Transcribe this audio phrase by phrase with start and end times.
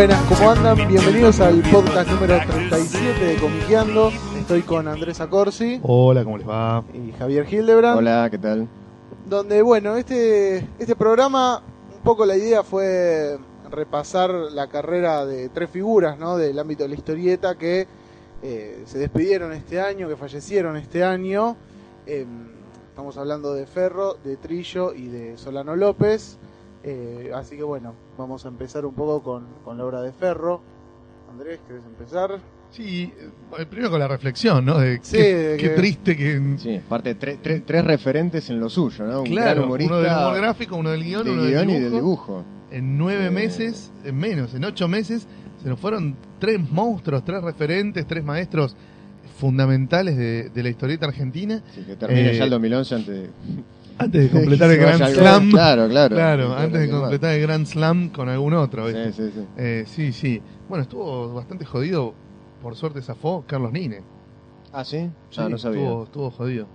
[0.00, 0.88] Buenas, ¿cómo andan?
[0.88, 4.10] Bienvenidos al podcast número 37 de Comiqueando.
[4.34, 6.82] Estoy con Andrés Acorsi Hola, ¿cómo les va?
[6.94, 7.98] y Javier Hildebrand.
[7.98, 8.66] Hola, ¿qué tal?
[9.26, 11.62] Donde, bueno, este, este programa,
[11.94, 13.38] un poco la idea fue
[13.70, 16.38] repasar la carrera de tres figuras ¿no?
[16.38, 17.86] del ámbito de la historieta que
[18.42, 21.58] eh, se despidieron este año, que fallecieron este año.
[22.06, 22.24] Eh,
[22.88, 26.38] estamos hablando de Ferro, de Trillo y de Solano López.
[26.82, 30.60] Eh, así que bueno, vamos a empezar un poco con, con la obra de Ferro.
[31.30, 32.40] Andrés, ¿querés empezar?
[32.70, 33.12] Sí,
[33.58, 34.78] eh, primero con la reflexión, ¿no?
[34.78, 36.40] De Sí, qué, de qué que- triste que...
[36.58, 39.18] Sí, aparte tre- tre- tres referentes en lo suyo, ¿no?
[39.22, 41.80] Un gran claro, humorista uno del humor gráfico, uno del guion, de uno guion y
[41.80, 42.44] del dibujo.
[42.70, 43.30] En nueve Eh.
[43.30, 45.26] meses, en menos, en ocho meses,
[45.62, 48.74] se nos fueron tres monstruos, tres referentes, tres maestros
[49.38, 51.62] fundamentales de, de la historieta argentina.
[51.70, 53.30] Así que termina Eh, ya el 2011 antes de...
[54.00, 55.50] Antes de completar el Grand Slam.
[55.50, 56.16] Claro, claro.
[56.16, 58.86] Claro, antes de completar el Grand Slam con algún otro.
[58.86, 59.12] ¿viste?
[59.12, 59.46] Sí, sí, sí.
[59.56, 60.42] Eh, sí, sí.
[60.68, 62.14] Bueno, estuvo bastante jodido.
[62.62, 64.02] Por suerte zafó Carlos Nine.
[64.72, 65.10] Ah, ¿sí?
[65.30, 65.82] Sí, Ah, no sabía.
[65.82, 66.66] Estuvo, estuvo jodido.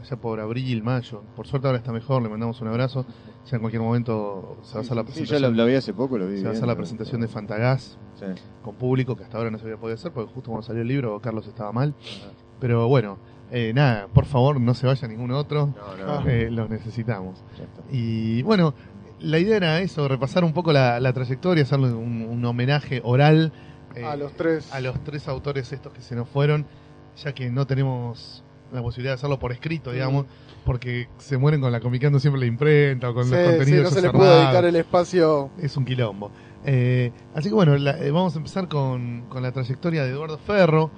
[0.00, 1.22] Allá por abril, mayo.
[1.36, 3.04] Por suerte ahora está mejor, le mandamos un abrazo.
[3.50, 5.42] Ya en cualquier momento se va a hacer la Sí, yo presentación.
[5.56, 6.38] lo, lo vi hace poco, lo vi.
[6.38, 8.26] se va a hacer la presentación de Fantagás Sí.
[8.62, 10.88] con público, que hasta ahora no se había podido hacer, porque justo cuando salió el
[10.88, 11.94] libro Carlos estaba mal.
[12.60, 13.18] Pero bueno,
[13.52, 15.72] eh, nada, por favor no se vaya ningún otro.
[15.98, 16.28] No, no.
[16.28, 17.44] Eh, los necesitamos.
[17.90, 18.74] Y bueno,
[19.20, 23.52] la idea era eso, repasar un poco la, la trayectoria, hacerle un, un homenaje oral
[23.94, 24.72] eh, a los tres.
[24.72, 26.66] a los tres autores estos que se nos fueron,
[27.22, 28.42] ya que no tenemos
[28.72, 30.24] la posibilidad de hacerlo por escrito, digamos,
[30.64, 33.84] porque se mueren con la comicando siempre la imprenta o con Sí, los sí, contenidos
[33.84, 34.26] no se le cerrados.
[34.26, 35.50] pudo dedicar el espacio.
[35.60, 36.30] Es un quilombo.
[36.64, 40.38] Eh, así que bueno, la- eh, vamos a empezar con, con la trayectoria de Eduardo
[40.38, 40.90] Ferro,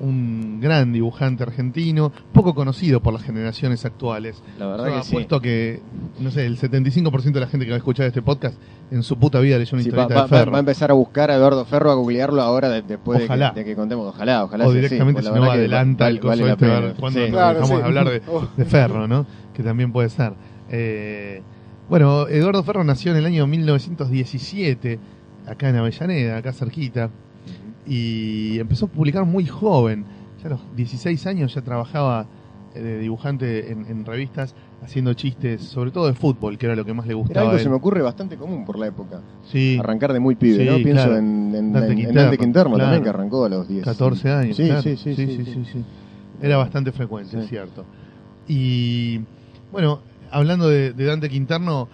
[0.00, 4.42] un gran dibujante argentino, poco conocido por las generaciones actuales.
[4.58, 5.08] La verdad Yo que sí.
[5.12, 5.80] apuesto que,
[6.18, 8.58] no sé, el 75% de la gente que va a escuchar este podcast
[8.90, 10.50] en su puta vida leyó una Sí, va, historieta va- de Ferro.
[10.52, 13.32] va a empezar a buscar a Eduardo Ferro, a googlearlo ahora de- después de que,
[13.32, 13.50] Ojalá.
[13.52, 14.08] de que contemos.
[14.08, 16.66] Ojalá, ojalá o directamente pues la si no adelanta vale- el coso vale la este,
[16.66, 17.18] Sí.
[17.20, 17.76] nos Claro, dejamos sí.
[17.76, 18.48] de hablar de, Oh.
[18.56, 19.26] de Ferro, ¿no?
[19.54, 20.32] Que también puede ser.
[20.70, 21.42] Eh,
[21.88, 24.98] bueno, Eduardo Ferro nació en el año 1917,
[25.46, 27.10] acá en Avellaneda, acá cerquita,
[27.86, 30.04] y empezó a publicar muy joven.
[30.42, 32.26] Ya a los 16 años ya trabajaba
[32.74, 36.84] eh, de dibujante en, en revistas, haciendo chistes, sobre todo de fútbol, que era lo
[36.84, 37.40] que más le Era gustaba.
[37.42, 37.70] algo a que se él.
[37.70, 39.20] me ocurre bastante común por la época.
[39.44, 40.76] Sí, Arrancar de muy pibe, Sí, ¿no?
[40.76, 41.16] Pienso claro.
[41.18, 42.84] en, en, Dante en- en Quinterno, Dante Quinterno claro.
[42.84, 43.84] también, que arrancó a los 10.
[43.84, 44.56] 14 años.
[44.56, 44.82] Sí, claro.
[44.82, 45.64] sí, sí, sí, sí.
[45.72, 45.84] sí.
[46.42, 47.84] Era bastante frecuente, es cierto.
[48.48, 49.20] Y
[49.72, 50.00] bueno,
[50.30, 51.88] hablando de, de Dante Quinterno,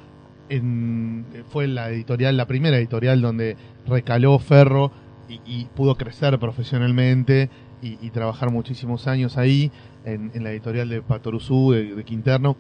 [0.49, 3.56] en- fue la editorial, la primera editorial donde
[3.87, 4.91] recaló Ferro
[5.31, 7.49] y, y pudo crecer profesionalmente
[7.83, 9.71] y, y trabajar muchísimos años ahí,
[10.05, 12.57] en, en la editorial de Patoruzú, de, de Quinterno,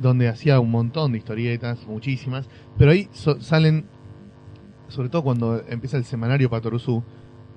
[0.00, 3.86] donde hacía un montón de historietas, muchísimas, pero ahí so- salen,
[4.88, 7.02] sobre todo cuando empieza el semanario Patoruzú,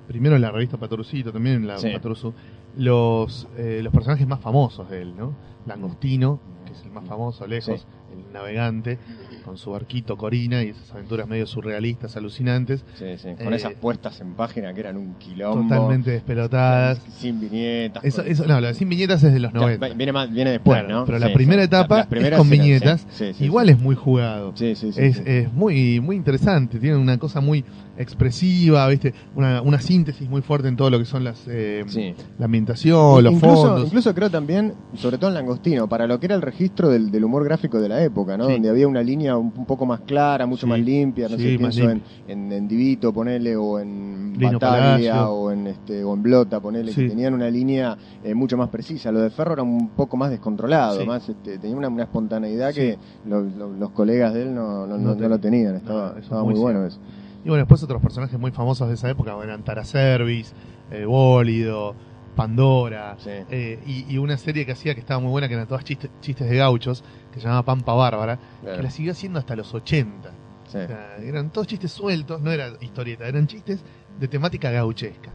[0.07, 1.89] primero en la revista Patoruzito, también en la Sí.
[1.91, 2.33] Patoruzú,
[2.77, 5.35] los, eh, los personajes más famosos de él, ¿no?
[5.65, 6.39] Langostino,
[6.71, 7.87] que es el más famoso, lejos, Sí.
[8.13, 8.97] el navegante,
[9.45, 13.73] con su barquito Corina y esas aventuras medio surrealistas, alucinantes, Sí, sí, Con Eh, esas
[13.73, 15.61] puestas en página que eran un quilombo.
[15.67, 16.99] totalmente despelotadas.
[17.17, 18.03] Sin viñetas.
[18.03, 19.89] Eso, eso, no, lo de sin viñetas es de los Ya, 90.
[19.89, 21.05] viene, más- viene después, Claro, ¿no?
[21.05, 21.65] pero la primera sí.
[21.67, 23.01] etapa Las es primeras con eran- viñetas.
[23.11, 23.73] sí, sí, sí, Igual sí.
[23.73, 24.51] es muy jugado.
[24.55, 24.99] Sí, sí, sí.
[25.01, 25.23] es, sí.
[25.25, 27.63] es muy muy interesante, tiene una cosa muy
[27.97, 29.13] expresiva, ¿viste?
[29.35, 32.13] Una, una síntesis muy fuerte en todo lo que son las eh, Sí.
[32.37, 33.87] la ambientación, los incluso, fondos.
[33.87, 37.23] incluso creo también, sobre todo en Langostino, para lo que era el registro del, del
[37.25, 38.45] humor gráfico de la época, ¿no?
[38.47, 38.53] Sí.
[38.53, 40.69] Donde había una línea un, un poco más clara, mucho Sí.
[40.69, 45.13] más limpia, no Sí, sé, pienso en, en, en Divito, ponele, o en Lino Bataglia,
[45.13, 45.33] Palacio.
[45.33, 49.11] o en este, o en Blota, ponele, que tenían una línea eh, mucho más precisa.
[49.11, 52.97] Lo de Ferro era un poco más descontrolado, más este, tenía una, una espontaneidad que
[53.25, 56.85] lo- lo- los colegas de él no, no, lo tenían, estaba, estaba muy muy bueno
[56.85, 56.99] eso.
[57.43, 60.53] Y bueno, después otros personajes muy famosos de esa época eran Tara Servis,
[60.91, 61.95] eh, Bólido,
[62.35, 63.29] Pandora, Sí.
[63.49, 66.09] eh, y, y una serie que hacía que estaba muy buena, que eran todas chistes,
[66.21, 68.77] chistes de gauchos, que se llamaba Pampa Bárbara, Claro.
[68.77, 70.29] que la siguió haciendo hasta los 80.
[70.67, 70.77] Sí.
[70.77, 73.83] O sea, eran todos chistes sueltos, no era historieta, eran chistes
[74.19, 75.31] de temática gauchesca,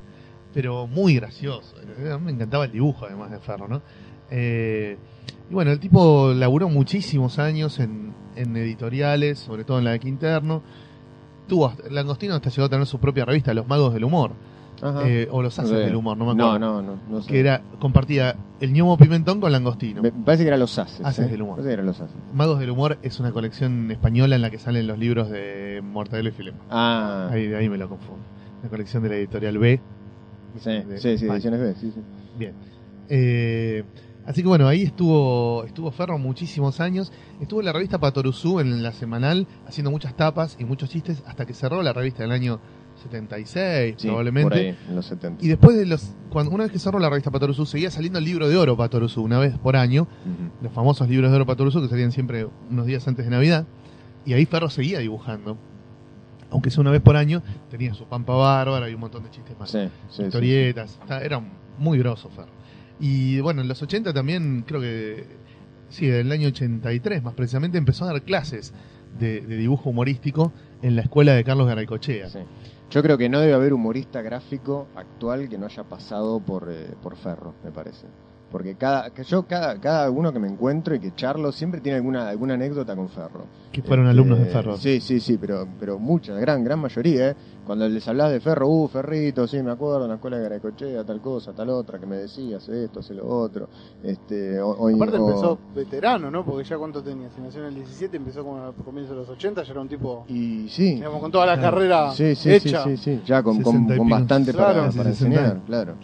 [0.55, 1.77] pero muy gracioso.
[2.21, 3.83] Me encantaba el dibujo además de Ferro, ¿no?
[4.31, 4.97] Eh,
[5.51, 10.01] y bueno, el tipo laburó muchísimos años en, en editoriales, sobre todo en la de
[10.01, 10.63] Quinterno.
[11.47, 14.33] Tuvo, Langostino hasta llegó a tener su propia revista, Los Magos del Humor.
[15.05, 16.59] Eh, o Los Haces del Humor, no me acuerdo.
[16.59, 17.29] no, no, no sé.
[17.29, 20.03] Que era, compartía el ñomo pimentón con Langostino.
[20.03, 21.05] Me parece que eran los haces.
[21.05, 21.29] Haces ¿eh?
[21.31, 21.57] del humor.
[21.57, 22.17] Parece que eran los haces.
[22.35, 26.29] Magos del Humor es una colección española en la que salen los libros de Mortadelo
[26.29, 26.61] y Filemón.
[26.71, 28.23] Ah, Ahí, de ahí me lo confundo.
[28.63, 29.81] La colección de la editorial B.
[30.59, 32.01] sí, de sí, sí, ediciones B, sí, sí.
[32.39, 32.55] Bien.
[33.09, 33.85] Eh,
[34.27, 37.13] así que bueno, ahí estuvo estuvo Ferro muchísimos años.
[37.41, 41.47] Estuvo en la revista Patoruzú, en la semanal, haciendo muchas tapas y muchos chistes hasta
[41.47, 42.61] que cerró la revista en el año
[43.07, 44.49] 76, Sí, probablemente.
[44.49, 45.45] Por ahí, en los 70.
[45.45, 46.15] Y después de los.
[46.31, 49.23] Cuando, una vez que cerró la revista Patoruzú, seguía saliendo el libro de oro Patoruzú,
[49.23, 50.07] una vez por año.
[50.63, 53.67] Los famosos libros de oro Patoruzú que salían siempre unos días antes de Navidad.
[54.25, 55.57] Y ahí Ferro seguía dibujando.
[56.51, 59.59] Aunque sea una vez por año, tenía su pampa bárbara y un montón de chistes
[59.59, 61.43] más Sí, sí, historietas, era
[61.79, 62.53] muy grosso Ferro.
[63.01, 65.27] Y bueno, en los 80 también, creo que,
[65.89, 68.73] sí, en el año 83 más precisamente, empezó a dar clases
[69.19, 72.29] de, de dibujo humorístico en la escuela de Carlos Garaycochea.
[72.29, 72.39] Sí.
[72.91, 76.95] Yo creo que no debe haber humorista gráfico actual que no haya pasado por, eh,
[77.03, 78.07] por Ferro, me parece.
[78.57, 81.97] Porque cada, que yo, cada, cada uno que me encuentro y que charlo siempre tiene
[81.99, 83.45] alguna, alguna anécdota con Ferro.
[83.71, 84.79] Que fueron Este, alumnos de Ferro.
[84.79, 87.37] Sí, sí, sí, pero, pero mucha, gran, gran mayoría, ¿eh?
[87.67, 91.05] Cuando les hablás de Ferro, uh, Ferrito, sí, me acuerdo, en la escuela de Garacochea,
[91.05, 93.69] tal cosa, tal otra, que me decía, hace esto, hace lo otro.
[94.03, 96.43] Este, o, o- Aparte o- empezó veterano, ¿no?
[96.43, 99.29] Porque ya cuánto tenía, si nació en el 17, empezó como a comienzos de los
[99.29, 101.77] 80, ya era un tipo, Y sí, digamos, con toda la Claro.
[101.77, 102.85] carrera sí, sí, sí, hecha.
[102.85, 104.19] sí, sí, ya con, con, 60 y con pico.
[104.19, 104.81] bastante para, Claro.
[104.97, 105.95] para 60 enseñar, claro.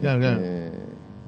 [0.00, 0.40] Claro, claro.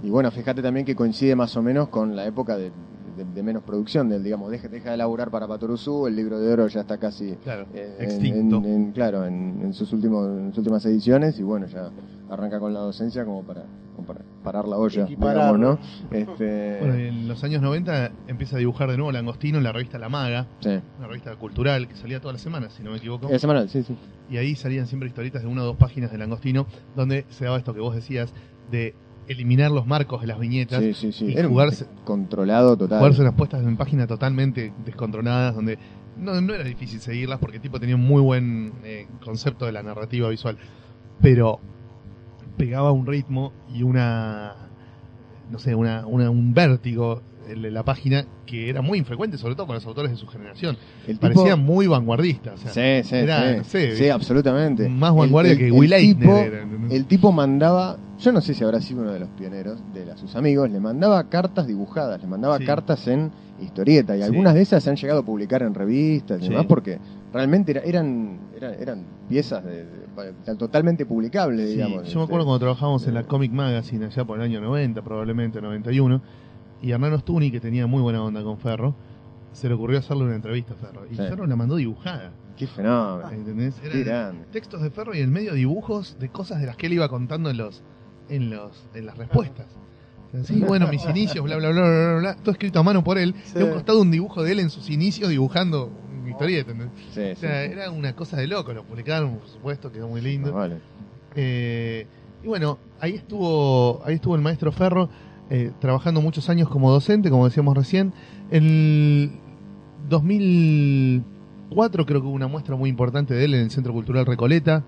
[0.02, 2.70] Y bueno, fíjate también que coincide más o menos con la época de,
[3.16, 6.52] de- de menos producción, del digamos, deja, deja de laburar para Patoruzú, el libro de
[6.52, 8.56] oro ya está casi Claro, eh, extinto.
[8.58, 11.90] En, en- claro, en, en sus últimos, en sus últimas ediciones y bueno, ya
[12.30, 13.64] arranca con la docencia como para,
[13.94, 15.78] como para parar la olla, digamos, ¿no?
[16.10, 19.72] Este, Bueno, y en los años 90 empieza a dibujar de nuevo Langostino en la
[19.72, 20.78] revista La Maga, sí.
[20.98, 23.28] una revista cultural que salía todas las semanas, si no me equivoco.
[23.28, 23.96] Es semanal, sí, sí.
[24.30, 27.58] Y ahí salían siempre historietas de una o dos páginas de Langostino, donde se daba
[27.58, 28.32] esto que vos decías
[28.70, 28.94] de
[29.28, 31.24] eliminar los marcos de las viñetas, Sí, sí, sí.
[31.26, 32.98] y Era jugarse- controlado total.
[32.98, 35.78] jugarse unas puestas en páginas totalmente descontroladas, donde
[36.16, 39.72] no, no era difícil seguirlas porque el tipo tenía un muy buen eh, concepto de
[39.72, 40.58] la narrativa visual,
[41.22, 41.60] pero
[42.56, 44.54] pegaba un ritmo y una,
[45.50, 47.22] no sé, una, una- un vértigo
[47.56, 50.76] la página que era muy infrecuente, sobre todo para los autores de su generación.
[51.06, 52.52] El tipo- Parecía muy vanguardista.
[52.54, 52.70] o sea,
[53.02, 53.56] Sí, sí, era, sí.
[53.58, 54.88] no sé, Sí, absolutamente.
[54.88, 56.66] más vanguardia El- que Will el tipo- era.
[56.90, 60.16] El tipo mandaba, yo no sé si habrá sido uno de los pioneros de la-
[60.16, 62.64] sus amigos, le mandaba cartas dibujadas, le mandaba Sí.
[62.64, 63.30] cartas en
[63.60, 66.98] historieta y algunas de esas se han llegado a publicar en revistas y demás porque
[67.32, 69.84] realmente era- eran, eran eran piezas de,
[70.58, 71.96] totalmente publicables, Sí, digamos.
[71.96, 72.18] yo me este.
[72.22, 76.20] acuerdo cuando trabajábamos en la Comic Magazine allá por el año 90, probablemente 91,
[76.82, 78.94] y Hernán Ostuni, que tenía muy buena onda con Ferro,
[79.52, 81.06] se le ocurrió hacerle una entrevista a Ferro.
[81.10, 81.22] Y Sí.
[81.22, 82.32] Ferro la mandó dibujada.
[82.56, 83.30] Qué fenómeno.
[83.30, 83.74] ¿Entendés?
[83.80, 86.92] Qué Eran textos de Ferro y en medio dibujos de cosas de las que él
[86.94, 87.82] iba contando en los
[88.28, 89.66] en los en las respuestas.
[90.44, 93.18] Sí, bueno, mis inicios, bla, bla, bla, bla, bla, bla, todo escrito a mano por
[93.18, 93.34] él.
[93.44, 93.58] Sí.
[93.58, 95.90] Un costado un dibujo de él en sus inicios dibujando
[96.20, 96.70] una historieta.
[96.70, 97.04] ¿entendés?
[97.12, 98.72] Sí, O sea, era una cosa de loco.
[98.72, 100.52] Lo publicaron, por supuesto, quedó muy lindo.
[100.52, 100.76] Vale.
[101.34, 102.06] Eh,
[102.44, 105.08] y bueno, ahí estuvo, ahí estuvo el maestro Ferro
[105.50, 108.12] eh, trabajando muchos años como docente, como decíamos recién.
[108.50, 109.38] En
[110.08, 114.84] 2004 creo que hubo una muestra muy importante de él en el Centro Cultural Recoleta,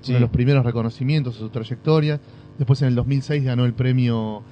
[0.00, 0.12] Sí.
[0.12, 2.20] uno de los primeros reconocimientos de su trayectoria.
[2.58, 4.42] Después en el 2006 ganó el premio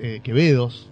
[0.00, 0.90] eh, Quevedos.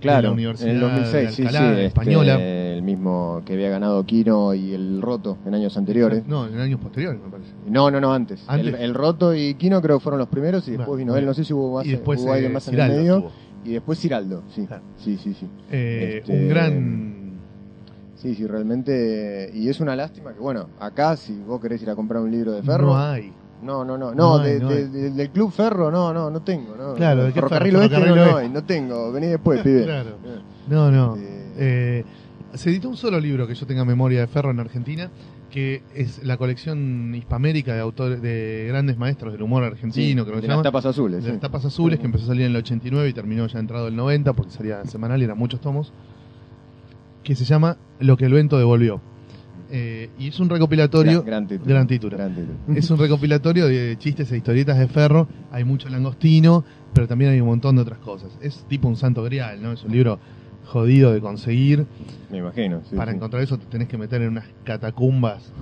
[0.00, 2.32] Claro, la Universidad en el 2006, de sí, Alcalá, sí, española.
[2.34, 6.24] este, el mismo que había ganado Quino y el Roto en años anteriores.
[6.28, 7.50] No, en años posteriores me parece.
[7.68, 8.44] No, no, no, antes.
[8.46, 8.74] ¿Antes?
[8.74, 11.26] El, el Roto y Quino creo que fueron los primeros y después vino él.
[11.26, 13.30] No sé si hubo más, y después hubo alguien eh, más en el medio.
[13.68, 14.66] Y después Ciraldo, sí.
[14.66, 14.82] Claro.
[14.96, 15.46] Sí, sí, sí.
[15.70, 17.18] Eh, Este, Un gran...
[18.16, 19.50] Sí, sí, realmente.
[19.54, 22.52] Y es una lástima que, bueno, acá si vos querés ir a comprar un libro
[22.52, 22.86] de Ferro.
[22.88, 23.32] No hay.
[23.62, 24.84] No, no, no, No no, hay, de- no de- hay.
[24.88, 26.74] de- del Club Ferro, no, no, no tengo.
[26.76, 27.80] No, Claro, ¿de qué Ferrocarril ferro?
[27.82, 28.46] Oeste no, Ferrocarril no Oeste.
[28.48, 29.12] hay, no tengo.
[29.12, 29.84] Vení después, pibe.
[29.84, 30.10] Claro.
[30.68, 31.14] No, no.
[31.16, 32.04] Este, Eh,
[32.54, 35.10] se editó un solo libro que yo tenga memoria de Ferro en Argentina,
[35.50, 40.36] que es la colección hispamérica de autores de grandes maestros del humor argentino, que de
[40.36, 41.18] nos las llaman, tapas azules.
[41.18, 41.32] de sí.
[41.32, 43.96] las tapas azules, que empezó a salir en el 89 y terminó ya entrado el
[43.96, 45.92] 90, porque salía semanal y eran muchos tomos,
[47.22, 49.00] que se llama Lo que el viento devolvió.
[49.70, 51.68] Eh, y es un recopilatorio, Gran, gran título.
[51.68, 52.16] gran título.
[52.16, 52.54] Gran título.
[52.78, 56.64] es un recopilatorio de chistes e historietas de Ferro, hay mucho langostino,
[56.94, 58.30] pero también hay un montón de otras cosas.
[58.40, 59.72] Es tipo un santo grial, ¿no?
[59.72, 60.18] Es un libro
[60.68, 61.86] jodido de conseguir.
[62.30, 62.82] Me imagino.
[62.88, 63.16] sí, Para sí.
[63.16, 65.52] encontrar eso te tenés que meter en unas catacumbas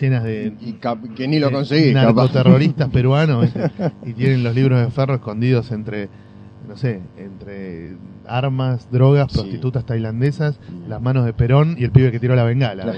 [0.00, 0.72] llenas de, Y,
[1.14, 3.70] que ni lo conseguís, narcoterroristas peruanos ¿viste?
[4.06, 6.08] y tienen los libros de ferro escondidos entre
[6.66, 9.38] no sé, entre armas, drogas, Sí.
[9.38, 12.92] prostitutas tailandesas, las manos de Perón y el pibe que tiró la bengala.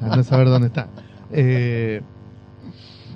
[0.00, 0.88] A no saber dónde está.
[1.30, 2.00] Eh,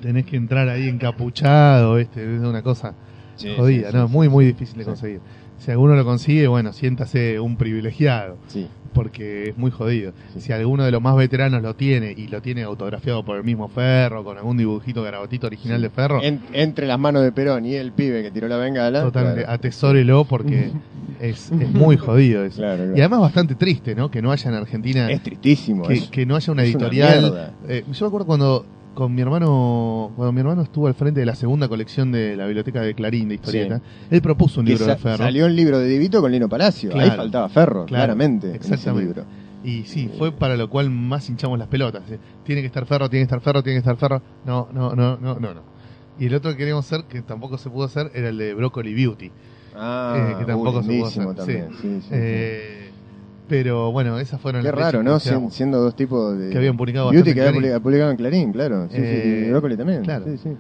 [0.02, 2.92] tenés que entrar ahí encapuchado, este, es una cosa
[3.36, 4.08] Sí, jodida, sí, ¿no?
[4.08, 5.20] muy, muy difícil de conseguir.
[5.58, 10.12] Si alguno lo consigue, bueno, siéntase un privilegiado, Sí, porque es muy jodido.
[10.34, 10.40] Sí.
[10.40, 13.68] Si alguno de los más veteranos lo tiene y lo tiene autografiado por el mismo
[13.68, 17.74] Ferro, con algún dibujito garabotito original de Ferro, En- entre las manos de Perón y
[17.74, 19.02] el pibe que tiró la bengala.
[19.02, 19.52] totalmente, claro.
[19.54, 20.70] atesórelo porque
[21.20, 22.58] es, es muy jodido eso.
[22.58, 22.96] Claro, claro.
[22.96, 24.10] Y además bastante triste, ¿no?
[24.10, 25.84] Que no haya en Argentina, Es tristísimo.
[26.10, 27.20] que, no haya una una editorial.
[27.20, 27.52] mierda.
[27.68, 28.64] Eh, yo me acuerdo cuando
[28.98, 32.46] con mi hermano, cuando mi hermano estuvo al frente de la segunda colección de la
[32.46, 35.18] biblioteca de Clarín de historieta, él propuso un libro de Ferro.
[35.18, 36.90] Salió el libro de Divito con Lino Palacio.
[36.98, 38.52] Ahí faltaba Ferro, Claro, claramente.
[38.52, 39.22] Exactamente.
[39.62, 42.10] Y sí, fue para lo cual más hinchamos las pelotas.
[42.10, 42.18] ¿eh?
[42.42, 44.20] Tiene que estar Ferro, tiene que estar Ferro, tiene que estar Ferro.
[44.44, 45.62] No, no, no, no, no, no.
[46.18, 48.94] Y el otro que queríamos hacer, que tampoco se pudo hacer, era el de Broccoli
[48.94, 49.30] Beauty.
[49.76, 51.68] Ah, Eh, que tampoco se pudo hacer, también.
[51.70, 52.08] Sí, sí, sí.
[52.10, 52.87] Eh,
[53.48, 55.18] pero bueno, esas fueron Qué las raro, ¿no?
[55.18, 56.50] Sien- siendo dos tipos de.
[56.50, 58.86] Que habían publicado Beauty que en había publicado en Clarín, claro.
[58.90, 60.02] Sí, sí, Eh, y Brócoli también.
[60.02, 60.24] claro.
[60.26, 60.50] Sí, sí.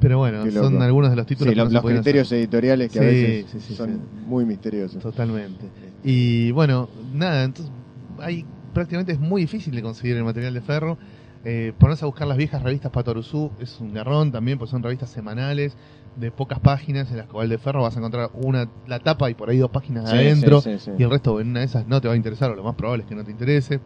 [0.00, 2.90] Pero bueno, son algunos de los títulos Sí, que los, no se los criterios editoriales
[2.90, 3.96] que a Sí, veces sí, sí, son sí.
[4.26, 5.02] muy misteriosos.
[5.02, 5.64] Totalmente.
[6.02, 7.72] Y bueno, nada, entonces
[8.20, 10.98] hay prácticamente es muy difícil de conseguir el material de Ferro.
[11.46, 15.10] Eh, ponerse a buscar las viejas revistas Patoruzú es un garrón también, pues son revistas
[15.10, 15.76] semanales
[16.16, 19.34] de pocas páginas en las cuales de Ferro vas a encontrar una la tapa y
[19.34, 20.90] por ahí dos páginas Sí, adentro sí, sí, sí.
[20.98, 22.74] y el resto en una de esas no te va a interesar o lo más
[22.76, 23.80] probable es que no te interese.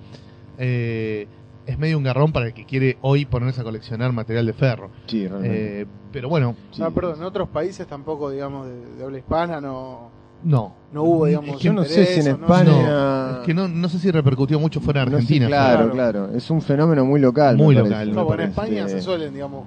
[0.58, 1.26] Eh,
[1.66, 4.90] es medio un garrón para el que quiere hoy ponerse a coleccionar material de Ferro.
[5.06, 5.82] Sí, realmente.
[5.82, 6.82] Eh, pero bueno, Sí.
[6.82, 10.10] Ah, perdón, en otros países tampoco, digamos, de, de habla hispana no,
[10.44, 10.74] no.
[10.92, 12.64] no hubo, digamos, Es que Yo no sé si en España.
[12.72, 15.46] No, es que no, no sé si repercutió mucho fuera de No sé, Argentina.
[15.48, 15.92] claro, claro.
[16.26, 17.56] claro, Es un fenómeno muy local.
[17.58, 18.40] Muy local, parece, No, en.
[18.40, 19.64] España se suelen, digamos,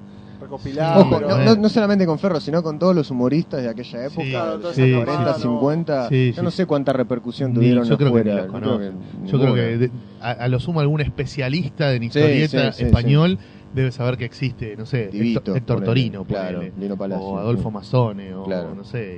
[0.56, 1.30] Ojo, pero...
[1.30, 1.46] no, eh.
[1.46, 4.58] no- no solamente con Ferro, sino con todos los humoristas de aquella época, Sí, Claro,
[4.58, 5.40] de los toda esa 40, camada, no.
[5.44, 6.10] 50.
[6.10, 8.92] Sí, yo sí, no sé cuánta repercusión tuvieron yo creo que los yo creo que
[9.26, 9.78] Yo creo que ninguna.
[9.78, 9.92] de-
[10.22, 13.40] a, a lo sumo algún especialista en historieta sí, sí, español
[13.74, 15.86] debe saber que existe, no sé, Divito, Héctor, Héctor ponele.
[15.86, 17.74] Torino, Claro, ponele, Lino Palacio, o Adolfo sí.
[17.74, 18.76] Mazzone, o Claro.
[18.76, 19.18] no sé,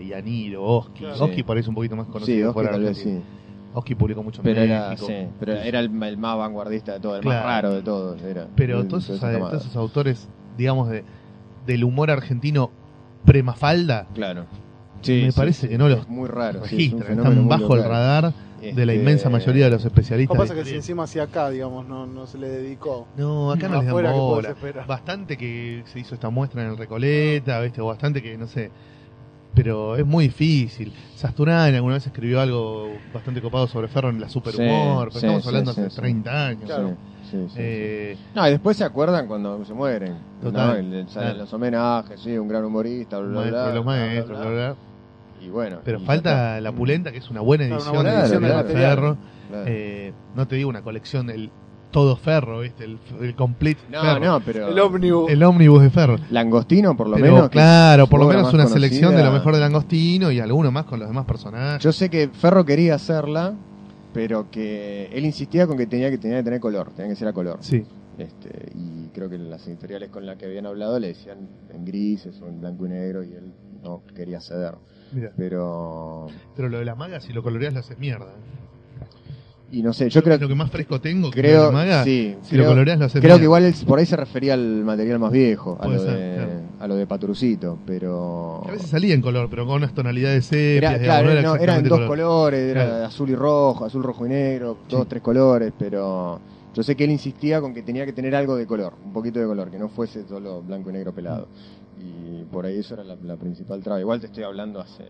[0.59, 0.99] Oski.
[0.99, 1.23] Claro.
[1.25, 1.43] Oski Sí.
[1.43, 3.21] parece un poquito más conocido Sí, Oscar fuera de tal vez Argentina.
[3.21, 3.39] sí.
[3.75, 5.07] Oski publicó mucho en Pero era, México.
[5.07, 8.21] sí, pero era el, el más vanguardista de todos, el más raro de todos.
[8.21, 11.03] Era, Pero de- de esos, todos esos autores, digamos, de,
[11.65, 12.71] del humor argentino
[13.25, 14.45] premafalda, Claro.
[15.07, 16.61] me parece que no los es muy raro.
[16.65, 19.81] sí, es un registran, están bajo el radar de la Este, inmensa mayoría de los
[19.83, 20.35] Lo especialistas.
[20.35, 23.07] que pasa es que si encima hacia acá, digamos, no, no se le dedicó.
[23.17, 24.49] No, acá no les dan Afuera, ¿qué bola.
[24.49, 24.87] esperar?
[24.87, 27.81] Bastante que se hizo esta muestra en el Recoleta, ¿viste?
[27.81, 28.71] O bastante que, no sé.
[29.53, 30.93] Pero es muy difícil.
[31.15, 35.43] Sasturán alguna vez escribió algo bastante copado sobre Ferro en la Superhumor, pero Sí, estamos
[35.43, 35.95] sí, hablando sí, hace sí.
[35.97, 36.63] 30 años.
[36.65, 36.89] Claro.
[36.89, 36.95] Sí,
[37.33, 40.15] sí, sí, Eh, No, y después se acuerdan cuando se mueren.
[40.41, 40.75] Total, ¿no?
[40.75, 41.39] El- el- salen claro.
[41.43, 44.47] los homenajes, sí, un gran humorista, bla, bla, los bla, bla, maestros, bla.
[44.49, 44.75] bla, bla.
[45.41, 45.79] Y bueno.
[45.83, 48.73] Pero y falta la Pulenta, que es una buena edición una buena de- edición de.
[48.73, 49.17] Ferro.
[49.49, 49.65] Claro.
[49.67, 51.51] Eh, no te digo una colección del
[51.91, 52.85] todo Ferro, ¿viste?
[52.85, 54.19] El, el complete no, Ferro.
[54.19, 54.67] no, pero.
[54.69, 55.29] El ómnibus.
[55.29, 56.15] El ómnibus de Ferro.
[56.31, 57.49] Langostino, por lo Pero, menos.
[57.49, 58.73] claro, por lo menos una conocida.
[58.73, 61.83] selección de lo mejor de Langostino y alguno más con los demás personajes.
[61.83, 63.53] Yo sé que Ferro quería hacerla,
[64.13, 67.27] pero que él insistía con que tenía que, tenía que tener color, tenía que ser
[67.27, 67.57] a color.
[67.61, 67.83] Sí,
[68.17, 72.39] Este, y creo que las editoriales con las que habían hablado le decían en grises
[72.41, 73.51] o en blanco y negro y él
[73.81, 74.75] no quería ceder.
[75.37, 76.27] Pero.
[76.55, 78.33] Pero lo de la maga, si lo coloreas, lo haces mierda.
[79.73, 82.35] Y no sé, yo creo Lo que más fresco tengo, que creo, la maga, sí,
[82.43, 85.17] si creo, lo coloreas, lo haces creo que igual por ahí se refería al material
[85.17, 86.51] más viejo, a lo, ser, de, claro.
[86.79, 88.61] a lo de Patrucito, pero.
[88.65, 90.93] Que A veces salía en color, pero con unas tonalidades sepias.
[90.93, 92.07] Era, claro, no era no, eran dos color.
[92.07, 93.05] colores, era Claro.
[93.05, 95.07] azul y rojo, azul, rojo y negro, dos, Sí.
[95.09, 96.39] tres colores, pero
[96.75, 99.39] yo sé que él insistía con que tenía que tener algo de color, un poquito
[99.39, 101.47] de color, que no fuese solo blanco y negro pelado.
[101.99, 103.99] Y por ahí eso era la, la principal traba.
[103.99, 105.03] Igual te estoy hablando hace,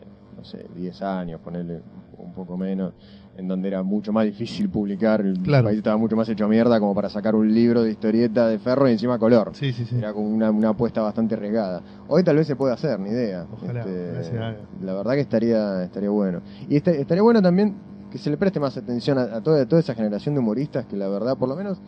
[0.43, 1.79] no sé, 10 años, ponerle
[2.17, 2.91] un poco menos,
[3.37, 5.65] en donde era mucho más difícil publicar, el Claro.
[5.67, 8.89] país estaba mucho más hecho mierda como para sacar un libro de historieta de ferro
[8.89, 9.51] y encima color.
[9.53, 9.95] Sí, sí, sí.
[9.97, 11.81] Era como una, una apuesta bastante arriesgada.
[12.09, 13.45] Hoy tal vez se puede hacer, ni idea.
[13.53, 16.41] Ojalá, Este, la verdad que estaría, estaría bueno.
[16.67, 17.73] Y este- estaría bueno también
[18.11, 20.85] que se le preste más atención a, a toda, a toda esa generación de humoristas
[20.87, 21.79] que la verdad, por lo menos,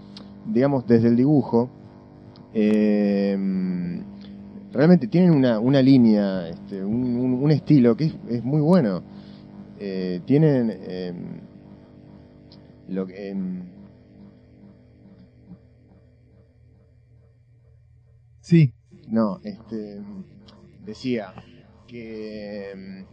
[0.46, 1.70] digamos, desde el dibujo,
[2.54, 3.38] eh,
[4.76, 9.04] realmente tienen una, una línea, este, un, un- un estilo que es, es muy bueno.
[9.80, 11.14] Eh, tienen eh,
[12.90, 13.30] lo que...
[13.30, 13.64] em,
[18.42, 18.74] Sí,
[19.08, 20.02] No, este
[20.86, 21.34] decía
[21.88, 23.04] que mm,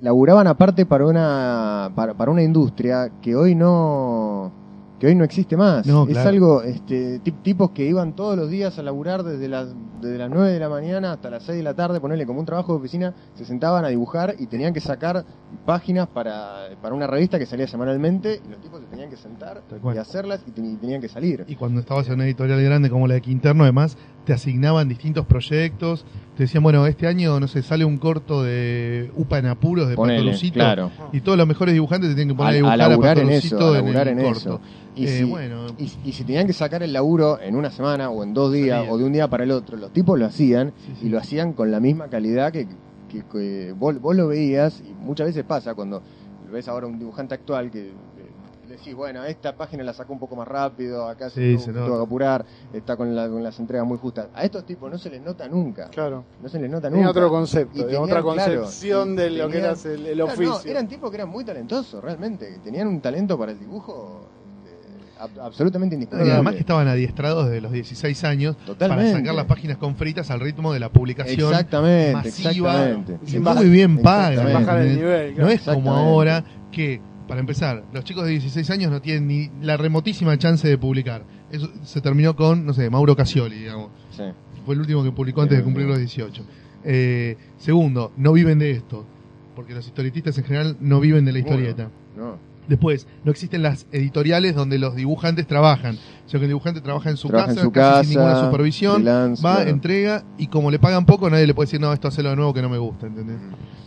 [0.00, 4.52] laburaban aparte para una para, para una industria que hoy no
[4.98, 5.86] que hoy no existe más.
[5.86, 6.28] No, es claro.
[6.28, 9.68] algo, este, tip- tipos que iban todos los días a laburar desde las,
[10.00, 12.46] desde las 9 de la mañana hasta las 6 de la tarde, ponerle como un
[12.46, 15.24] trabajo de oficina, se sentaban a dibujar y tenían que sacar
[15.64, 19.62] páginas para, para una revista que salía semanalmente y los tipos se tenían que sentar
[19.94, 21.44] y hacerlas y, ten- y tenían que salir.
[21.46, 25.26] Y cuando estabas en una editorial grande como la de Quinterno, además, te asignaban distintos
[25.26, 26.04] proyectos.
[26.44, 30.18] Decían, bueno, este año, no sé, sale un corto de Upa en apuros de Ponele,
[30.20, 30.54] Patorucito.
[30.54, 30.90] claro.
[31.12, 33.18] Y todos los mejores dibujantes te tienen que poner a, A, a dibujar a, laburar
[33.18, 34.38] en eso, a en el en corto.
[34.38, 34.60] eso.
[34.94, 38.10] Y, Eh, si, bueno, y, y si tenían que sacar el laburo en una semana
[38.10, 38.92] o en dos días Salía.
[38.92, 41.06] o de un día para el otro, los tipos lo hacían Sí, sí.
[41.06, 42.66] y lo hacían con la misma calidad que,
[43.08, 46.02] que- que vos, vos lo veías y muchas veces pasa cuando
[46.52, 47.90] ves ahora un dibujante actual que
[48.78, 51.72] decís, bueno, esta página la sacó un poco más rápido, acá se, Sí, tuvo, se
[51.86, 54.28] tuvo que apurar, está con, la- con las entregas muy justas.
[54.34, 56.24] A estos tipos no se les nota nunca, Claro.
[56.42, 57.10] no se les nota Tenía nunca.
[57.10, 60.60] otro concepto, Y tenían, otra concepción de lo que era el, el Claro, oficio.
[60.64, 64.26] no, eran tipos que eran muy talentosos, realmente, tenían un talento para el dibujo
[64.64, 66.32] este, ab- absolutamente y indiscutible.
[66.32, 69.04] además que estaban adiestrados desde los 16 años Totalmente.
[69.12, 73.18] para sacar las páginas con fritas al ritmo de la publicación Exactamente, masiva, exactamente.
[73.60, 74.28] Muy bien paga.
[74.32, 74.64] exactamente.
[74.64, 75.04] Bajar el ¿entendés?
[75.32, 75.38] nivel.
[75.38, 79.50] No es como ahora que, para empezar, los chicos de 16 años no tienen ni
[79.60, 81.24] la remotísima chance de publicar.
[81.52, 83.90] Eso se terminó con, no sé, Mauro Casioli, digamos.
[84.10, 84.24] Sí.
[84.64, 86.42] Fue el último que publicó antes de cumplir los 18.
[86.84, 89.06] Eh, segundo, no viven de esto.
[89.54, 91.90] Porque los historietistas en general no viven de la historieta.
[92.16, 92.38] No.
[92.68, 95.96] Después, no existen las editoriales donde los dibujantes trabajan.
[96.26, 98.44] O sea que el dibujante trabaja en su Trabaja casa, en su casi sin ninguna
[98.44, 99.70] supervisión, va, claro.
[99.70, 102.52] entrega y como le pagan poco, nadie le puede decir, no, esto hacelo de nuevo
[102.52, 103.36] que no me gusta, ¿entendés?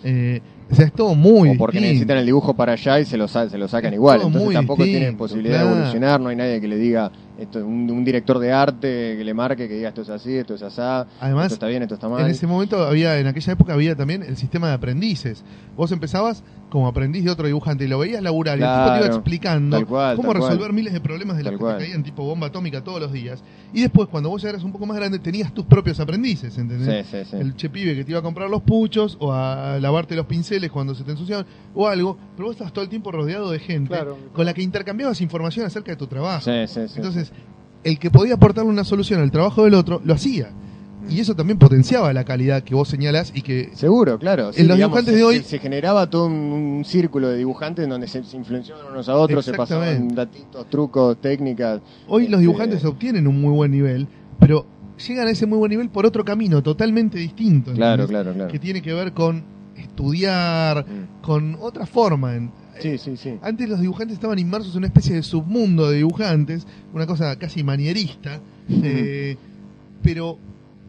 [0.03, 1.93] Eh, o sea, es todo muy o porque distinto.
[1.93, 4.21] necesitan el dibujo para allá y se lo, se lo sacan Es igual.
[4.23, 5.69] Entonces tampoco tienen posibilidad claro.
[5.69, 9.23] de evolucionar, no hay nadie que le diga, esto un, un director de arte que
[9.23, 10.81] le marque, que diga esto es así, esto es así,
[11.19, 12.21] Además, esto está bien, esto está mal.
[12.21, 15.43] En ese momento había, en aquella época había también el sistema de aprendices.
[15.77, 18.97] Vos empezabas como aprendiz de otro dibujante y lo veías laburar y el tipo te
[18.97, 20.41] iba explicando cual, cómo cual.
[20.41, 23.43] resolver miles de problemas de los que te caían tipo bomba atómica todos los días.
[23.73, 27.05] Y después, cuando vos ya eras un poco más grande, tenías tus propios aprendices, ¿entendés?
[27.05, 27.35] Sí, sí, sí.
[27.37, 30.71] El che pibe que te iba a comprar los puchos o a lavarte los pinceles
[30.71, 33.89] cuando se te ensuciaban o algo, pero vos estabas todo el tiempo rodeado de gente
[33.89, 34.17] Claro.
[34.33, 36.41] con la que intercambiabas información acerca de tu trabajo.
[36.45, 36.93] Sí, sí, sí.
[36.95, 37.31] Entonces,
[37.83, 40.49] el que podía aportarle una solución al trabajo del otro, lo hacía.
[41.09, 44.51] Y eso también potenciaba la calidad que vos señalás y que Seguro, claro.
[44.55, 47.89] En los dibujantes de hoy- se, se generaba todo un, un círculo de dibujantes en
[47.89, 51.81] donde se, se influenciaban unos a otros, se pasaban datitos, trucos, técnicas.
[52.07, 54.07] hoy los Este- dibujantes obtienen un muy buen nivel,
[54.39, 54.65] pero
[55.07, 57.73] llegan a ese muy buen nivel por otro camino totalmente distinto.
[57.73, 58.51] Claro, claro, claro.
[58.51, 59.43] Que tiene que ver con
[59.75, 61.21] estudiar, Mm.
[61.21, 62.33] con otra forma.
[62.79, 63.37] Sí, sí, sí.
[63.41, 67.63] Antes los dibujantes estaban inmersos en una especie de submundo de dibujantes, una cosa casi
[67.63, 69.37] manierista, eh,
[70.01, 70.37] pero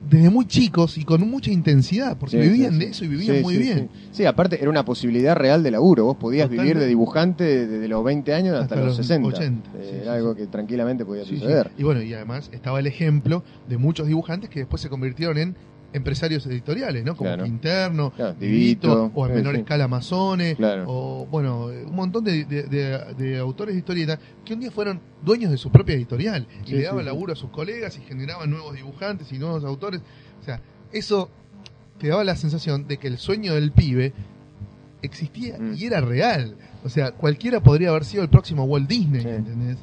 [0.08, 3.36] desde muy chicos y con mucha intensidad, porque Sí, vivían sí, de eso y vivían
[3.36, 3.88] Sí, muy bien.
[4.10, 4.24] Sí.
[4.26, 6.04] Aparte era una posibilidad real de laburo.
[6.04, 6.72] Vos podías Totalmente.
[6.74, 9.28] vivir de dibujante desde los 20 años hasta, Hasta los los 60.
[9.28, 9.70] 80.
[9.78, 11.70] Eh, era algo que tranquilamente podía suceder.
[11.78, 15.56] Y bueno, y además estaba el ejemplo de muchos dibujantes que después se convirtieron en
[15.92, 17.14] empresarios editoriales, ¿no?
[17.16, 17.44] Como Claro.
[17.44, 19.61] Quinterno, Claro, Divito, Divito, o sí, menor sí.
[19.61, 20.85] escala Mazone, Claro.
[20.88, 25.00] o bueno, un montón de, de- de- de autores de historieta que un día fueron
[25.22, 27.07] dueños de su propia editorial y Sí, le daban sí.
[27.07, 30.00] laburo a sus colegas y generaban nuevos dibujantes y nuevos autores.
[30.40, 30.61] O sea,
[30.92, 31.28] eso
[31.98, 34.12] te daba la sensación de que el sueño del pibe
[35.02, 35.74] existía Mm.
[35.76, 36.57] y era real.
[36.85, 39.22] O sea, cualquiera podría haber sido el próximo Walt Disney.
[39.26, 39.78] ¿entendés?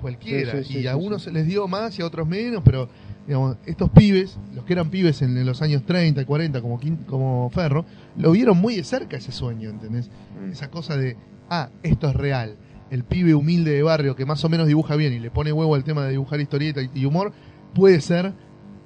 [0.00, 0.60] Cualquiera.
[0.68, 2.88] Y a unos se les dio más y a otros menos, pero
[3.26, 6.80] digamos, estos pibes, los que eran pibes en, en los años 30 y 40 como,
[7.06, 7.84] como Ferro,
[8.16, 10.10] lo vieron muy de cerca ese sueño, ¿entendés?
[10.40, 10.50] Mm.
[10.52, 11.16] Esa cosa de,
[11.48, 12.56] ah, esto es real.
[12.90, 15.74] El pibe humilde de barrio que más o menos dibuja bien y le pone huevo
[15.74, 17.32] al tema de dibujar historieta y, y humor,
[17.74, 18.34] puede ser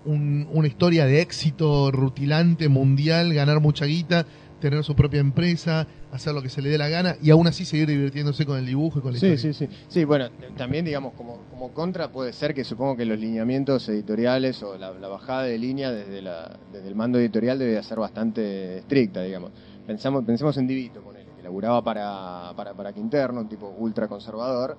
[0.05, 4.25] un- una historia de éxito rutilante, mundial, ganar mucha guita,
[4.61, 7.65] tener su propia empresa, hacer lo que se le dé la gana y aún así
[7.65, 9.53] seguir divirtiéndose con el dibujo y con la Sí, historia.
[9.53, 9.77] sí, sí.
[9.89, 14.63] Sí, bueno, también digamos como, como contra puede ser que supongo que los lineamientos editoriales
[14.63, 18.79] o la, la bajada de línea desde, la, desde el mando editorial debe ser bastante
[18.79, 19.51] estricta, digamos.
[19.87, 24.77] Pensamos, pensemos en Divito, ponele, que laburaba para, para, para Quinterno, un tipo ultra conservador,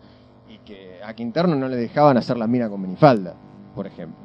[0.49, 3.35] y que a Quinterno no le dejaban hacer la mina con minifalda,
[3.75, 4.17] por ejemplo.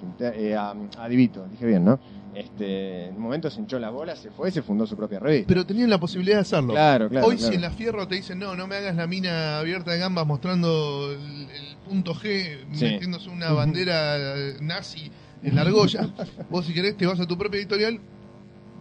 [0.00, 1.98] Quinter- eh, a, a Divito, dije bien, ¿no?
[2.34, 5.18] Este, en un momento se hinchó la bola, se fue y se fundó su propia
[5.18, 5.46] revista.
[5.48, 6.72] Pero tenían la posibilidad de hacerlo.
[6.72, 7.26] Claro, claro.
[7.26, 7.50] Hoy claro.
[7.50, 10.26] si en la fierro te dicen, no, no me hagas la mina abierta de gambas
[10.26, 12.84] mostrando el, el punto G, Sí.
[12.84, 14.16] metiéndose una bandera
[14.60, 15.10] nazi
[15.42, 16.08] en la argolla,
[16.50, 18.00] vos si querés te vas a tu propia editorial,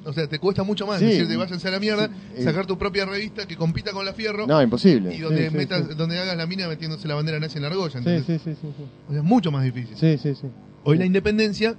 [0.05, 1.05] o sea, te cuesta mucho más Sí.
[1.05, 2.43] decirte váyanse a la mierda, Sí, eh.
[2.43, 5.13] sacar tu propia revista que compita con la fierro No, imposible.
[5.13, 8.19] y donde metas, donde hagas la mina metiéndose la bandera nazi en la argolla, sí,
[8.25, 8.67] sí, sí, sí.
[9.09, 9.97] O sea, es mucho más difícil.
[9.97, 10.47] Sí, sí, sí.
[10.83, 11.75] Hoy la independencia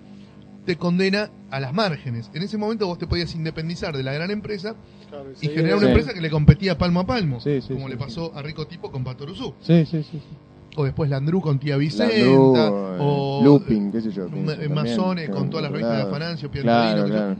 [0.64, 2.31] te condena a las márgenes.
[2.35, 4.75] En ese momento vos te podías independizar de la gran empresa
[5.11, 5.92] Claro, y generar una Sí.
[5.92, 8.05] empresa que le competía palmo a palmo, Sí, sí, como sí, le sí.
[8.05, 9.55] pasó a Rico Tipo con Patoruzú.
[9.61, 10.09] Sí, sí, sí.
[10.12, 10.22] sí.
[10.75, 14.25] o después Landru con Tía Vicenta, Landru, eh, o Looping, qué sé yo.
[14.27, 16.11] También, Masones con todas las revistas de claro.
[16.51, 17.37] Claro, Piantorino, que claro.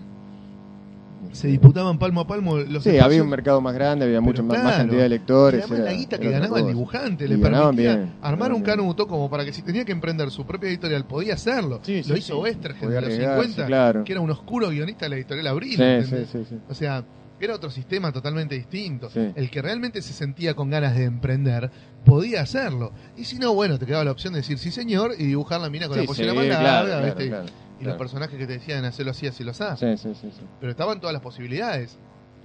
[1.33, 3.05] Se disputaban palmo a palmo los Sí, espacios.
[3.05, 5.71] había un mercado más grande, había mucho más, cantidad de lectores.
[5.71, 9.45] era- la guita que ganaba el dibujante le permitía bien, armar un canuto como para
[9.45, 11.81] que si tenía que emprender su propia editorial podía hacerlo.
[11.83, 14.05] Sí, sí, Lo hizo Westergel Podía en los arriesgarse, 50, claro.
[14.05, 15.77] que era un oscuro guionista de la editorial Abril.
[15.77, 16.29] Sí, ¿entendés?
[16.31, 16.57] sí, sí, sí.
[16.69, 17.05] O sea,
[17.41, 19.11] era otro sistema totalmente distinto.
[19.11, 19.33] Sí.
[19.35, 21.71] El que realmente se sentía con ganas de emprender
[22.05, 22.93] podía hacerlo.
[23.17, 25.69] Y si no, bueno, te quedaba la opción de decir sí señor y dibujar la
[25.71, 27.29] mina con Sí, la pollera sí, más claro, larga, claro, ¿viste?
[27.29, 27.47] claro,
[27.83, 29.65] y los personajes que te decían hacerlo así, así lo así.
[29.77, 30.43] Sí, sí, sí, sí.
[30.61, 31.99] Pero estaban todas las posibilidades.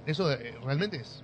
[0.04, 1.22] Eso eh, realmente es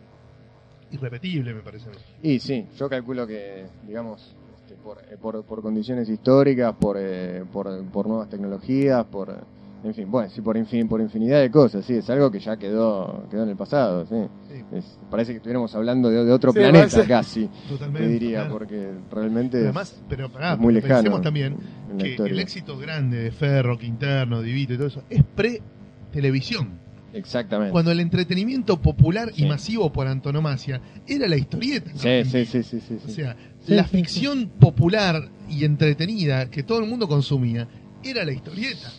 [0.90, 1.90] irrepetible, me parece.
[2.22, 7.44] Y sí, yo calculo que, digamos, este, por, eh, por, por condiciones históricas, por, eh,
[7.52, 9.44] por, por nuevas tecnologías, por,
[9.84, 12.56] en fin, bueno, sí, por, infin- por infinidad de cosas, sí, es algo que ya
[12.56, 14.16] quedó, quedó en el pasado, sí.
[14.48, 18.06] Sí, Es- parece que estuviéramos hablando de, de otro Sí, planeta parece- casi, totalmente.
[18.06, 21.56] te diría, porque realmente además, pero pará, es muy lejano pensemos también
[21.98, 22.32] que historia.
[22.32, 25.22] el éxito grande de Ferro, Quinterno, Divito y todo eso es
[26.12, 26.82] pre-televisión.
[27.12, 27.70] Exactamente.
[27.70, 31.92] Cuando el entretenimiento popular y masivo por antonomasia era la historieta.
[31.94, 33.36] Sí, sí, sí, sí, sí, O sea,
[33.68, 37.68] la ficción popular y entretenida que todo el mundo consumía
[38.02, 38.90] era la historieta.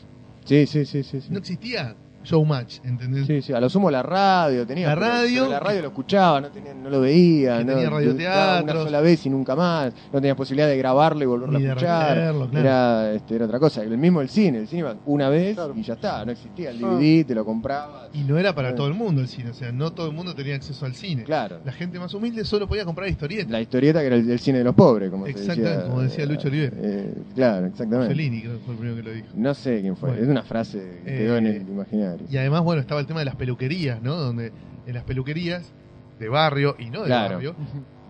[0.45, 1.27] Sí, sí, sí, sí, sí.
[1.31, 1.95] No existía
[2.26, 3.26] showmatch, ¿entendés?
[3.28, 4.88] Sí, sí, a lo sumo la radio tenía.
[4.88, 7.64] La radio- pero la radio lo escuchaba, no, tenía, no lo veía.
[7.64, 8.64] No, tenía radioteatros.
[8.76, 9.94] Una sola vez y nunca más.
[10.12, 12.16] No tenías posibilidad de grabarlo y volverlo a escuchar.
[12.18, 12.50] claro.
[12.54, 13.84] era, este, era otra cosa.
[13.84, 14.60] El mismo el cine.
[14.60, 15.74] El cine iba una vez Claro.
[15.76, 16.26] y ya está.
[16.26, 16.88] No existía el Ah.
[16.90, 18.10] DVD, te lo comprabas.
[18.14, 18.78] Y no era para Claro.
[18.78, 21.24] todo el mundo el cine, o sea, no todo el mundo tenía acceso al cine.
[21.24, 21.60] Claro.
[21.66, 23.52] La gente más humilde solo podía comprar historietas.
[23.52, 25.88] La historieta que era el, el cine de los pobres, como se Exactamente, decía.
[25.88, 26.74] como decía Lucho Oliver.
[26.82, 28.14] Eh, claro, exactamente.
[28.16, 29.28] Creo que fue el primero que lo dijo.
[29.36, 30.10] No sé quién fue.
[30.10, 30.24] Bueno.
[30.24, 32.14] Es una frase que quedó en Eh, el imaginario.
[32.30, 34.15] Y además, bueno, estaba el tema de las peluquerías, ¿no?
[34.15, 34.51] Donde
[34.86, 35.71] en las peluquerías
[36.19, 37.36] de barrio y no de Claro.
[37.36, 37.56] barrio,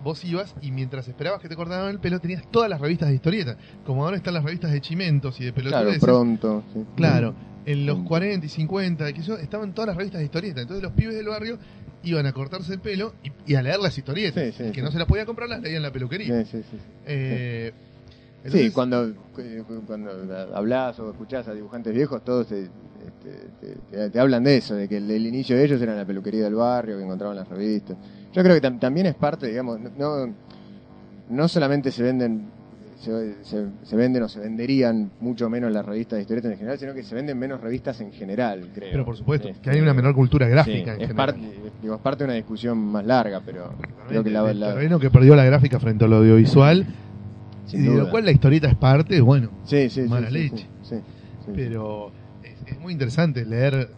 [0.03, 3.15] vos ibas y mientras esperabas que te cortaran el pelo tenías todas las revistas de
[3.15, 3.57] historieta.
[3.85, 6.03] Como ahora están las revistas de chimentos y de Claro, pelotudeces.
[6.03, 6.63] pronto.
[6.73, 6.83] sí.
[6.95, 7.33] Claro,
[7.65, 8.05] en los Mm.
[8.05, 10.61] 40 y 50, que yo, estaban todas las revistas de historieta.
[10.61, 11.57] Entonces los pibes del barrio
[12.03, 14.43] iban a cortarse el pelo y, y a leer las historietas.
[14.43, 14.81] Sí, sí, que sí.
[14.83, 16.45] no se las podía comprar las leía en la peluquería.
[16.45, 16.61] Sí,
[18.51, 19.05] sí, cuando,
[19.37, 20.11] eh, cuando
[20.53, 24.75] hablas o escuchás a dibujantes viejos, todos te, este, te- te- te hablan de eso,
[24.75, 27.47] de que el, el inicio de ellos era la peluquería del barrio, que encontraban las
[27.47, 27.97] revistas.
[28.33, 30.33] Yo creo que tam- también es parte, digamos, no,
[31.29, 32.53] no solamente se venden
[32.99, 36.79] se, se- se venden o se venderían mucho menos las revistas de historietas en general,
[36.79, 38.89] sino que se venden menos revistas en general, creo.
[38.91, 41.15] pero por supuesto, Este, que hay una menor cultura sí, gráfica en es, general.
[41.35, 41.39] parte,
[41.81, 43.73] digo, es parte de una discusión más larga, pero
[44.07, 46.87] creo que la, el la- terreno que perdió la gráfica frente al audiovisual,
[47.75, 48.03] sin y de duda.
[48.03, 50.67] lo cual la historieta es parte, bueno, sí, sí, sí, mala sí, leche.
[51.53, 52.11] pero
[52.43, 53.89] es, es muy interesante leer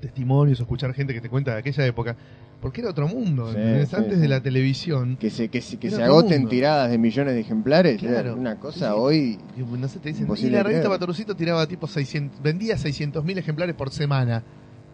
[0.00, 2.16] testimonios o escuchar gente que te cuenta de aquella época,
[2.60, 5.16] porque era otro mundo, antes de la televisión.
[5.16, 6.50] que se, que se, que agoten mundo.
[6.50, 8.34] tiradas de millones de ejemplares, Claro.
[8.36, 9.38] una cosa hoy.
[9.56, 10.88] y, No sé, te dicen, y la revista.
[10.88, 14.42] Patorucito tiraba tipo 600, vendía 600 mil ejemplares por semana.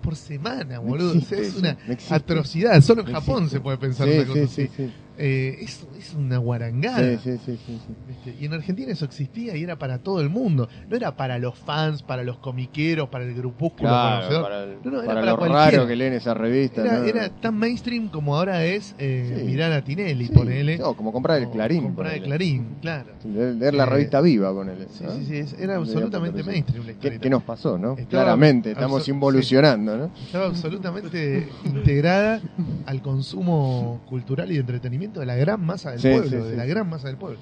[0.03, 1.11] Por semana, boludo.
[1.11, 1.77] O existe sea, es una
[2.17, 2.81] atrocidad.
[2.81, 4.67] Solo en Japón se puede pensar Sí, una cosa sí, así.
[4.69, 4.93] sí, sí.
[5.21, 7.19] Eh, es, es una guarangada.
[7.19, 7.95] Sí, sí, sí, sí, sí.
[8.07, 8.37] ¿viste?
[8.41, 10.69] Y en Argentina eso existía y era para todo el mundo.
[10.89, 14.43] No era para los fans, para los comiqueros, para el grupúsculo Claro, conocedor.
[14.45, 15.71] para, el- No, no, era para para lo cualquiera.
[15.73, 16.83] raro que leen esa revista.
[16.83, 17.05] Era, ¿no?
[17.05, 19.45] era tan mainstream como ahora es eh, Sí.
[19.45, 20.79] mirar a Tinelli, Sí, ponele.
[20.79, 21.83] no, como comprar el Clarín.
[21.83, 22.23] Comprar el.
[22.23, 23.11] Clarín, claro.
[23.25, 24.87] Leer, la Eh, revista viva, ponele.
[24.97, 25.13] Sí, ¿no?
[25.17, 27.93] sí, sí, es- era absolutamente mainstream la ¿Qué, qué nos pasó, no?
[27.99, 30.11] Estaba Claramente, estamos involucionando, ¿no?
[30.25, 32.41] Estaba absolutamente integrada
[32.87, 36.57] al consumo cultural y de entretenimiento de la gran masa del Sí, pueblo, sí, de
[36.57, 37.39] la gran masa del pueblo.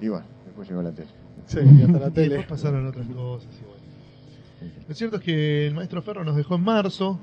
[0.00, 1.08] Y bueno, después llegó la tele.
[1.46, 2.28] Sí, y hasta la Y tele.
[2.36, 3.48] después pasaron otras cosas.
[3.60, 3.80] y bueno.
[4.88, 7.18] Lo cierto es que el maestro Ferro nos dejó en marzo,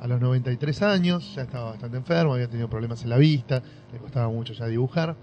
[0.00, 3.98] a los 93 años, ya estaba bastante enfermo, había tenido problemas en la vista, le
[3.98, 5.16] costaba mucho ya dibujar.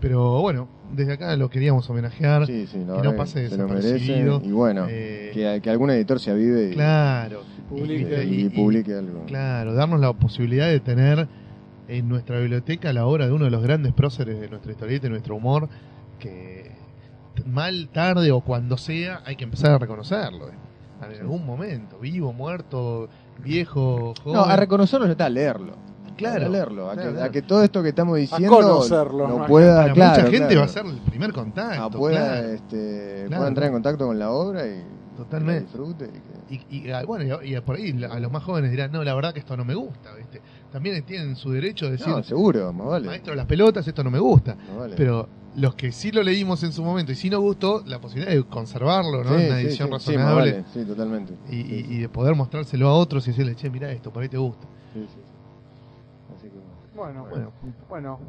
[0.00, 2.46] Pero bueno, desde acá lo queríamos homenajear.
[2.46, 3.94] Sí, sí, la que no que pase se lo merece.
[3.94, 4.40] desapercibido.
[4.44, 7.42] Y bueno, Eh, que, que algún editor se avive y, Claro.
[7.68, 8.24] Publique.
[8.24, 9.24] y- y publique algo.
[9.26, 11.26] Claro, darnos la posibilidad de tener
[11.88, 15.10] en nuestra biblioteca la obra de uno de los grandes próceres de nuestra historieta y
[15.10, 15.68] nuestro humor,
[16.18, 16.70] que
[17.46, 20.48] mal, tarde o cuando sea, hay que empezar a reconocerlo.
[20.48, 20.52] eh.
[21.12, 23.08] En algún momento, vivo, muerto,
[23.42, 24.36] viejo, joven.
[24.36, 25.74] No, a reconocerlo ya está, a leerlo.
[26.16, 27.28] Claro, A leerlo, a, claro, que, claro.
[27.28, 30.60] a que todo esto que estamos diciendo conocerlo, no pueda, claro, mucha gente claro.
[30.60, 31.80] va a ser el primer contacto.
[31.84, 32.48] Ah, pueda, claro.
[32.48, 33.36] este, Claro.
[33.36, 34.82] pueda entrar en contacto con la obra y
[35.24, 35.76] Totalmente.
[36.48, 38.92] y que- Y, y, ah, bueno, y, y por ahí a los más jóvenes dirán,
[38.92, 40.40] no, la verdad que esto no me gusta, ¿viste?
[40.70, 43.06] También tienen su derecho de decir, No, seguro, más vale.
[43.06, 44.54] maestro de las pelotas, esto no me gusta.
[44.54, 44.94] más vale.
[44.96, 48.32] Pero los que sí lo leímos en su momento y sí nos gustó, la posibilidad
[48.32, 49.36] de conservarlo, ¿no?
[49.38, 51.34] Sí, una sí, edición sí, sí, más razonable vale, sí, totalmente.
[51.48, 54.12] y, Sí, y- sí, y de poder mostrárselo a otros y decirle, che, mira esto,
[54.12, 54.66] por ahí te gusta.
[54.94, 56.34] sí, sí, sí.
[56.36, 56.58] Así que,
[56.96, 57.52] Bueno, Bueno.
[57.88, 58.20] bueno,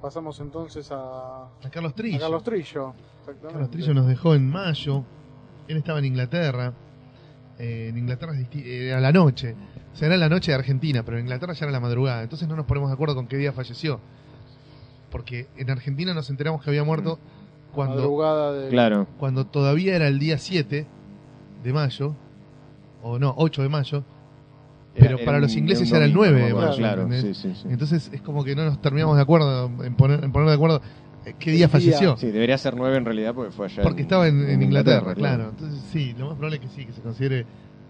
[0.00, 2.18] pasamos entonces a, A Carlos a Trillo.
[2.20, 2.94] Carlos Trillo.
[3.20, 3.52] Exactamente.
[3.52, 5.02] Carlos Trillo nos dejó en mayo.
[5.68, 6.72] Él estaba en Inglaterra.
[7.58, 9.54] Eh, en Inglaterra era la noche.
[9.92, 12.22] O sea, era la noche de Argentina, pero en Inglaterra ya era la madrugada.
[12.22, 14.00] Entonces no nos ponemos de acuerdo con qué día falleció.
[15.10, 17.18] Porque en Argentina nos enteramos que había muerto
[17.72, 18.68] cuando, Madrugada de...
[18.68, 19.06] Claro.
[19.18, 20.86] cuando todavía era el día 7
[21.62, 22.14] de mayo.
[23.02, 24.04] O no, 8 de mayo.
[24.98, 27.68] Pero para los ingleses era el domingo, 9 me de mayo, Claro, sí, sí, sí.
[27.68, 30.76] Entonces es como que no nos terminamos de acuerdo en poner, en poner de acuerdo
[30.76, 30.80] eh,
[31.34, 32.16] qué día falleció.
[32.16, 33.82] Sí, debería ser 9 en realidad porque fue allá.
[33.82, 35.50] Porque estaba en, en Inglaterra, claro.
[35.50, 37.46] Entonces sí, lo más probable es que sí, que se considere,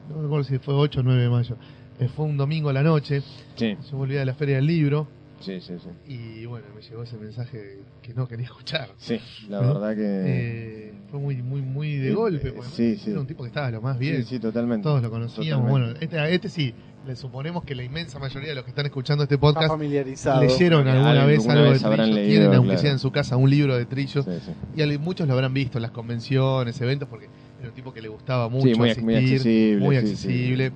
[0.09, 1.57] no recuerdo si fue 8 o 9 de mayo.
[1.99, 3.23] Eh, fue un domingo a la noche,
[3.57, 5.09] Sí, yo volvía de la feria del libro
[5.41, 6.13] sí, sí, sí.
[6.13, 8.89] y bueno, me llegó ese mensaje que no quería escuchar.
[8.99, 9.19] Sí,
[9.49, 9.75] la ¿No?
[9.75, 10.03] verdad que...
[10.27, 13.11] Eh, fue muy muy muy de golpe, eh, porque sí, sí.
[13.13, 14.17] era un tipo que estaba lo más bien.
[14.25, 14.83] Sí, sí, totalmente.
[14.83, 15.67] Todos lo conocíamos.
[15.67, 15.71] Totalmente.
[15.71, 16.75] Bueno, este, a este sí,
[17.07, 20.41] le suponemos que la inmensa mayoría de los que están escuchando este podcast familiarizado.
[20.43, 22.81] leyeron alguna Alguna vez algo de vez Trillo, leído, tienen aunque claro.
[22.81, 24.53] sea en su casa un libro de Trillo Sí, sí.
[24.77, 27.29] y al- muchos lo habrán visto en las convenciones, eventos, porque
[27.61, 29.79] era un tipo que le gustaba mucho Sí, muy, asistir, muy accesible.
[29.85, 30.13] muy sí, sí.
[30.13, 30.73] accesible,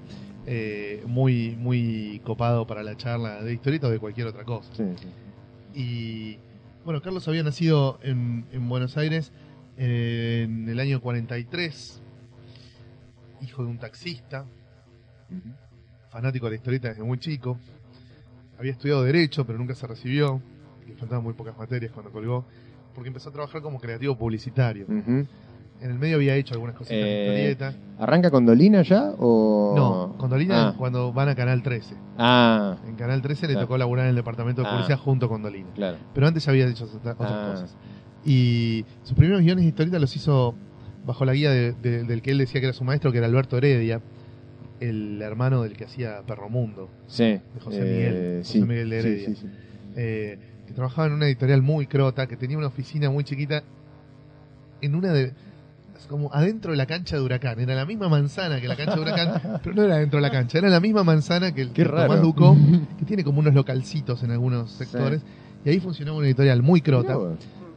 [0.53, 4.69] eh, muy muy copado para la charla de historieta o de cualquier otra cosa.
[4.75, 5.09] Sí, sí.
[5.79, 6.39] Y
[6.85, 9.31] bueno, Carlos había nacido en, en Buenos Aires
[9.77, 12.03] eh, en el año 43,
[13.43, 14.45] hijo de un taxista,
[16.11, 17.57] fanático de la historieta desde muy chico.
[18.59, 20.43] Había estudiado Derecho, pero nunca se recibió.
[20.85, 22.45] Le faltaban muy pocas materias cuando colgó.
[22.93, 24.87] Porque empezó a trabajar como creativo publicitario.
[25.81, 27.75] En el medio había hecho algunas cositas Eh, historieta.
[27.99, 29.73] ¿Arranca con Dolina ya o...?
[29.75, 31.95] No, con Dolina Ah, cuando van a Canal 13.
[32.19, 34.73] ah, En Canal 13 le tocó laburar en el departamento de Ah.
[34.73, 35.69] policía junto con Dolina.
[35.75, 35.97] claro.
[36.15, 37.51] Pero antes ya había hecho otras otras Ah.
[37.53, 37.77] cosas.
[38.25, 40.55] Y sus primeros guiones de historieta los hizo
[41.07, 43.27] bajo la guía de- de- del que él decía que era su maestro, que era
[43.27, 44.03] Alberto Heredia,
[44.81, 46.91] el hermano del que hacía Perro Mundo.
[47.07, 47.25] Sí.
[47.25, 49.29] De José Miguel, José sí, Miguel de Heredia.
[49.29, 49.47] sí, sí.
[49.97, 53.63] eh, que trabajaba en una editorial muy crota, que tenía una oficina muy chiquita
[54.83, 55.33] en una de
[56.07, 57.59] como adentro de la cancha de Huracán.
[57.61, 60.31] Era la misma manzana que la cancha de Huracán, pero no era dentro de la
[60.31, 62.21] cancha, era la misma manzana que el que Tomás.
[62.21, 62.57] Ducó,
[62.99, 65.23] que tiene como unos localcitos en algunos sectores.
[65.65, 67.19] Y ahí funcionaba una editorial muy crota,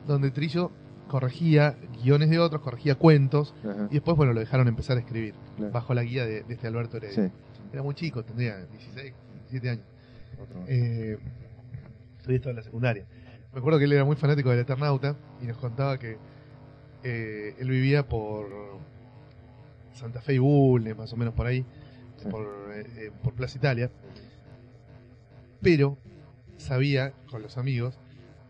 [0.08, 0.72] donde Trillo
[1.08, 5.36] corregía guiones de otros, corregía cuentos, Ajá, y después, bueno, lo dejaron empezar a escribir,
[5.58, 5.72] claro.
[5.72, 7.28] bajo la guía de, de este Alberto Heredia.
[7.28, 7.34] Sí.
[7.72, 9.14] Era muy chico, tendría 16,
[9.52, 9.86] 17 años.
[10.68, 11.18] Eh,
[12.28, 13.06] estaba en la secundaria.
[13.52, 16.18] Me acuerdo que él era muy fanático del Eternauta y nos contaba que
[17.04, 18.50] eh, él vivía por
[19.94, 21.66] Santa Fe y Bulnes, más o menos por ahí,
[22.18, 22.30] Sí.
[22.30, 23.92] por, eh, eh, por Plaza Italia.
[25.62, 25.98] Pero
[26.58, 27.98] sabía, con los amigos,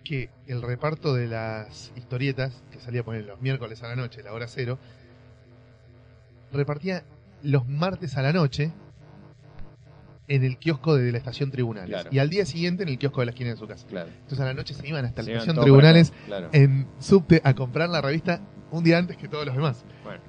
[0.03, 4.33] que el reparto de las historietas, que salía poner los miércoles a la noche, la
[4.33, 4.77] hora cero,
[6.51, 7.03] repartía
[7.41, 8.71] los martes a la noche
[10.27, 11.89] en el kiosco de la estación Tribunales.
[11.89, 12.09] Claro.
[12.11, 13.85] Y al día siguiente en el kiosco de la esquina de su casa.
[13.87, 14.09] Claro.
[14.09, 16.49] Entonces a la noche se iban hasta la Se estación Tribunales Claro.
[16.53, 19.83] en subte a comprar la revista un día antes que todos los demás.
[20.03, 20.19] Bueno.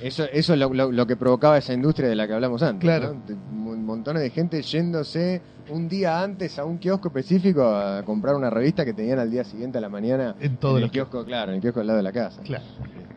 [0.00, 2.80] Eso, eso es lo, lo- lo que provocaba esa industria de la que hablamos antes.
[2.80, 3.14] Claro.
[3.28, 3.76] ¿no?
[3.76, 8.84] Montones de gente yéndose un día antes a un kiosco específico a comprar una revista
[8.84, 11.50] que tenían al día siguiente a la mañana En todos en el los kiosco, claro,
[11.50, 12.40] en el kiosco al lado de la casa.
[12.42, 12.64] Claro.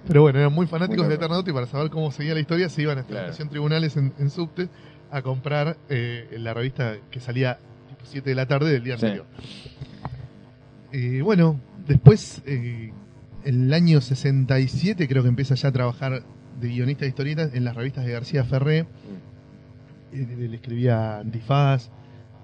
[0.06, 1.16] Pero bueno, eran muy fanáticos Muy de.
[1.16, 3.24] Eternauta y para saber cómo seguía la historia se iban hasta Claro.
[3.28, 4.68] la estación Tribunales en, en subte
[5.14, 9.06] a comprar eh, la revista que salía tipo 7 de la tarde del día Sí.
[9.06, 9.26] anterior.
[10.92, 12.92] Eh, bueno, después, eh,
[13.44, 16.24] el año 67 creo que empieza ya a trabajar
[16.60, 18.84] de guionista de historietas en las revistas de García Ferré.
[18.84, 18.88] Mm.
[20.16, 21.90] Eh, Él escribía Antifaz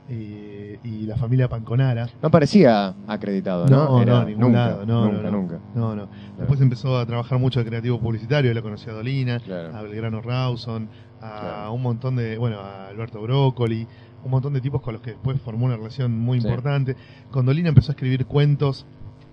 [0.10, 2.08] eh, y La Familia Panconara.
[2.22, 3.86] No parecía acreditado, ¿no?
[3.86, 5.38] No, Era- no, ningún nunca, lado, no, nunca, no, no.
[5.38, 5.60] nunca.
[5.76, 6.08] No, no.
[6.38, 9.76] Después empezó a trabajar mucho de creativo publicitario, lo conoció a Dolina, Claro.
[9.76, 10.90] a Belgrano Rawson,
[11.22, 11.74] a Claro.
[11.74, 13.88] un montón de, bueno, a Alberto Brócoli,
[14.24, 16.48] un montón de tipos con los que después formó una relación muy Sí.
[16.48, 16.96] importante.
[17.32, 18.86] Con Dolina empezó a escribir cuentos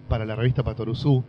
[0.09, 1.25] para la revista Patoruzú,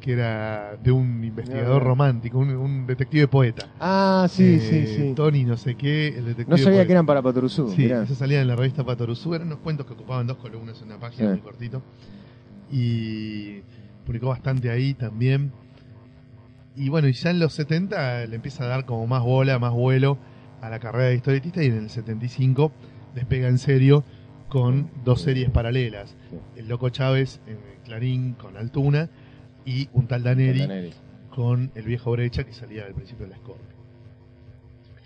[0.00, 3.68] que era de un investigador romántico, un, un detective poeta.
[3.78, 5.12] Ah, sí, Eh, sí, sí.
[5.14, 6.86] Tony no sé qué, el detective No sabía poeta.
[6.86, 7.68] que eran para Patoruzú.
[7.70, 8.02] Sí, mirá.
[8.02, 10.98] eso salía en la revista Patoruzú, eran unos cuentos que ocupaban dos columnas en una
[10.98, 11.32] página Sí.
[11.34, 11.82] muy cortito.
[12.72, 13.60] Y
[14.06, 15.52] publicó bastante ahí también.
[16.76, 19.72] Y bueno, y ya en los 70 le empieza a dar como más bola, más
[19.72, 20.18] vuelo
[20.62, 22.72] a la carrera de historietista y en el 75
[23.14, 24.04] despega en serio
[24.48, 26.16] con dos series paralelas.
[26.56, 29.08] El Loco Chávez en Clarín con Altuna
[29.64, 30.92] y un tal Daneri Daneri.
[31.34, 33.64] con el viejo Brecha que salía al principio de la Scorpio.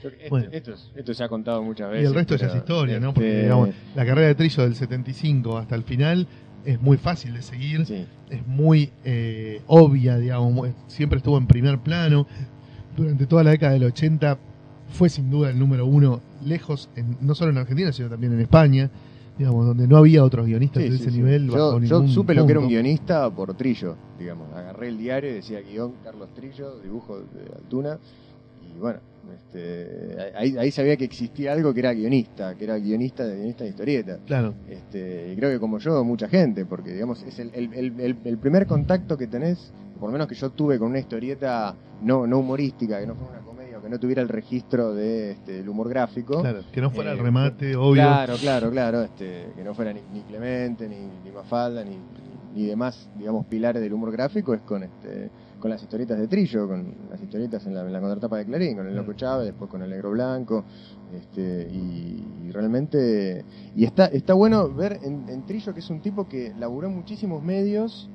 [0.03, 0.49] Esto, Bueno.
[0.53, 2.09] esto, es- esto se ha contado muchas Y veces.
[2.09, 3.09] el resto ya es historia, ¿no?
[3.09, 6.27] este, Porque digamos, la carrera de Trillo del 75 hasta el final
[6.67, 8.07] es muy fácil de seguir, sí.
[8.31, 12.27] es muy eh, obvia, digamos, siempre estuvo en primer plano.
[12.97, 14.39] Durante toda la década del 80
[14.91, 18.41] fue sin duda el número uno, lejos, en- no solo en Argentina, sino también en
[18.41, 18.91] España.
[19.39, 21.17] Digamos, donde no había otros guionistas Sí, de ese sí.
[21.19, 21.49] nivel.
[21.49, 24.53] Yo, supe lo que era un guionista por Trillo, digamos.
[24.55, 27.99] Agarré el diario y decía guion Carlos Trillo, dibujo de Altuna.
[28.75, 28.99] Y bueno,
[29.37, 33.65] este, ahí, ahí sabía que existía algo que era guionista, que era guionista de guionista
[33.65, 34.19] de historieta.
[34.27, 38.39] Claro, Este, y creo que como yo, mucha gente, porque digamos, es el, el- el-
[38.39, 42.39] primer contacto que tenés, por lo menos que yo tuve con una historieta no, no
[42.39, 43.41] humorística, que no fuera una
[43.85, 46.41] que no tuviera el registro de, este, del humor gráfico.
[46.41, 46.61] claro.
[46.73, 48.03] Que no fuera Eh, el remate, obvio.
[48.03, 51.99] Claro, claro, claro, este, que no fuera ni, ni Clemente, ni, ni Mafalda, ni,
[52.55, 56.69] ni demás, digamos, pilares del humor gráfico, es con este con las historietas de Trillo,
[56.69, 59.71] con las historietas en la, en la contratapa de Clarín, con el Loco Chávez, después
[59.71, 60.63] con el Negro Blanco,
[61.15, 63.43] este, y, y realmente,
[63.75, 66.95] y está, está bueno ver en, en Trillo que es un tipo que laburó en
[66.95, 68.11] muchísimos medios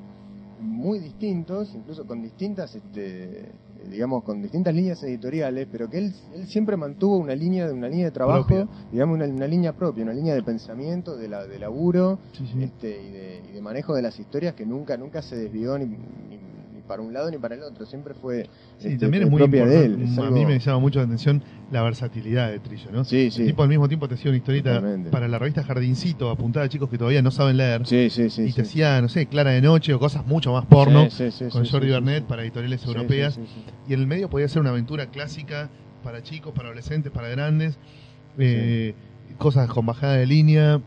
[0.60, 3.52] muy distintos, incluso con distintas, este,
[3.88, 8.06] digamos, con distintas líneas editoriales, pero que él, él siempre mantuvo una línea, una línea
[8.06, 8.68] de trabajo, Propia.
[8.92, 12.64] digamos, una, una línea propia, una línea de pensamiento, de, la, de laburo, Sí, sí.
[12.64, 15.86] este, y, de, y de manejo de las historias que nunca nunca se desvió ni-
[15.86, 16.40] ni
[16.90, 18.50] para un lado ni para el otro, siempre fue
[18.80, 20.04] Sí, este, también es muy propia de importante.
[20.04, 20.12] él.
[20.12, 23.06] es A mí me llama mucho la atención la versatilidad de Trillo, ¿no?
[23.06, 23.44] Sí, sí.
[23.44, 25.10] El tipo al mismo tiempo te hacía una historieta Totalmente.
[25.12, 27.86] para la revista Jardincito, apuntada a chicos que todavía no saben leer.
[27.88, 28.42] Sí, sí, sí.
[28.50, 31.08] y te hacía, no sé, Clara de Noche o cosas mucho más porno.
[31.52, 33.40] Con Jordi Bernet para editoriales europeas.
[33.88, 35.70] Y en el medio podía ser una aventura clásica
[36.04, 37.78] para chicos, para adolescentes, para grandes.
[38.38, 38.94] eh,
[39.38, 40.82] Cosas con bajada de línea,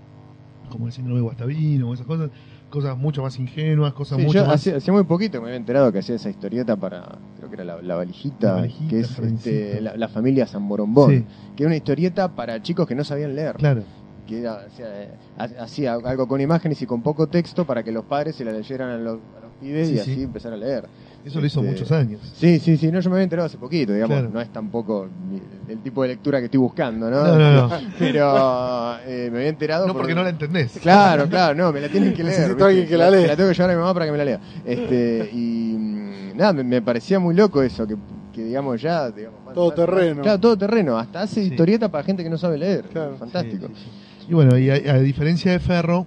[0.68, 2.30] como el síndrome de Guastavino, o esas cosas.
[2.72, 4.54] Cosas mucho más ingenuas, cosas Sí, mucho yo más.
[4.54, 7.64] hacía, hacía muy poquito me había enterado que hacía esa historieta para, creo que era
[7.64, 11.64] la, la valijita, La valijita, que es este, la, la familia San Borombón, Sí, que
[11.64, 13.82] era una historieta para chicos que no sabían leer, claro.
[14.26, 18.06] que era, eh, ha- hacía algo con imágenes y con poco texto para que los
[18.06, 20.10] padres se la leyeran a los, a los pibes Sí, y sí.
[20.12, 20.86] así empezar a leer.
[21.24, 22.20] Eso lo hizo Este, muchos años.
[22.36, 24.30] Sí, sí, sí, no, yo me había enterado hace poquito, digamos, Claro.
[24.34, 25.08] no es tampoco
[25.68, 27.24] el tipo de lectura que estoy buscando, ¿no?
[27.24, 27.70] No, no, no.
[27.98, 30.72] Pero eh, me había enterado No por- porque no la entendés.
[30.82, 32.56] Claro, claro, no, me la tienen que leer.
[32.60, 33.28] Alguien que la lea.
[33.28, 34.40] La tengo que llevar a mi mamá para que me la lea.
[34.64, 37.94] Este, y mm, nada, me, me parecía muy loco eso, que,
[38.32, 40.22] que digamos ya, digamos, Todo más- terreno.
[40.22, 41.48] Claro, todo terreno, hasta hace Sí.
[41.52, 42.84] historieta para gente que no sabe leer.
[42.86, 43.16] Claro.
[43.16, 43.68] Fantástico.
[43.68, 44.26] Sí, sí, sí.
[44.30, 46.04] Y bueno, y a, a diferencia de Ferro,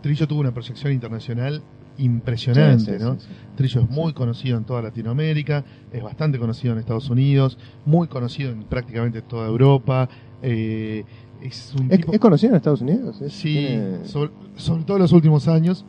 [0.00, 1.60] Trillo tuvo una proyección internacional
[1.98, 3.14] impresionante, Sí, sí, ¿no?
[3.18, 3.26] sí.
[3.56, 8.50] Trillo es muy conocido en toda Latinoamérica, es bastante conocido en Estados Unidos, muy conocido
[8.50, 10.08] en prácticamente toda Europa.
[10.42, 11.04] eh,
[11.42, 12.12] es un ¿Es, tipo.
[12.12, 13.20] es conocido en Estados Unidos?
[13.20, 15.84] ¿Es- sí, tiene- sobre, sobre todo en los últimos años,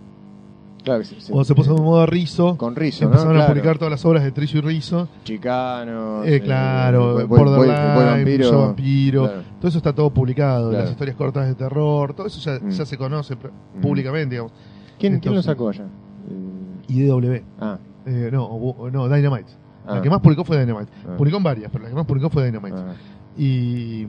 [0.84, 3.10] claro sí, cuando se puso de moda Rizo, Con Rizzo, ¿no?
[3.12, 3.54] empezaron a Claro.
[3.54, 5.08] publicar todas las obras de Trillo y Rizo.
[5.24, 6.26] Chicanos.
[6.28, 8.62] Eh, claro, Boy- Boy- Boy- Borderline, Vampiro.
[8.62, 9.41] Vampiro, Claro.
[9.60, 10.84] todo eso está todo publicado, Claro.
[10.84, 12.69] las historias cortas de terror, todo eso ya, Mm.
[12.72, 13.82] ya se conoce Mm.
[13.82, 14.52] públicamente, digamos.
[15.00, 15.86] ¿Quién, ¿Quién lo sacó allá?
[16.30, 17.42] Eh, IDW.
[17.60, 18.50] ah, Eh, no,
[18.92, 19.52] no, Dynamite.
[19.88, 20.92] ah, La que más publicó fue Dynamite.
[21.08, 22.76] ah, Publicó en varias, pero la que más publicó fue Dynamite.
[22.78, 22.94] ah.
[23.38, 24.08] Y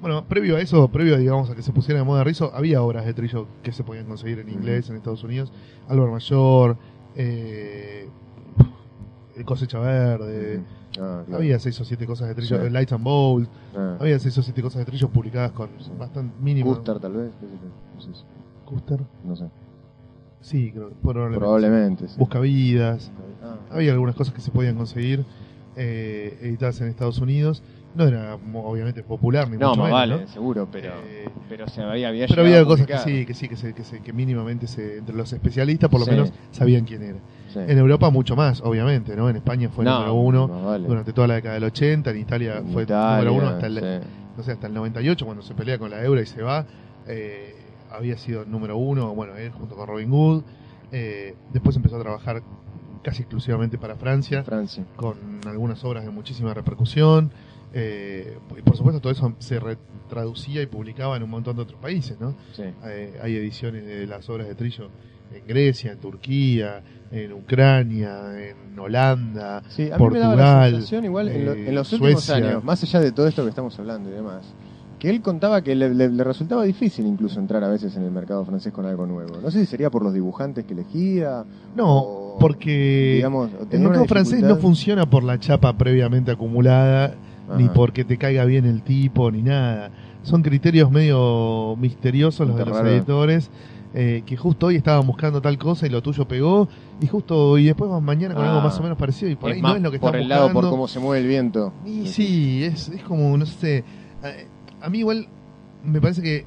[0.00, 3.04] bueno, previo a eso, previo digamos a que se pusiera de moda Rizzo, había obras
[3.06, 5.52] de Trillo que se podían conseguir en inglés en Estados Unidos.
[5.88, 6.76] Álvaro Mayor,
[7.16, 8.08] eh,
[9.36, 10.62] El Cosecha Verde.
[11.00, 11.36] Ah, claro.
[11.42, 12.70] Había seis o siete cosas de Trillo, Sí.
[12.70, 13.48] Lights and Bold.
[13.76, 13.96] Ah.
[14.00, 15.90] Había seis o siete cosas de Trillo publicadas con Sí.
[15.98, 16.70] bastante mínimo.
[16.72, 17.32] Guster, tal vez.
[17.40, 17.52] qué sé
[18.12, 19.44] yo, No sé,
[20.44, 21.38] Sí, creo, probablemente.
[21.38, 22.08] Probablemente.
[22.08, 22.14] sí.
[22.18, 23.10] Buscavidas.
[23.42, 25.24] Ah, Había algunas cosas que se podían conseguir
[25.74, 27.62] eh, editadas en Estados Unidos.
[27.94, 30.28] No era mo- obviamente popular ni No, mucho más menos, vale, ¿no?
[30.28, 33.56] seguro, pero, Eh, pero se había, había Pero había cosas que sí, que sí, que,
[33.56, 36.10] se, que, se- que mínimamente se, entre los especialistas por lo Sí.
[36.10, 37.18] menos sabían quién era.
[37.52, 37.60] Sí.
[37.60, 39.30] En Europa mucho más, obviamente, ¿no?
[39.30, 40.86] En España fue No, número uno vale.
[40.88, 43.78] durante toda la década del 80, en Italia En fue Italia, número uno hasta el,
[43.78, 44.08] sí.
[44.36, 46.66] no sé, hasta el 98 cuando se pelea con la Eura y se va.
[47.06, 47.54] eh,
[47.94, 50.42] había sido número uno, bueno, él junto con Robin Hood.
[50.92, 52.42] eh, después empezó a trabajar
[53.02, 54.84] casi exclusivamente para Francia Francia.
[54.96, 57.30] con algunas obras de muchísima repercusión.
[57.72, 61.80] eh, y por supuesto todo eso se retraducía y publicaba en un montón de otros
[61.80, 62.34] países, ¿no?
[62.52, 62.62] Sí.
[62.84, 64.88] Eh, hay ediciones de las obras de Trillo
[65.34, 69.62] en Grecia, en Turquía, en Ucrania, en Holanda.
[69.68, 72.24] Sí, a mí me daba la Portugal, sensación igual en, lo- eh, en los últimos
[72.24, 72.48] Suecia.
[72.48, 74.54] años, más allá de todo esto que estamos hablando y demás,
[75.04, 78.10] que él contaba que le, le- le resultaba difícil incluso entrar a veces en el
[78.10, 79.36] mercado francés con algo nuevo.
[79.42, 81.44] No sé si sería por los dibujantes que elegía.
[81.76, 87.14] No, o, porque digamos, el mercado francés no funciona por la chapa previamente acumulada,
[87.58, 89.90] ni porque te caiga bien el tipo, ni nada.
[90.22, 92.88] Son criterios medio misteriosos los de los Raro.
[92.88, 93.50] editores.
[93.96, 96.66] eh, que justo hoy estaban buscando tal cosa y lo tuyo pegó
[97.00, 98.48] y justo y después mañana con Ah.
[98.50, 100.22] algo más o menos parecido y por ahí más no es lo que por están
[100.22, 101.72] el lado, por cómo se mueve el viento.
[101.86, 103.84] Y sí, es, es como, no sé.
[104.20, 104.30] A,
[104.84, 105.26] a mí igual
[105.84, 106.44] me parece que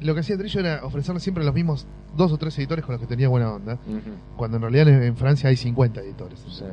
[0.00, 3.00] lo que hacía Trillo era ofrecerle siempre los mismos dos o tres editores con los
[3.00, 3.78] que tenía buena onda,
[4.36, 6.38] cuando en realidad en, en Francia hay 50 editores.
[6.48, 6.64] Sí.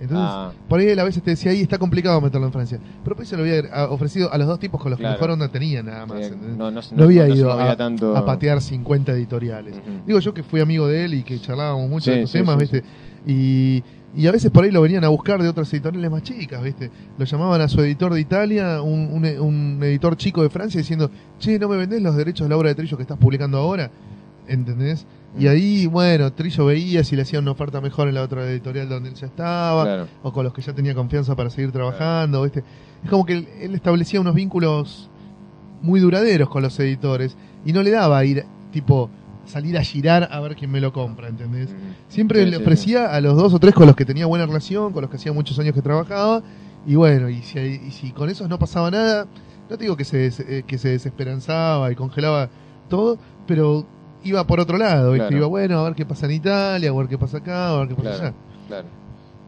[0.00, 0.52] Entonces, Ah.
[0.68, 2.80] por ahí él a veces te decía, ahí está complicado meterlo en Francia.
[3.04, 5.14] Pero ahí se lo había ofrecido a los dos tipos con los Claro.
[5.14, 6.26] que mejor onda tenía nada más.
[6.26, 8.16] Sí, no, no, no había no ido movía a, tanto...
[8.16, 9.76] a patear 50 editoriales.
[10.06, 12.56] Digo yo que fui amigo de él y que charlábamos mucho Sí, de estos temas,
[12.58, 12.82] ¿viste?
[13.26, 13.84] Y,
[14.14, 16.90] y a veces por ahí lo venían a buscar de otras editoriales más chicas, ¿viste?
[17.18, 21.10] Lo llamaban a su editor de Italia, un, un, un editor chico de Francia, diciendo,
[21.38, 23.90] che, ¿no me vendés los derechos de la obra de Trillo que estás publicando ahora?
[24.48, 25.06] ¿Entendés?
[25.38, 28.88] Y ahí, bueno, Trillo veía si le hacían una oferta mejor en la otra editorial
[28.88, 30.08] donde él ya estaba, Claro.
[30.22, 32.62] o con los que ya tenía confianza para seguir trabajando, ¿viste?
[33.02, 35.08] Es como que él, él establecía unos vínculos
[35.80, 39.08] muy duraderos con los editores y no le daba a ir, tipo,
[39.44, 41.70] salir a girar a ver quién me lo compra, ¿entendés?
[42.08, 44.46] Siempre Sí, le sí, ofrecía a los dos o tres con los que tenía buena
[44.46, 46.42] relación, con los que hacía muchos años que trabajaba,
[46.86, 49.26] y bueno, y si, y si con esos no pasaba nada,
[49.68, 52.48] no te digo que se, des- eh, que se desesperanzaba y congelaba
[52.88, 53.86] todo, pero
[54.24, 55.14] iba por otro lado.
[55.14, 55.36] Claro.
[55.36, 57.88] iba bueno a ver qué pasa en Italia, a ver qué pasa acá, a ver
[57.88, 58.24] qué pasa Claro.
[58.24, 58.34] allá.
[58.68, 59.01] Claro.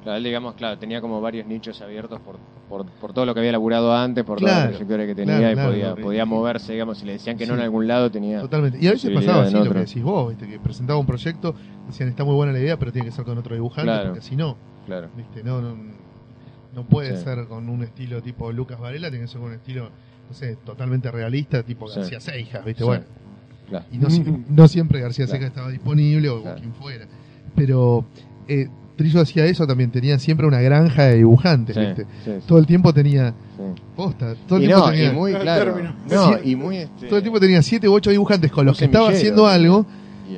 [0.04, 2.36] Claro, él, digamos, claro, tenía como varios nichos abiertos por,
[2.68, 5.38] por, por todo lo que había laburado antes, por toda Claro, la trayectoria que tenía
[5.38, 5.70] claro, y claro.
[5.94, 7.58] podía, podía moverse, digamos, si le decían que no Sí.
[7.60, 8.40] en algún lado tenía...
[8.42, 8.78] Totalmente.
[8.80, 10.46] Y a veces pasaba así lo que decís vos, ¿viste?
[10.46, 11.54] que presentaba un proyecto,
[11.86, 14.36] decían está muy buena la idea, pero tiene que ser con otro dibujante, porque si
[14.36, 15.08] no, Claro.
[15.16, 15.42] ¿viste?
[15.42, 15.74] No, no,
[16.74, 17.24] no puede Sí.
[17.24, 19.88] ser con un estilo tipo Lucas Varela, tiene que ser con un estilo,
[20.28, 22.00] no sé, totalmente realista, tipo Sí.
[22.00, 22.80] García Seijas, ¿viste?
[22.82, 22.84] Sí.
[22.86, 23.04] Bueno,
[23.70, 23.86] claro.
[23.90, 24.08] y no,
[24.50, 25.26] no siempre García.
[25.26, 27.06] Seijas estaba disponible o, quien fuera.
[27.56, 28.04] Pero
[28.48, 32.04] eh, Trillo hacía eso también, tenía siempre una granja de dibujantes, Sí, ¿viste?
[32.24, 33.82] sí, sí, Todo el tiempo tenía sí.
[33.96, 35.64] posta, todo el Y tiempo no, tenía y muy El claro.
[35.64, 35.94] término.
[36.10, 36.76] No, y muy...
[36.78, 39.84] Este, todo el tiempo tenía siete u ocho dibujantes con los que estaba haciendo algo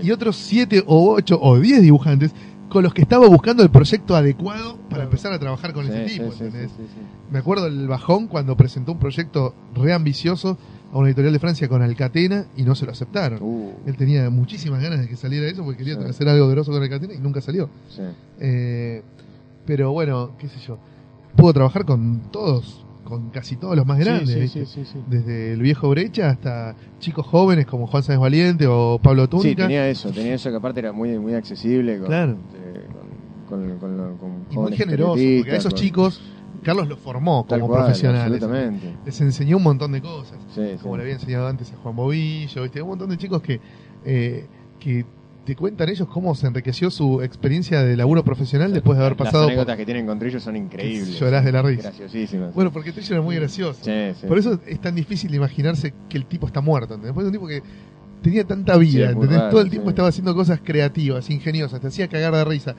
[0.03, 2.33] y- y otros 7 o 8 o 10 dibujantes
[2.69, 6.05] con los que estaba buscando el proyecto adecuado para empezar a trabajar con Sí, ese
[6.17, 6.33] tipo.
[6.33, 6.71] sí, ¿entendés?
[6.71, 7.01] sí, sí, sí.
[7.31, 10.59] Me acuerdo del bajón cuando presentó un proyecto re ambicioso
[10.93, 13.39] a una editorial de Francia con Alcatena y no se lo aceptaron.
[13.43, 16.09] Uh, Él tenía muchísimas ganas de que saliera eso porque quería Sí.
[16.09, 17.68] hacer algo grosso con Alcatena y nunca salió.
[17.89, 18.03] sí.
[18.41, 19.03] Eh,
[19.66, 20.78] pero bueno, qué sé yo.
[21.34, 24.53] Pudo trabajar con todos, con casi todos los más grandes.
[24.53, 24.99] Sí, sí, sí, sí, sí.
[25.09, 29.64] Desde el viejo Brecha hasta chicos jóvenes como Juan Sáenz Valiente o Pablo Sí, Túnica.
[29.64, 31.99] tenía eso, tenía eso que aparte era muy, muy accesible.
[31.99, 32.37] Con, Claro.
[33.49, 36.20] con, con, con, con- con y muy generoso, porque a esos con- chicos
[36.67, 38.43] Carlos los formó tal como cual, profesionales.
[38.43, 38.95] Absolutamente.
[39.07, 40.79] Les enseñó un montón de cosas, Sí, sí.
[40.83, 42.83] como le había enseñado antes a Juan Bobillo, ¿viste?
[42.83, 43.61] un montón de chicos que,
[44.05, 44.47] eh,
[44.79, 45.05] que
[45.45, 49.39] te cuentan ellos cómo se enriqueció su experiencia de laburo profesional después de haber pasado
[49.39, 49.53] Las por...
[49.53, 51.21] anécdotas que tienen con Trillo son increíbles.
[51.21, 51.83] llorás de la risa.
[51.91, 52.53] Graciosísimas.
[52.53, 53.79] Bueno, porque Trillo era muy gracioso.
[53.85, 54.27] sí, sí.
[54.27, 56.95] Por eso es tan difícil imaginarse que el tipo está muerto.
[56.95, 57.14] ¿entendés?
[57.14, 57.62] Porque es un tipo que
[58.23, 59.39] tenía tanta vida, Sí, muy ¿entendés?
[59.39, 62.75] raro, Todo el tiempo estaba haciendo cosas creativas, ingeniosas, te hacía cagar de risa.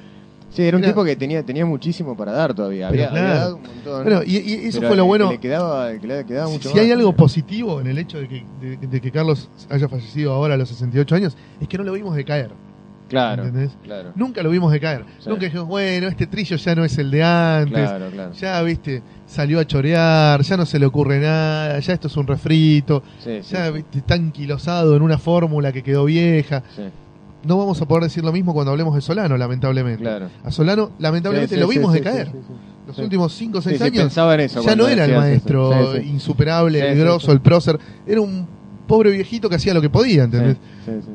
[0.58, 2.88] Sí, era un Era- tipo que tenía, tenía muchísimo para dar todavía.
[2.88, 3.40] Había, había claro.
[3.40, 4.04] dado un montón.
[4.04, 5.32] Bueno, y, y eso pero fue lo que bueno.
[5.32, 8.28] Le quedaba, que le quedaba mucho si más hay algo positivo en el hecho de
[8.28, 11.84] que, de, de que Carlos haya fallecido ahora a los 68 años, es que no
[11.84, 12.50] lo vimos decaer.
[13.08, 13.78] Claro, ¿entendés?
[13.84, 14.12] claro.
[14.16, 15.06] Nunca lo vimos decaer.
[15.20, 15.30] Sí.
[15.30, 17.74] Nunca dijimos, bueno, este trillo ya no es el de antes.
[17.90, 18.34] Claro, claro.
[18.34, 22.26] Ya, viste, salió a chorear, ya no se le ocurre nada, ya esto es un
[22.28, 26.64] refrito, Sí, sí, ya, sí, viste, está anquilosado en una fórmula que quedó vieja.
[27.48, 30.02] No vamos a poder decir lo mismo cuando hablemos de Solano, lamentablemente.
[30.04, 30.30] claro.
[30.44, 32.32] A Solano, lamentablemente, Sí, sí, lo vimos sí, decaer.
[32.86, 35.16] Los últimos 5 o 6 Sí, sí, años pensaba en eso ya no era el
[35.16, 37.80] maestro insuperable, el grosso, el prócer.
[38.06, 38.48] Era un
[38.88, 40.58] pobre viejito que hacía lo que podía, ¿entendés?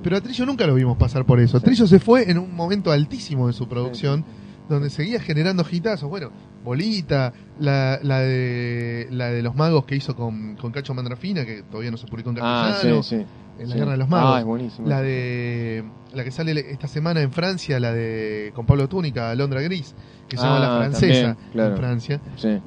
[0.03, 1.61] Pero a Trillo nunca lo vimos pasar por eso.
[1.61, 4.25] Trillo se fue en un momento altísimo de su producción,
[4.69, 6.09] donde seguía generando hitazos.
[6.11, 6.31] Bueno,
[6.65, 11.63] Bolita, la, la, de, la de los magos que hizo con, con Cacho Mandrafina, que
[11.63, 13.27] todavía no se publicó en Ah, castellano, sí, sí.
[13.59, 13.79] en la sí.
[13.81, 14.33] Guerra de los Magos.
[14.37, 14.89] Ah, es buenísimo.
[14.89, 15.85] La de
[16.15, 19.95] la que sale esta semana en Francia, la de con Pablo Túnica, Londra Gris,
[20.29, 21.71] que se llama La Ah, Francesa también, claro.
[21.73, 22.21] en Francia.
[22.37, 22.59] Sí.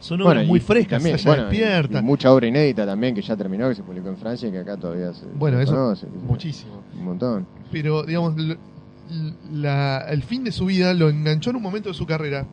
[0.00, 1.98] Son obras muy frescas, también, Saya bueno, despierta.
[2.00, 4.58] y mucha obra inédita también que ya terminó, que se publicó en Francia y que
[4.58, 6.82] acá todavía se, Bueno, se eso conoce, Muchísimo.
[6.98, 7.46] Un montón.
[7.70, 8.34] Pero, digamos,
[9.52, 12.46] la- el fin de su vida lo enganchó en un momento de su carrera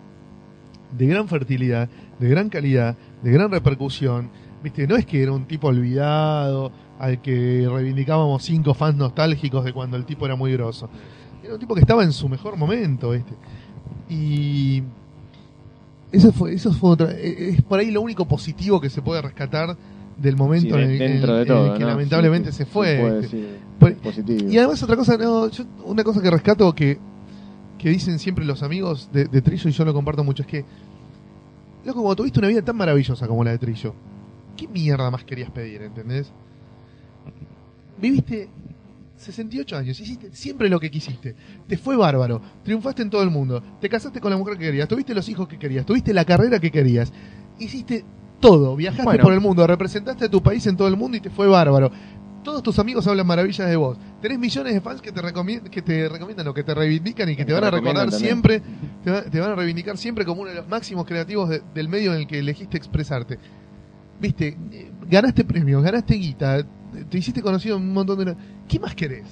[0.98, 4.30] de gran fertilidad, de gran calidad, de gran repercusión.
[4.64, 9.72] Viste, no es que era un tipo olvidado, al que reivindicábamos cinco fans nostálgicos de
[9.74, 10.90] cuando el tipo era muy grosso.
[11.44, 13.34] Era un tipo que estaba en su mejor momento, ¿viste?
[14.10, 14.84] Y
[16.12, 19.22] eso fue, eso fue otra, e- es por ahí lo único positivo que se puede
[19.22, 19.78] rescatar
[20.18, 21.90] del momento Sí, en, el- en el- de todo, en el que ¿no?
[21.92, 23.22] lamentablemente Sí, se fue.
[24.02, 24.50] positivo.
[24.50, 26.98] Y además otra cosa, no, yo- una cosa que rescato que,
[27.80, 30.66] que dicen siempre los amigos de, de Trillo y yo lo comparto mucho es que,
[31.86, 33.96] loco, como tuviste una vida tan maravillosa como la de Trillo,
[34.56, 36.32] ¿qué mierda más querías pedir, entendés?
[37.98, 38.50] Viviste
[39.16, 41.36] 68 años, hiciste siempre lo que quisiste,
[41.68, 44.88] te fue bárbaro, triunfaste en todo el mundo, te casaste con la mujer que querías,
[44.88, 47.12] tuviste los hijos que querías, tuviste la carrera que querías,
[47.58, 48.06] hiciste
[48.40, 49.24] todo, viajaste Bueno.
[49.24, 51.92] por el mundo, representaste a tu país en todo el mundo y te fue bárbaro.
[52.44, 53.98] Todos tus amigos hablan maravillas de vos.
[54.22, 55.22] Tenés millones de fans que te,
[55.70, 58.62] que te recomiendan o que te reivindican y que Que te van a recordar siempre,
[59.04, 61.90] te, va- te van a reivindicar siempre como uno de los máximos creativos de- del
[61.90, 63.38] medio en el que elegiste expresarte.
[64.22, 66.64] Viste, Eh, ganaste premios, ganaste guita,
[67.10, 68.36] te hiciste conocido en un montón de...
[68.68, 69.26] ¿Qué más querés?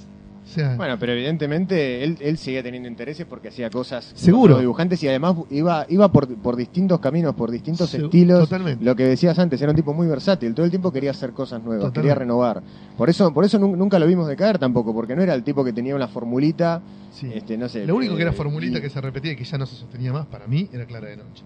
[0.48, 4.58] O sea, Bueno, pero evidentemente él, él seguía teniendo intereses porque hacía cosas Seguro.
[4.58, 8.40] dibujantes y además iba iba por, por distintos caminos, por distintos Se- estilos.
[8.48, 8.82] totalmente.
[8.82, 11.62] Lo que decías antes, era un tipo muy versátil, todo el tiempo quería hacer cosas
[11.62, 12.00] nuevas, Totalmente.
[12.00, 12.62] quería renovar.
[12.96, 15.62] Por eso por eso nun- nunca lo vimos decaer tampoco, porque no era el tipo
[15.62, 16.80] que tenía una formulita,
[17.12, 17.30] sí.
[17.34, 17.84] este, no sé.
[17.86, 19.76] Lo único que era eh, formulita y- que se repetía y que ya no se
[19.76, 21.44] sostenía más para mí era Clara de Noche.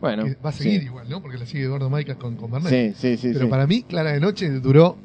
[0.00, 0.86] Bueno, que va a seguir sí.
[0.86, 1.22] igual, ¿no?
[1.22, 2.68] Porque la sigue Eduardo Maicas con, con Bernal.
[2.70, 3.28] Sí, sí, sí.
[3.32, 3.50] Pero sí.
[3.50, 4.96] para mí, Clara de Noche duró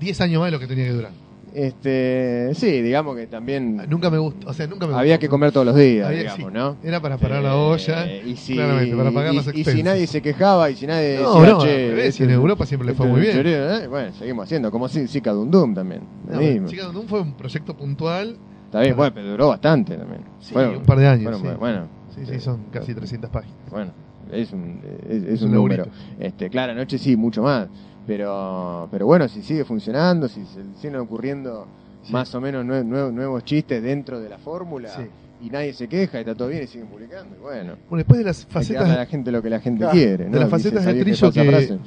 [0.00, 1.12] 10 años más de lo que tenía que durar.
[1.60, 5.20] Este, sí, digamos que también Nunca me gustó, o sea, nunca me había gustó.
[5.20, 6.54] que comer todos los días, Había- digamos, sí.
[6.58, 6.76] ¿no?
[6.84, 9.60] Era para parar la Eh, olla, y si, claramente, para pagar y, las y si
[9.60, 9.84] expensas.
[9.84, 12.86] nadie se quejaba y si nadie No, decía, no, che, revés, este- en Europa siempre
[12.88, 13.42] le fue este muy bien.
[13.46, 16.02] eh, bueno, seguimos haciendo, como Zika Dundum también.
[16.30, 16.68] No.
[16.68, 18.36] Chica Dundum fue un proyecto puntual.
[18.66, 20.20] Está bien, bueno, pero duró bastante también.
[20.40, 21.48] Sí, Fueron- un par de años, fueron- sí.
[21.58, 23.56] Bueno, Sí, sí, eh, son casi 300 páginas.
[23.70, 23.92] Bueno,
[24.32, 25.86] es un, es, es Es un un número.
[26.18, 27.68] Este, claro, anoche sí, mucho más.
[28.06, 31.66] Pero, pero bueno, si sigue funcionando, si se siguen ocurriendo
[32.02, 32.12] Sí.
[32.12, 35.02] más o menos nue- nue- nuevos chistes dentro de la fórmula Sí.
[35.42, 37.34] y nadie se queja y está todo bien y siguen publicando.
[37.36, 39.50] y bueno, Bueno, después de las hay que darle a facetas la gente lo que
[39.50, 40.24] la gente Claro, quiere.
[40.24, 40.38] de ¿no?
[40.38, 41.78] las Dice facetas de y Trillo que-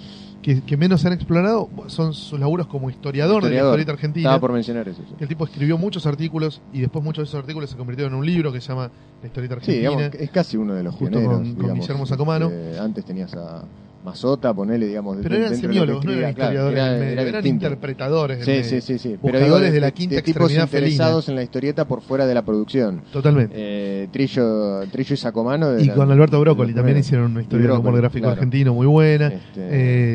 [0.41, 3.71] que, que menos se han explorado son sus laburos como historiador, de la Historiador.
[3.79, 4.29] historieta argentina.
[4.29, 5.01] Estaba por mencionar eso.
[5.07, 5.15] sí.
[5.19, 8.25] El tipo escribió muchos artículos y después muchos de esos artículos se convirtieron en un
[8.25, 8.89] libro que se llama
[9.21, 9.89] La historieta Sí, argentina.
[9.89, 11.33] digamos, es casi uno de los Junto pioneros.
[11.39, 11.79] con- con digamos.
[11.81, 12.49] Guillermo Sacomano.
[12.51, 13.63] Eh, antes tenías a
[14.03, 15.17] Mazota, ponele, digamos.
[15.21, 17.65] pero eran de semiólogos, no eran escribía, claro, historiadores era- era eran distinto.
[17.65, 19.17] interpretadores Sí, sí, sí, sí.
[19.21, 20.87] Buscadores digo, de la quinta tipos extremidad felina.
[20.89, 23.01] interesados en la historieta por fuera de la producción.
[23.11, 23.53] Totalmente.
[23.57, 25.77] Eh, Trillo, Trillo y Sacomano.
[25.77, 27.05] y eran con Alberto los Broccoli también primeros.
[27.07, 28.33] hicieron una historia de humor Broccoli, gráfico claro.
[28.33, 29.27] argentino muy buena.
[29.27, 29.67] Este,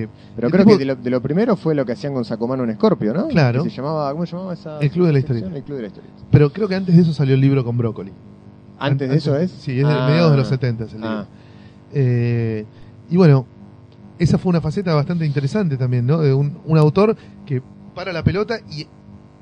[0.03, 2.25] Eh, pero creo tipo- que de lo, de lo primero fue lo que hacían con
[2.25, 3.29] Sacomano en Scorpio, ¿no?
[3.29, 3.65] Claro.
[3.65, 4.79] Que se llamaba, ¿Cómo se llamaba esa?
[4.81, 5.19] El Club de la?
[5.19, 5.47] Historieta.
[5.55, 6.15] El Club de la Historieta.
[6.31, 8.13] pero creo que antes de eso salió el libro con Broccoli.
[8.79, 9.51] ¿Antes de eso es?
[9.51, 10.07] Sí, es de Ah.
[10.09, 11.07] mediados de los 70 el libro.
[11.09, 11.27] Ah,
[11.93, 12.65] Eh,
[13.11, 13.47] y bueno,
[14.19, 16.19] esa fue una faceta bastante interesante también, ¿no?
[16.19, 17.63] De un, un autor que
[17.95, 18.87] para la pelota y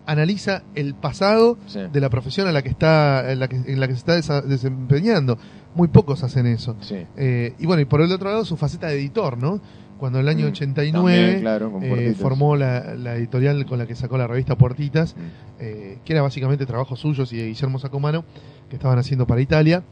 [0.06, 1.78] analiza el pasado sí.
[1.92, 4.16] de la profesión a la que está, en la que, en la que se está
[4.18, 5.38] desa- desempeñando.
[5.74, 6.76] Muy pocos hacen eso.
[6.80, 6.96] sí.
[7.16, 9.60] Eh, y bueno, y por el otro lado su faceta de editor, ¿no?
[9.98, 13.86] Cuando en el año Mm, 89 También, claro, eh, formó la, la editorial con la
[13.86, 15.20] que sacó la revista Puertitas, Mm.
[15.60, 18.24] eh, que era básicamente trabajos suyos y de Guillermo Sacomano,
[18.68, 19.84] que estaban haciendo para Italia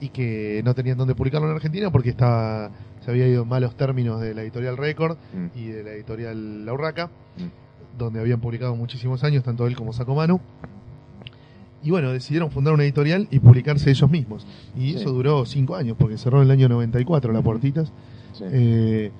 [0.00, 2.70] y que no tenían dónde publicarlo en Argentina porque estaba
[3.04, 5.58] se había ido en malos términos de la editorial Record Mm.
[5.58, 7.98] y de la editorial La Urraca, Mm.
[7.98, 10.40] donde habían publicado muchísimos años, tanto él como Sacomano.
[11.82, 14.46] Y bueno, decidieron fundar una editorial y publicarse ellos mismos.
[14.76, 14.96] Y Sí.
[14.98, 17.44] eso duró cinco años, porque cerró en el año 94 la Ujú.
[17.46, 17.90] Puertitas.
[18.34, 18.44] Sí.
[18.50, 19.10] Eh,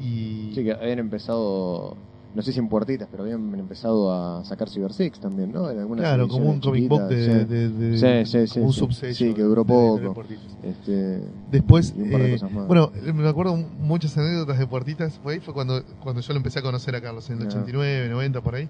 [0.00, 1.96] y Sí, que habían empezado,
[2.34, 5.70] no sé si en puertitas, pero habían empezado a sacar Cyber Six también, ¿no?
[5.70, 8.66] En algunas claro, como un comic book de, chiquitas, de- de- Sí, sí, sí, como
[8.66, 8.78] un sí.
[8.80, 10.24] subsello Sí, que duró poco.
[10.28, 10.36] Sí.
[10.64, 11.20] Este,
[11.50, 15.18] Después, eh, bueno, me acuerdo muchas anécdotas de Puertitas.
[15.22, 17.48] Fue ahí fue cuando, cuando yo lo empecé a conocer a Carlos, en el Ah.
[17.48, 18.68] 89, 90, por ahí.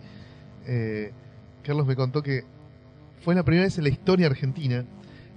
[0.66, 1.12] Eh,
[1.62, 2.44] Carlos me contó que
[3.22, 4.84] fue la primera vez en la historia argentina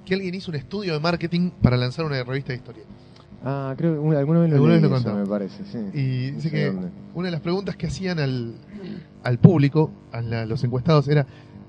[0.05, 2.84] que alguien hizo un estudio de marketing para lanzar una revista de historia.
[3.43, 5.77] Ah, creo que una- alguna vez lo leí lo eso, me parece, sí.
[5.93, 6.89] Y No dice que dónde.
[7.13, 8.55] una de las preguntas que hacían al,
[9.23, 11.25] al público, a la- los encuestados, era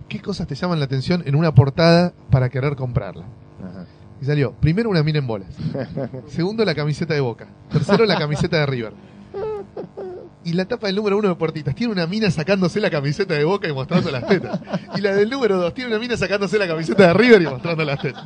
[0.08, 3.24] ¿qué cosas te llaman la atención en una portada para querer comprarla?
[3.62, 3.84] Ajá.
[4.20, 5.48] Y salió, primero una mina en bolas.
[6.28, 7.46] Segundo, la camiseta de Boca.
[7.70, 8.92] Tercero, la camiseta de River.
[10.44, 13.44] Y la tapa del número uno de Puertitas tiene una mina sacándose la camiseta de
[13.44, 14.60] Boca y mostrando las tetas.
[14.96, 17.84] Y la del número dos tiene una mina sacándose la camiseta de River y mostrando
[17.84, 18.24] las tetas.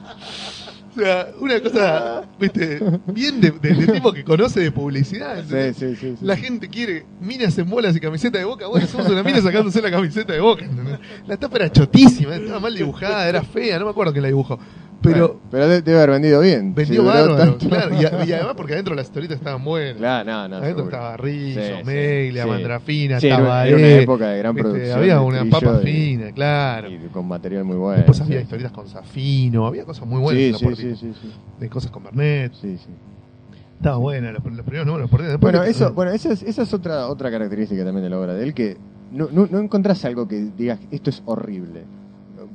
[0.94, 5.36] O sea, una cosa, viste, bien de, de- de tipo que conoce de publicidad.
[5.36, 5.76] Sí, ¿entendés?
[5.78, 6.24] sí, sí, sí.
[6.24, 8.66] La gente quiere minas en bolas y camiseta de boca.
[8.66, 10.64] Bueno, somos una mina sacándose la camiseta de boca.
[10.64, 10.98] ¿entendés?
[11.26, 14.58] La tapa era chotísima, estaba mal dibujada, era fea, no me acuerdo quién la dibujó.
[15.02, 16.74] Pero Bueno, pero de- debe haber vendido bien.
[16.74, 17.94] vendió bárbaro, claro.
[18.00, 19.96] Y, además porque adentro las historietas estaban buenas.
[19.96, 20.56] Claro, no, no.
[20.56, 20.84] adentro seguro.
[20.96, 22.48] estaba Rizzo, Sí, Meglia, sí.
[22.48, 24.98] Mandrafina, Sí, estaba era una época de gran viste, producción.
[24.98, 26.88] Había una papa fina, claro.
[26.90, 27.96] Y con material muy bueno.
[27.98, 31.32] Después había historietas con Zafino, había cosas muy buenas Sí, sí, sí, sí.
[31.58, 32.52] De cosas con Bernet.
[32.54, 32.86] Sí, sí.
[33.78, 35.10] Estaba buena, los, los primeros números.
[35.10, 38.18] Después Bueno, que- eso, bueno, esa es, esa es otra, otra característica también de la
[38.20, 38.76] obra de él, que
[39.10, 41.82] no, no, no encontrás algo que digas, esto es horrible.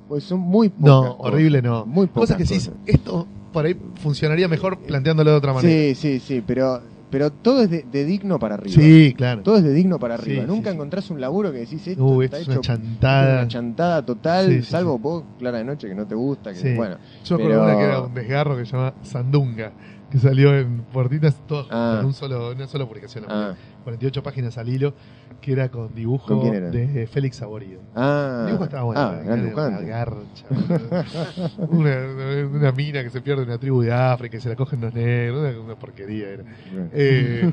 [0.07, 1.85] Pues son muy pocas No, horrible no.
[1.85, 2.73] Muy pocas Cosas que sí, cosas.
[2.85, 5.73] esto por ahí funcionaría mejor planteándolo de otra manera.
[5.73, 8.75] Sí, sí, sí, pero, pero todo es de, de digno para arriba.
[8.81, 9.41] Sí, claro.
[9.41, 10.43] Todo es de digno para arriba.
[10.43, 12.79] Sí, Nunca sí, encontrás un laburo que decís esto Uy, está esto es hecho una
[12.81, 13.39] chantada.
[13.39, 16.51] una chantada total, salvo vos, Clara de Noche, que no te gusta.
[16.53, 16.73] Que, Sí.
[16.75, 19.71] Bueno, Yo me pero- una que era un desgarro que se llama Sandunga.
[20.11, 21.95] que salió en Puertitas, todo Ah.
[21.97, 23.25] con un solo, una sola publicación.
[23.27, 23.53] Ah,
[23.87, 24.93] 48 páginas al hilo,
[25.39, 26.69] que era con dibujo ¿Con quién era?
[26.71, 27.79] de Félix Saborido.
[27.95, 28.39] ah.
[28.41, 28.99] El dibujo estaba bueno.
[29.01, 30.45] Ah, gran una garcha.
[31.69, 34.93] una, mina que se pierde en una tribu de África y se la cogen los
[34.93, 35.55] negros.
[35.63, 36.43] Una, porquería era.
[36.91, 37.49] Eh,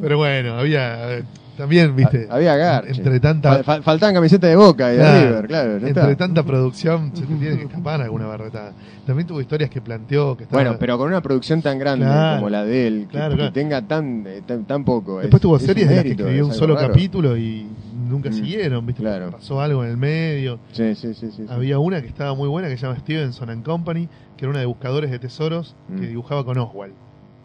[0.00, 1.22] pero bueno, había
[1.56, 2.92] también, viste, Ha- Había garche.
[2.98, 5.26] entre tanta, Fal- fal- faltaban camisetas de Boca y de Claro.
[5.28, 5.72] River, claro.
[5.76, 6.16] entre está.
[6.16, 8.72] tanta producción se te tiene que escapar alguna barretada.
[9.06, 12.36] También tuvo historias que planteó que estaba, Bueno, pero con una producción tan grande Claro.
[12.40, 15.20] como la de él, que, Claro, que tenga tan, eh, tan, tan poco.
[15.20, 16.88] Después es- tuvo es series de las que escribió es un solo raro.
[16.88, 17.66] capítulo y
[18.08, 18.32] nunca Mm.
[18.34, 19.02] siguieron, ¿viste?
[19.02, 19.30] Claro.
[19.32, 20.58] Pasó algo en el medio.
[20.72, 21.30] Sí, sí, sí.
[21.30, 21.46] sí, sí.
[21.48, 24.60] Había una que estaba muy buena que se llama Stevenson and Company, que era una
[24.60, 26.08] de buscadores de tesoros que Mm.
[26.08, 26.94] dibujaba con Oswald.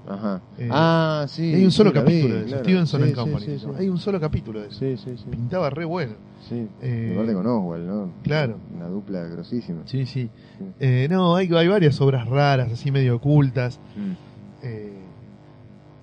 [0.08, 0.42] Ajá.
[0.58, 1.54] Eh, ah, sí.
[1.54, 2.64] hay un solo sí, la vi, capítulo de eso, claro.
[2.64, 3.46] Stevenson and Company.
[3.78, 4.80] Hay un solo capítulo de eso.
[4.80, 5.26] Sí, sí, sí.
[5.30, 6.14] Pintaba re bueno.
[6.50, 6.68] sí.
[6.82, 8.12] Eh, con Oswald, ¿no?
[8.24, 8.58] claro.
[8.76, 9.82] Una dupla grosísima.
[9.86, 10.30] Sí, sí.
[10.58, 10.66] Sí.
[10.80, 13.80] Eh, no, hay, hay varias obras raras, así medio ocultas.
[13.96, 14.66] Mm.
[14.66, 14.94] Eh,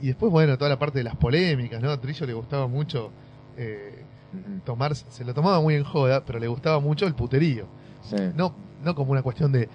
[0.01, 1.91] y después, bueno, toda la parte de las polémicas, ¿no?
[1.91, 3.11] A Trillo le gustaba mucho
[3.57, 4.05] eh,
[4.65, 7.67] tomar, se lo tomaba muy en joda, pero le gustaba mucho el puterío.
[8.03, 8.17] Sí.
[8.37, 9.69] No, no como una cuestión de,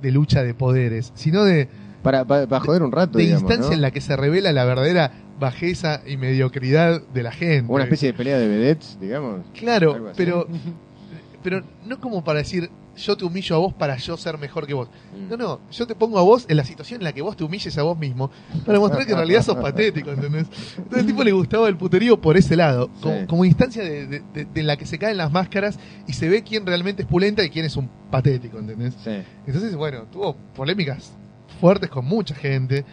[0.00, 1.68] de lucha de poderes, sino de,
[2.02, 3.74] Para, para, para joder un rato, de digamos, instancia ¿no?
[3.74, 7.72] en la que se revela la verdadera bajeza y mediocridad de la gente.
[7.72, 9.46] Una especie de pelea de vedettes, digamos.
[9.54, 10.46] Claro, pero,
[11.42, 14.74] pero no como para decir yo te humillo a vos para yo ser mejor que
[14.74, 14.88] vos.
[15.16, 15.28] Mm.
[15.30, 17.44] No, no, yo te pongo a vos en la situación en la que vos te
[17.44, 18.30] humilles a vos mismo
[18.66, 20.46] para mostrar que en realidad sos patético, ¿entendés?
[20.76, 23.26] Entonces el tipo le gustaba el puterío por ese lado, como, Sí.
[23.26, 26.42] como instancia de, de- de- de la que se caen las máscaras y se ve
[26.42, 28.94] quién realmente es pulenta y quién es un patético, ¿entendés?
[29.04, 29.10] Sí.
[29.46, 31.12] Entonces, bueno, tuvo polémicas
[31.60, 32.84] fuertes con mucha gente,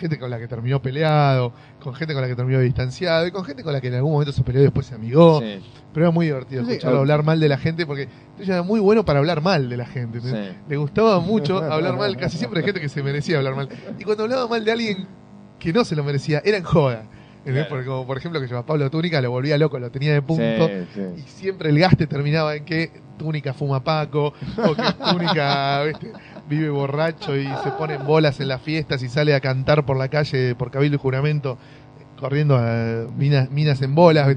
[0.00, 3.44] gente con la que terminó peleado, con gente con la que terminó distanciado y con
[3.44, 5.40] gente con la que en algún momento se peleó y después se amigó.
[5.40, 5.60] Sí.
[5.92, 8.80] Pero era muy divertido Sí, escucharlo hablar mal de la gente porque ella era muy
[8.80, 10.20] bueno para hablar mal de la gente.
[10.68, 13.68] Le gustaba mucho hablar mal, casi siempre hay gente que se merecía hablar mal.
[13.98, 15.06] Y cuando hablaba mal de alguien
[15.58, 17.04] que no se lo merecía, era en joda.
[17.68, 20.68] Porque como por ejemplo que llevaba Pablo Túnica, lo volvía loco, lo tenía de punto.
[20.68, 21.00] Sí, sí.
[21.16, 24.82] Y siempre el gaste terminaba en que Túnica fuma Paco, o que
[25.12, 26.12] Túnica ¿viste?
[26.50, 29.96] Vive borracho y se pone en bolas en las fiestas y sale a cantar por
[29.96, 31.56] la calle por cabildo y juramento,
[32.18, 34.36] corriendo a minas, minas en bolas.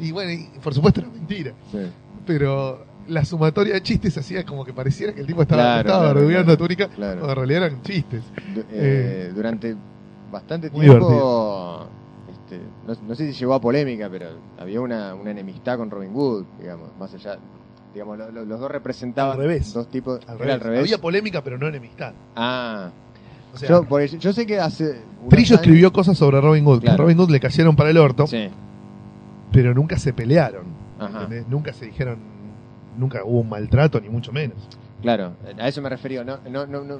[0.00, 1.78] Y bueno, y por supuesto era mentira, sí.
[2.26, 6.12] pero la sumatoria de chistes hacía como que pareciera que el tipo estaba, Claro, estaba
[6.28, 7.20] claro, Túnica, Claro.
[7.20, 8.22] cuando en realidad eran chistes.
[8.54, 9.74] Du- eh, durante
[10.32, 11.86] bastante tiempo,
[12.28, 14.26] este, no, no sé si llegó a polémica, pero
[14.58, 17.38] había una, una enemistad con Robin Hood, digamos, más allá,
[17.92, 19.72] digamos, lo- lo- los dos representaban Al revés.
[19.74, 20.54] dos tipos, Al era revés.
[20.54, 20.80] al revés.
[20.80, 22.12] Había polémica, pero no enemistad.
[22.36, 22.90] Ah,
[23.54, 26.80] O sea, yo, por yo sé que hace Trillo años- escribió cosas sobre Robin Hood,
[26.80, 26.96] que a.
[26.96, 28.48] Robin Hood le cayeron para el orto, Sí,
[29.52, 30.64] pero nunca se pelearon.
[30.98, 31.28] Ajá.
[31.48, 32.16] Nunca se dijeron,
[32.98, 34.56] nunca hubo un maltrato, ni mucho menos.
[35.02, 36.98] claro, a eso me refería, no, no, no, no,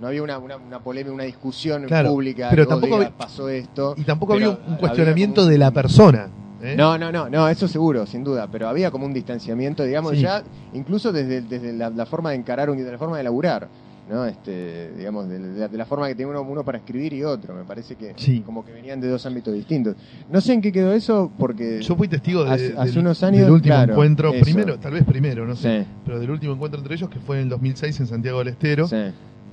[0.00, 3.14] no, había una, una, una polémica, una discusión Claro, pública, pero que vos tampoco digas,
[3.18, 3.94] pasó esto.
[3.98, 6.28] Y tampoco Pero había un- cuestionamiento un- de la persona.
[6.64, 6.74] ¿Eh?
[6.76, 10.20] No, no, no, no, eso seguro, sin duda, pero había como un distanciamiento, digamos, Sí.
[10.22, 10.42] ya
[10.72, 13.68] incluso desde, desde la, la forma de encarar, un- de la forma de laburar,
[14.10, 14.26] ¿no?
[14.26, 17.54] Este, digamos, de, la, de la forma que tiene uno, uno para escribir y otro,
[17.54, 18.40] me parece que Sí.
[18.40, 19.96] como que venían de dos ámbitos distintos.
[20.30, 21.80] No sé en qué quedó eso, porque...
[21.80, 24.44] Yo fui testigo de- Hace- unos años, del último claro, encuentro, eso.
[24.44, 27.36] primero, tal vez primero, no sé, Sí, pero del último encuentro entre ellos que fue
[27.38, 28.88] en el 2006 en Santiago del Estero.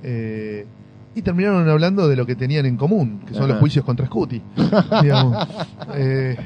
[0.02, 0.66] eh,
[1.14, 3.52] y terminaron hablando de lo que tenían en común, que son Ajá.
[3.52, 4.40] los juicios contra Scuti.
[5.02, 5.46] digamos.
[5.94, 6.36] Eh,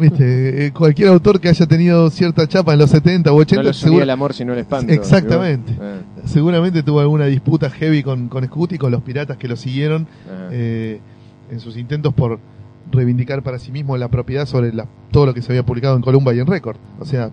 [0.00, 3.72] Viste, eh, cualquier autor que haya tenido cierta chapa en los 70 o 80 No
[3.72, 4.92] seguro- el amor sino el espanto.
[4.92, 5.72] Exactamente.
[5.80, 10.06] Eh, seguramente tuvo alguna disputa heavy con, con Scuti, con los piratas que lo siguieron
[10.50, 11.00] eh,
[11.50, 12.38] en sus intentos por
[12.92, 16.02] reivindicar para sí mismo la propiedad sobre la- todo lo que se había publicado en
[16.02, 16.76] Columba y en Record.
[17.00, 17.30] O sea,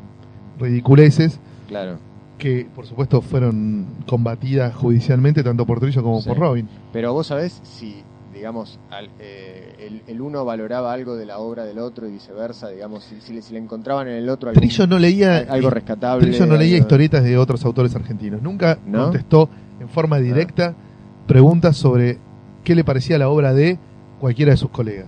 [0.60, 1.98] ridiculeces Claro.
[2.38, 6.30] que por supuesto fueron combatidas judicialmente tanto por Trillo como Sí.
[6.30, 6.68] por Robin.
[6.92, 7.98] Pero vos sabés si,
[8.44, 12.68] digamos, al- eh, el, el uno valoraba algo de la obra del otro y viceversa,
[12.68, 15.50] digamos, si, si le, si le encontraban en el otro algún- Trillo no leía al-
[15.50, 16.28] algo rescatable.
[16.28, 18.42] Trillo no leía algo- historietas de otros autores argentinos.
[18.42, 19.04] Nunca ¿No?
[19.06, 20.76] Contestó en forma directa
[21.26, 22.18] preguntas sobre
[22.66, 23.80] qué le parecía la obra de
[24.20, 25.08] cualquiera de sus colegas.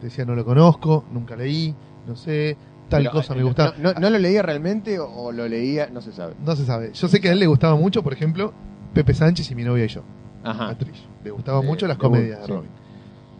[0.00, 1.74] Decía, no lo conozco, nunca leí,
[2.08, 2.56] no sé,
[2.88, 3.74] tal Pero, cosa eh, me gustaba.
[3.78, 5.90] No, no- no lo leía realmente o lo leía?
[5.92, 6.32] No se sabe.
[6.42, 6.92] No se sabe.
[6.94, 8.54] Yo sé que a él le gustaba mucho, por ejemplo,
[8.94, 10.00] Pepe Sánchez y mi novia y yo.
[10.50, 10.68] Ajá.
[10.70, 10.98] a Trillo.
[11.24, 12.52] Le gustaban mucho las comedias de sí.
[12.52, 12.70] Robin.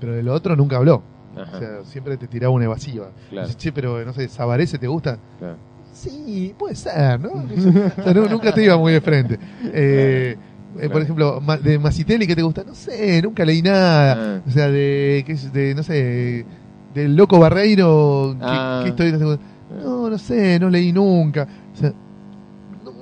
[0.01, 1.03] Pero de lo otro nunca habló.
[1.37, 1.57] Ajá.
[1.57, 3.09] O sea, siempre te tiraba una evasiva.
[3.31, 3.47] Claro.
[3.47, 5.19] Dice, che, pero no sé, ¿Sabarese te gusta?
[5.39, 5.57] claro.
[5.93, 7.31] Sí, puede ser, ¿no?
[7.99, 9.39] O sea, no- nunca te iba muy de frente.
[9.65, 10.37] Eh,
[10.79, 12.65] eh, por ejemplo, de Masitelli, ¿qué te gusta?
[12.65, 14.37] No sé, nunca leí nada.
[14.37, 14.41] Ah.
[14.47, 16.45] O sea, de, qué sé, de no sé,
[16.93, 18.81] del Loco Barreiro, ¿qué, Ah.
[18.83, 19.47] qué historietas te gustan?
[19.83, 21.49] No, no sé, no leí nunca.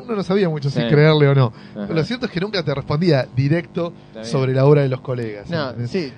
[0.04, 1.46] Uno no sabía mucho si creerle o no.
[1.46, 1.82] Ajá.
[1.86, 3.92] Pero lo cierto es que nunca te respondía directo
[4.22, 5.48] sobre la obra de los colegas.
[5.50, 6.12] No, Eh, sí,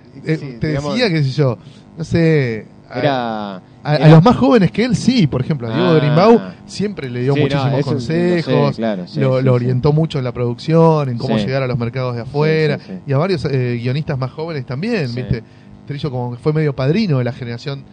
[0.61, 1.59] te digamos, decía, qué sé yo,
[1.97, 2.67] no sé.
[2.89, 5.97] a- era, a, los más jóvenes que él, sí, por ejemplo, a Diego Ah.
[5.99, 9.45] Grimbau siempre le dio Sí, no, muchísimos eso consejos, lo sé, claro, sí, lo, sí,
[9.45, 9.57] lo sí.
[9.57, 13.19] orientó mucho en la producción, en cómo llegar a los mercados de afuera, y a
[13.19, 15.13] varios eh, guionistas más jóvenes también.
[15.15, 15.43] ¿viste?
[15.87, 17.85] Trillo como que fue medio padrino de la generación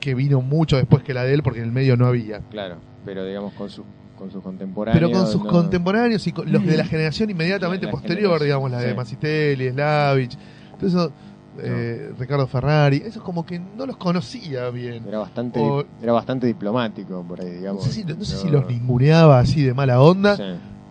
[0.00, 2.40] que vino mucho después que la de él, porque en el medio no había.
[2.50, 3.84] Claro, pero digamos con sus
[4.18, 5.10] con sus contemporáneos.
[5.10, 8.44] Pero con sus no- contemporáneos y con los de la generación inmediatamente La posterior, generación,
[8.46, 8.96] digamos, la de sí.
[8.96, 10.36] Macitelli, Slavich,
[10.78, 11.12] todo eso,
[11.58, 15.04] eh, Ricardo Ferrari, eso como que no los conocía bien.
[15.08, 17.84] Era bastante, O- era bastante diplomático por ahí, No digamos.
[17.84, 20.42] sé, si, no sé si los ninguneaba así de mala onda Sí.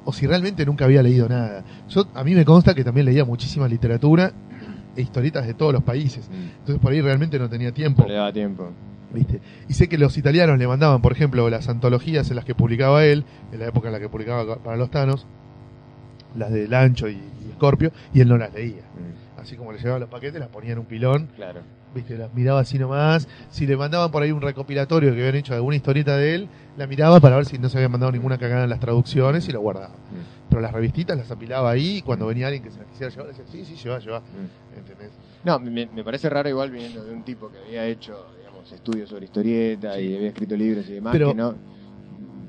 [0.05, 1.63] o si realmente nunca había leído nada.
[1.89, 4.31] Yo A mí me consta que también leía muchísima literatura
[4.95, 6.27] e historietas de todos los países.
[6.29, 6.59] Mm.
[6.59, 8.01] Entonces por ahí realmente no tenía tiempo.
[8.03, 8.69] No le daba tiempo.
[9.15, 9.41] ¿Viste?
[9.67, 13.03] Y sé que los italianos le mandaban, por ejemplo, las antologías en las que publicaba
[13.05, 15.25] él, en la época en la que publicaba para los Thanos,
[16.35, 17.19] las de Lancho y,
[17.55, 18.81] Scorpio, y él no las leía.
[18.81, 21.61] Mm, Así como le llevaban los paquetes, las ponía en un pilón, Claro.
[21.93, 22.17] ¿viste?
[22.17, 23.27] las miraba así nomás.
[23.51, 26.49] Si le mandaban por ahí un recopilatorio que habían hecho de alguna historieta de él,
[26.77, 29.51] la miraba para ver si no se había mandado ninguna cagada en las traducciones y
[29.51, 29.89] lo guardaba.
[29.89, 30.49] Mm.
[30.49, 33.27] Pero las revistitas las apilaba ahí y cuando venía alguien que se las quisiera llevar,
[33.27, 34.19] decía, sí, sí, lleva, lleva.
[34.21, 34.77] Mm.
[34.79, 35.11] ¿Entendés?
[35.43, 38.25] No, me, me parece raro igual viniendo de un tipo que había hecho,
[38.65, 41.75] digamos, estudios sobre historieta y había escrito libros y demás, Pero- que no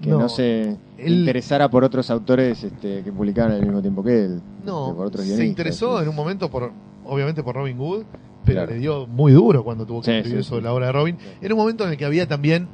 [0.02, 4.04] que no, No, se él- interesara por otros autores este, que publicaban al mismo tiempo
[4.04, 4.40] que él.
[4.64, 6.70] No, por otros se interesó en un momento por,
[7.06, 8.02] obviamente por Robin Hood,
[8.44, 8.72] pero Claro.
[8.72, 10.64] le dio muy duro cuando tuvo que Sí, escribir sí, sobre sí.
[10.64, 11.16] la obra de Robin.
[11.40, 12.68] En un momento en el que había también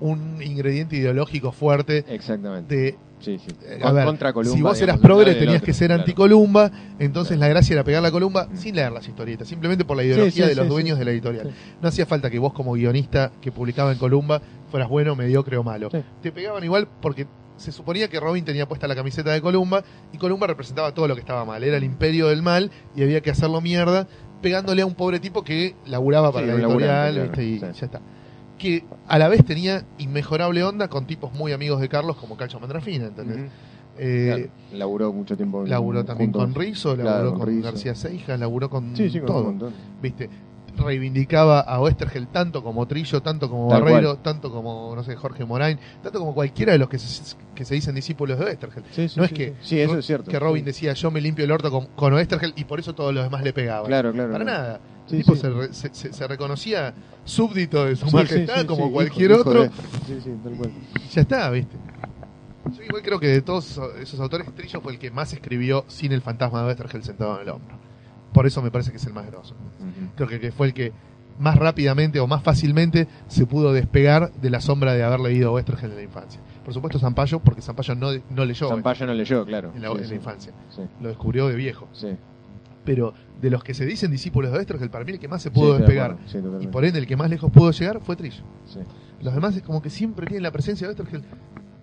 [0.00, 2.74] un ingrediente ideológico fuerte Exactamente.
[2.76, 3.48] de Sí, sí.
[3.64, 6.02] Eh, a ver, contra Columba, si vos eras progre y tenías otro, que ser claro.
[6.02, 7.48] anticolumba, entonces Claro.
[7.48, 10.50] la gracia era pegar la columba sin leer las historietas, simplemente por la ideología sí,
[10.50, 11.50] de los dueños de la editorial.
[11.80, 15.62] No hacía falta que vos como guionista que publicaba en Columba fueras bueno, mediocre o
[15.62, 15.88] malo.
[16.20, 17.26] Te pegaban igual porque
[17.56, 19.82] se suponía que Robin tenía puesta la camiseta de Columba
[20.12, 23.22] y Columba representaba todo lo que estaba mal, era el imperio del mal y había
[23.22, 24.06] que hacerlo mierda
[24.42, 27.58] pegándole a un pobre tipo que laburaba para la editorial y claro, sí.
[27.60, 28.00] ya está.
[28.58, 32.58] Que a la vez tenía inmejorable onda con tipos muy amigos de Carlos como Calcho
[32.58, 33.36] Mandrafina, ¿entendés?
[33.38, 33.46] Ujú.
[33.98, 35.64] Eh, Claro, Laburó mucho tiempo.
[35.66, 36.52] Laburó también juntos.
[36.52, 37.62] con Rizzo, Claro, laburó con con, Rizzo.
[37.64, 39.26] García Seijas, laburó con Sí, sí, con
[39.58, 39.70] todo.
[40.02, 40.28] ¿Viste?
[40.84, 44.22] Reivindicaba a Oestergel tanto como Trillo, tanto como Tal Barreiro, cual.
[44.22, 47.74] tanto como, no sé, Jorge Morain, tanto como cualquiera de los que se, que se
[47.74, 48.84] dicen discípulos de Oestergel.
[48.92, 49.68] Sí, sí, no es que, sí.
[49.76, 50.30] Sí, eso es cierto.
[50.30, 53.12] que Robin decía yo me limpio el orto con, con Oestergel y por eso todos
[53.14, 53.86] los demás le pegaban.
[53.86, 54.32] Claro, claro.
[54.32, 54.62] Para claro.
[54.62, 54.80] nada.
[55.10, 55.36] El tipo.
[55.36, 56.92] Se, re- se- se- reconocía
[57.24, 59.62] súbdito de su majestad como cualquier hijo- hijo otro.
[59.64, 59.70] de-
[60.06, 60.70] Sí, sí, tal cual.
[61.12, 61.76] Ya está, ¿viste?
[62.76, 66.10] Yo igual creo que de todos esos autores, Trillo fue el que más escribió sin
[66.10, 67.76] el fantasma de Oestergel sentado en el hombro.
[68.32, 69.54] Por eso me parece que es el más grosso.
[70.16, 70.92] Creo que, que fue el que
[71.38, 75.90] más rápidamente o más fácilmente se pudo despegar de la sombra de haber leído Oestergel
[75.90, 76.40] en la infancia.
[76.64, 79.72] Por supuesto Zampayo, porque Zampayo no, no leyó Zampayo no leyó, claro.
[79.74, 80.14] en la, Sí, en la sí.
[80.14, 80.52] infancia.
[80.74, 81.88] Sí, Lo descubrió de viejo.
[82.84, 85.50] Pero de los que se dicen discípulos de Oestergel, para mí el que más se
[85.50, 86.16] pudo despegar
[86.60, 88.42] y por ende el que más lejos pudo llegar fue Trillo.
[88.66, 88.80] Sí,
[89.20, 91.22] Los demás es como que siempre tienen la presencia de Oestergel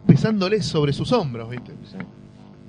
[0.07, 1.73] pesándoles sobre sus hombros, ¿viste?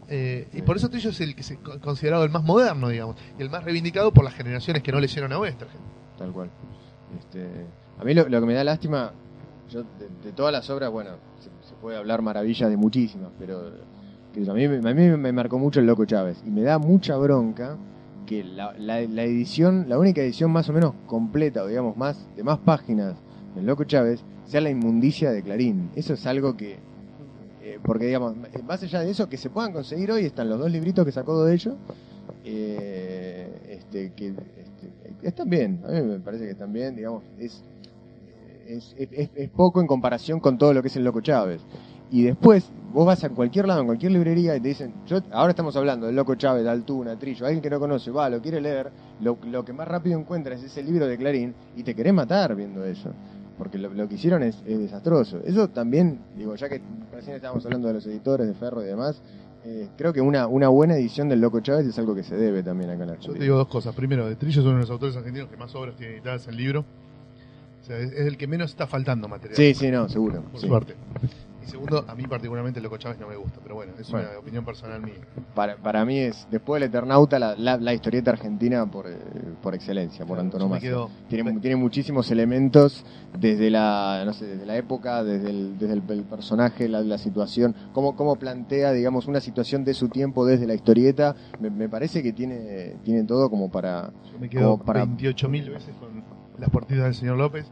[0.08, 3.16] Eh, y por eso Trillo es el que se co- considerado el más moderno, digamos,
[3.38, 5.80] y el más reivindicado por las generaciones que no leyeron a Oestergel.
[6.18, 6.50] Tal cual.
[7.18, 7.46] Este,
[7.98, 9.12] a mí lo, que me da lástima,
[9.70, 13.72] yo de, de todas las obras, bueno, se, se puede hablar maravillas de muchísimas, pero
[14.32, 16.42] que a, mí, a mí me marcó mucho el Loco Chávez.
[16.44, 17.78] Y me da mucha bronca
[18.26, 22.26] que la, la- la edición, la única edición más o menos completa, o digamos, más
[22.36, 23.16] de más páginas
[23.54, 25.90] del Loco Chávez, sea la inmundicia de Clarín.
[25.94, 26.80] Eso es algo que...
[27.64, 28.34] eh, porque, digamos,
[28.66, 31.44] más allá de eso, que se puedan conseguir hoy, están los dos libritos que sacó
[31.44, 31.74] de ellos,
[32.44, 37.62] eh, este, que este, están bien, a mí me parece que están bien, digamos, es,
[38.66, 41.60] es, es- es poco en comparación con todo lo que es el Loco Chávez.
[42.10, 45.50] Y después, vos vas a cualquier lado, en cualquier librería, y te dicen, yo ahora
[45.50, 48.90] estamos hablando del Loco Chávez, Altuna, Trillo, alguien que no conoce, va, lo quiere leer,
[49.20, 52.54] lo, lo que más rápido encuentra es ese libro de Clarín, y te querés matar
[52.54, 53.10] viendo eso.
[53.58, 55.40] Porque lo, lo que hicieron es, es desastroso.
[55.44, 56.80] Eso también, digo, ya que
[57.12, 59.22] recién estábamos hablando de los editores, de Ferro y demás,
[59.64, 62.62] eh, creo que una, una buena edición del Loco Chávez es algo que se debe
[62.62, 63.94] también acá en la Yo te digo dos cosas.
[63.94, 66.56] Primero, de Trillo es uno de los autores argentinos que más obras tiene editadas en
[66.56, 66.84] libro.
[67.80, 69.56] O sea, es, es el que menos está faltando material.
[69.56, 70.42] Sí, sí, no, seguro.
[70.42, 70.66] Por sí.
[70.66, 70.94] suerte.
[71.64, 74.28] Y segundo, a mí particularmente Loco Chávez no me gusta, pero bueno, es Bueno.
[74.30, 75.14] una opinión personal mía.
[75.54, 79.16] Para, para mí es, después del Eternauta, la, la, la historieta argentina por, eh,
[79.62, 80.90] por excelencia, por me antonomasia.
[80.90, 83.04] quedo- Tiene, tiene muchísimos elementos
[83.38, 87.18] desde la, no sé, desde la época, desde el, desde el, el personaje, la, la
[87.18, 91.34] situación, cómo, cómo plantea, digamos, una situación de su tiempo desde la historieta.
[91.60, 94.10] Me, me parece que tiene, tiene todo como para...
[94.32, 96.22] Yo me quedo Como para- 28.000 veces con
[96.58, 97.66] las partidas del señor López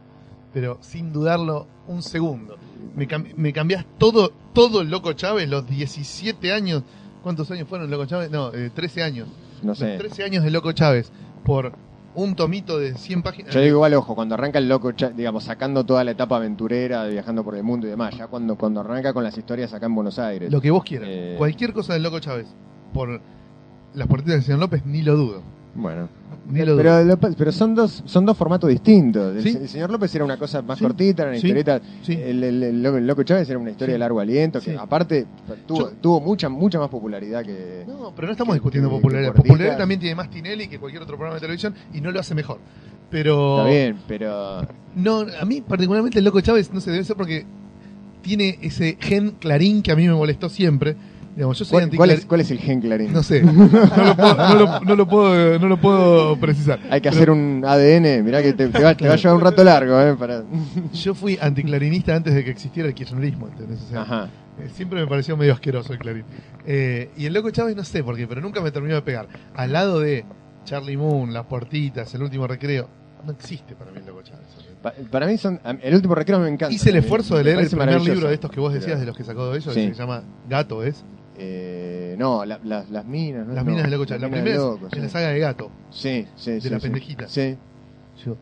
[0.53, 2.57] pero sin dudarlo un segundo.
[2.95, 6.83] Me, cam- me cambiás todo, todo el Loco Chávez, los 17 años.
[7.23, 8.29] ¿Cuántos años fueron Loco Chávez?
[8.31, 9.27] No, eh, 13 años.
[9.61, 9.89] No sé.
[9.93, 11.11] Los 13 años de Loco Chávez
[11.43, 11.71] por
[12.15, 13.53] un tomito de 100 páginas.
[13.53, 17.03] Yo digo igual, ojo, cuando arranca el loco, Cha- digamos, sacando toda la etapa aventurera,
[17.05, 19.87] de viajando por el mundo y demás, ya cuando, cuando arranca con las historias acá
[19.87, 20.51] en Buenos Aires.
[20.51, 21.07] Lo que vos quieras.
[21.11, 21.35] Eh.
[21.37, 22.45] Cualquier cosa del Loco Chávez
[22.93, 23.19] por
[23.95, 25.41] las partidas del señor López, ni lo dudo.
[25.73, 26.07] Bueno.
[26.51, 26.77] Pero,
[27.37, 29.35] pero son dos son dos formatos distintos.
[29.37, 29.57] El, Sí.
[29.61, 30.83] el señor López era una cosa más Sí.
[30.83, 31.47] cortita, era una Sí.
[31.47, 31.79] historieta.
[32.07, 35.25] El, el- el loco, Chávez era una historia de largo aliento, que aparte
[35.65, 37.85] tuvo, Yo- tuvo mucha mucha más popularidad que...
[37.87, 39.31] No, pero no estamos que- discutiendo que- popularidad.
[39.33, 39.37] que.
[39.41, 42.35] Popularidad también tiene más Tinelli que cualquier otro programa de televisión y no lo hace
[42.35, 42.59] mejor.
[43.09, 44.67] Pero Está bien, pero...
[44.95, 47.45] no, a mí particularmente el Loco Chávez no sé, debe ser porque
[48.21, 50.95] tiene ese gen clarín que a mí me molestó siempre.
[51.35, 53.11] Digamos, yo soy ¿Cuál, cuál es, cuál es el gen Clarín?
[53.11, 56.79] No sé, no lo puedo, no lo, no lo puedo, no lo puedo precisar.
[56.91, 59.41] Hay que hacer un ADN, mirá que te, te va, te va a llevar un
[59.41, 60.15] rato largo, ¿eh?
[60.17, 60.43] Para...
[60.93, 63.81] Yo fui anticlarinista antes de que existiera el kirchnerismo, ¿entendés?
[63.81, 64.29] O sea, Ajá.
[64.59, 66.25] eh, siempre me pareció medio asqueroso el Clarín.
[66.67, 69.27] Eh, y el Loco Chávez no sé por qué, pero nunca me terminó de pegar.
[69.55, 70.25] Al lado de
[70.65, 72.87] Charlie Moon, Las Puertitas, El Último Recreo,
[73.25, 74.45] no existe para mí el Loco Chávez.
[74.83, 75.59] Pa- para mí son...
[75.81, 76.71] El último recreo me encanta.
[76.75, 79.15] Hice el esfuerzo de leer el primer libro de estos que vos decías, de los
[79.17, 79.87] que sacó de ellos, Sí.
[79.87, 81.03] que se llama Gato, ¿es?
[81.45, 83.45] Eh, no, la- las- las minas.
[83.45, 83.53] ¿no?
[83.53, 84.21] Las No, minas del Loco Chávez.
[84.21, 84.99] La primera Loco, es sí.
[85.01, 85.71] la saga de Gato.
[85.89, 86.83] Sí, sí, de sí, la sí.
[86.83, 87.27] pendejita.
[87.27, 87.57] Sí,
[88.25, 88.37] Yo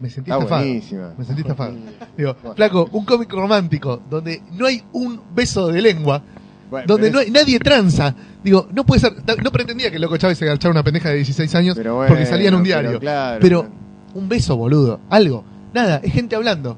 [0.00, 0.62] me sentí está estafado.
[0.64, 1.14] buenísima.
[1.16, 1.74] Me sentí estafado.
[2.16, 6.22] Digo, flaco, un cómic romántico donde no hay un beso de lengua,
[6.70, 8.14] Bueno, donde no hay, nadie tranza.
[8.44, 9.14] Digo, no puede ser.
[9.42, 12.26] No pretendía que el Loco Chávez se agachara una pendeja de 16 años bueno, porque
[12.26, 13.00] salía en un pero diario.
[13.00, 13.66] claro, Pero
[14.14, 15.00] un beso, boludo.
[15.08, 15.42] Algo.
[15.72, 16.76] Nada, es gente hablando.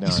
[0.00, 0.16] no, y no.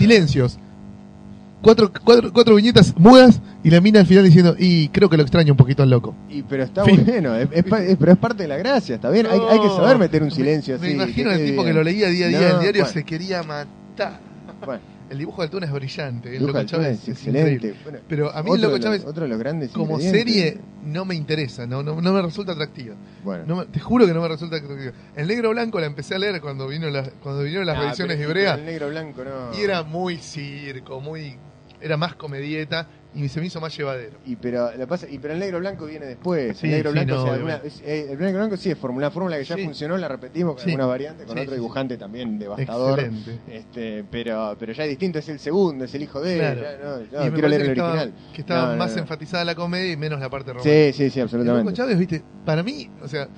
[1.62, 5.22] Cuatro, cuatro, cuatro viñetas mudas y la mina al final diciendo, y creo que lo
[5.22, 6.14] extraño un poquito al loco.
[6.30, 7.04] Y, pero está Fin.
[7.04, 9.26] bueno, es, es pa- es- pero es parte de la gracia, está bien.
[9.26, 9.48] hay, No.
[9.50, 10.96] hay que saber meter un silencio me, así.
[10.96, 11.76] Me imagino el quede tipo que bien.
[11.76, 12.92] lo leía día a día No, en el diario bueno.
[12.94, 14.20] se quería matar.
[14.64, 14.80] Bueno,
[15.10, 16.36] El dibujo de Altuna es brillante.
[16.36, 17.74] El Loco Chávez es excelente.
[17.82, 19.98] Bueno, Pero a mí otro el Loco de los- Chávez otro de los grandes como
[20.00, 20.34] ingredientes.
[20.34, 22.94] serie no me interesa, no, no, no me resulta atractiva.
[23.24, 23.42] Bueno.
[23.46, 24.92] No me- te juro que no me resulta atractiva.
[25.16, 28.16] El Negro Blanco la empecé a leer cuando vino las, cuando vinieron las Ah, reediciones
[28.18, 29.58] pero hebreas El negro blanco no.
[29.58, 31.34] y era muy circo, muy
[31.80, 34.18] era más comedieta y se me hizo más llevadero.
[34.24, 36.56] Y pero, lo pasa, y pero el negro blanco viene después.
[36.56, 38.70] Sí, el negro sí, blanco, no, o sea, alguna- es- eh, el negro blanco sí
[38.70, 39.64] es fórmula, una fórmula que ya Sí.
[39.64, 40.70] funcionó, la repetimos con Sí.
[40.70, 43.00] algunas variantes, con otro dibujante también devastador.
[43.00, 43.38] Excelente.
[43.48, 46.38] Este, pero, pero ya es distinto, es el segundo, es el hijo de él.
[46.40, 46.60] Claro.
[46.62, 48.14] ya, no, no, y me quiero leer el estaba, original.
[48.32, 50.72] que estaba más enfatizada la comedia y menos la parte romántica.
[50.72, 51.72] Sí, sí, sí, El absolutamente.
[51.72, 53.28] Chávez, viste, para mí, o sea,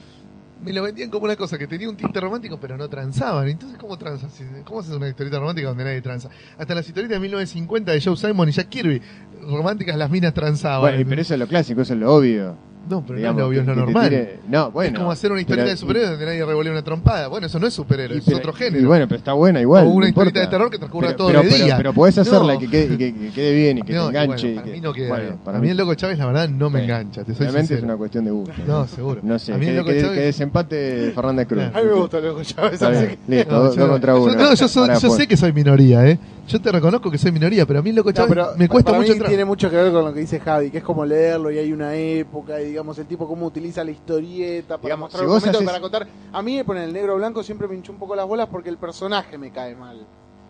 [0.62, 3.48] me lo vendían como una cosa que tenía un tinte romántico, pero no transaban.
[3.48, 4.32] Entonces, ¿cómo transas?
[4.64, 6.30] ¿Cómo haces una historieta romántica donde nadie tranza?
[6.56, 9.02] Hasta las historietas de 1950 de Joe Simon y Jack Kirby,
[9.42, 10.92] románticas las minas transaban.
[10.92, 12.71] Bueno, pero eso es lo clásico, eso es lo obvio.
[12.88, 14.10] No, pero digamos, no es lo obvio, es lo normal.
[14.10, 14.92] tire- No, bueno.
[14.92, 17.28] es como hacer una historieta pero- de superhéroes donde nadie revolea una trompada.
[17.28, 18.88] Bueno, eso no es superhéroe, y- es pero- otro Y género.
[18.88, 19.86] bueno, pero está buena igual.
[19.86, 20.40] O una no historieta importa.
[20.40, 21.76] de terror que transcurra pero, todo pero- día.
[21.76, 22.54] Pero podés hacerla No.
[22.54, 24.48] y que quede, y que, que quede bien y que No, te y bueno, enganche.
[24.50, 25.36] y para que- mí no queda bueno, bien.
[25.44, 26.84] para a mí el Loco Chávez, la verdad, no me Sí.
[26.84, 27.24] engancha.
[27.24, 28.54] Te soy Realmente es una cuestión de gusto.
[28.66, 29.20] No, seguro.
[29.22, 31.62] No sé, A mí el que, Loco que- Chávez- que desempate Fernanda Cruz.
[31.72, 32.80] A mí me gusta el Loco Chávez,
[33.28, 34.34] listo, No, dos, contra uno.
[34.34, 35.16] no, yo, soy- Ahora yo fue.
[35.18, 36.18] sé que soy minoría, ¿eh?
[36.48, 39.00] Yo te reconozco que soy minoría, pero a mí el Loco Chávez me cuesta para
[39.02, 41.58] mucho tiene mucho que ver con lo que dice Javi, que es como leerlo y
[41.58, 45.48] hay una época y digamos el tipo cómo utiliza la historieta para Digamos, mostrar si
[45.58, 46.08] haces- para contar.
[46.32, 48.78] A mí con el negro blanco siempre me hinchó un poco las bolas porque el
[48.78, 50.06] personaje me cae mal,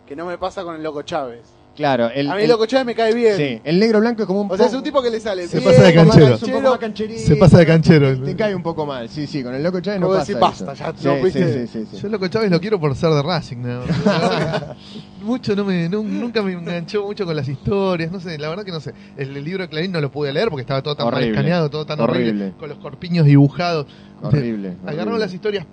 [0.07, 1.43] que no me pasa con el loco Chávez.
[1.75, 3.35] Claro, el, a mí el- loco Chávez me cae bien.
[3.35, 5.47] sí, el negro blanco es como un O sea, es un tipo que le sale
[5.47, 6.35] Se bien, pasa de canchero.
[6.35, 8.19] es un poco más cancherito, Se pasa de canchero.
[8.19, 10.37] Te, te cae un poco mal, sí, sí, con el loco Chávez no pasa decir,
[10.37, 11.67] basta, ya, sí, no, sí, ¿viste?
[11.67, 11.97] sí, sí, sí.
[11.99, 13.81] Yo el Loco Chávez lo quiero por ser de Racing, ¿no?
[15.23, 18.63] Mucho no me, nu- nunca me enganchó mucho con las historias, no sé, la verdad
[18.65, 18.93] que no sé.
[19.17, 21.31] El, el libro de Clarín no lo pude leer porque estaba todo tan mal Horrible.
[21.31, 22.53] escaneado, todo tan horrible, Horrible.
[22.59, 23.87] con los corpiños dibujados.
[24.21, 24.73] Horrible.
[24.83, 25.19] Agarraron horrible.
[25.19, 25.65] las historias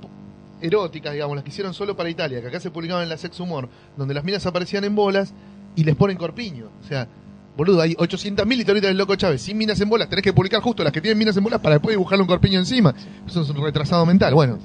[0.63, 3.39] eróticas, digamos, las que hicieron solo para Italia, que acá se publicaban en la Sex
[3.41, 5.33] Humor, donde las minas aparecían en bolas
[5.77, 6.67] y les ponen corpiño.
[6.83, 7.07] O sea,
[7.57, 10.09] boludo, hay 800.000 historietas del Loco Chávez sin minas en bolas.
[10.09, 12.59] Tenés que publicar justo las que tienen minas en bolas para después dibujarle un corpiño
[12.59, 12.95] encima.
[13.27, 14.35] Eso es un retrasado mental.
[14.35, 14.59] Bueno,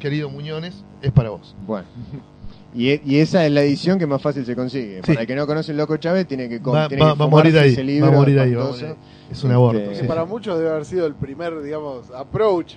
[0.00, 1.54] querido Muñones, es para vos.
[1.66, 1.86] Bueno.
[2.74, 5.02] Y, y esa es la edición que más fácil se consigue.
[5.04, 5.08] Sí.
[5.12, 7.24] Para el que no conoce el loco Chávez, tiene que, Va, tiene va- que va
[7.26, 7.72] a morir ahí.
[7.72, 8.54] ese libro Va a morir ahí.
[8.54, 8.94] va a morir.
[9.30, 9.78] Es un aborto.
[9.78, 10.06] Este, sí.
[10.06, 12.76] para muchos debe haber sido el primer, digamos, approach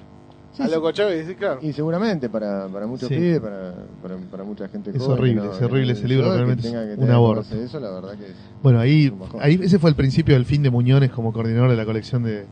[0.55, 0.71] Sí, a sí.
[0.73, 1.59] Loco Chávez, sí, claro.
[1.61, 3.15] Y seguramente para, para muchos Sí.
[3.15, 6.63] pibes, para, para, para mucha gente Es joven horrible, no- es horrible ese libro, realmente
[6.63, 7.55] tenga es que un aborto.
[7.55, 10.69] eso, la verdad que es Bueno, ahí, ahí ese fue el principio del fin de
[10.69, 12.45] Muñones como coordinador de la colección de,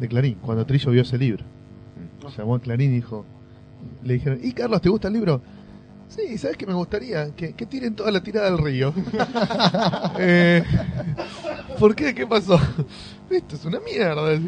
[0.00, 1.44] de Clarín, cuando Trillo vio ese libro.
[1.44, 2.38] Mm.
[2.38, 3.26] Llamó a Clarín y dijo,
[4.02, 5.42] le dijeron, ¿y Carlos, te gusta el libro?
[6.08, 7.30] Sí, ¿sabes qué me gustaría?
[7.34, 8.92] Que, que tiren toda la tirada al río.
[10.18, 10.62] Eh,
[11.78, 12.14] ¿Por qué?
[12.14, 12.58] ¿Qué pasó?
[13.30, 14.38] Esto es una mierda.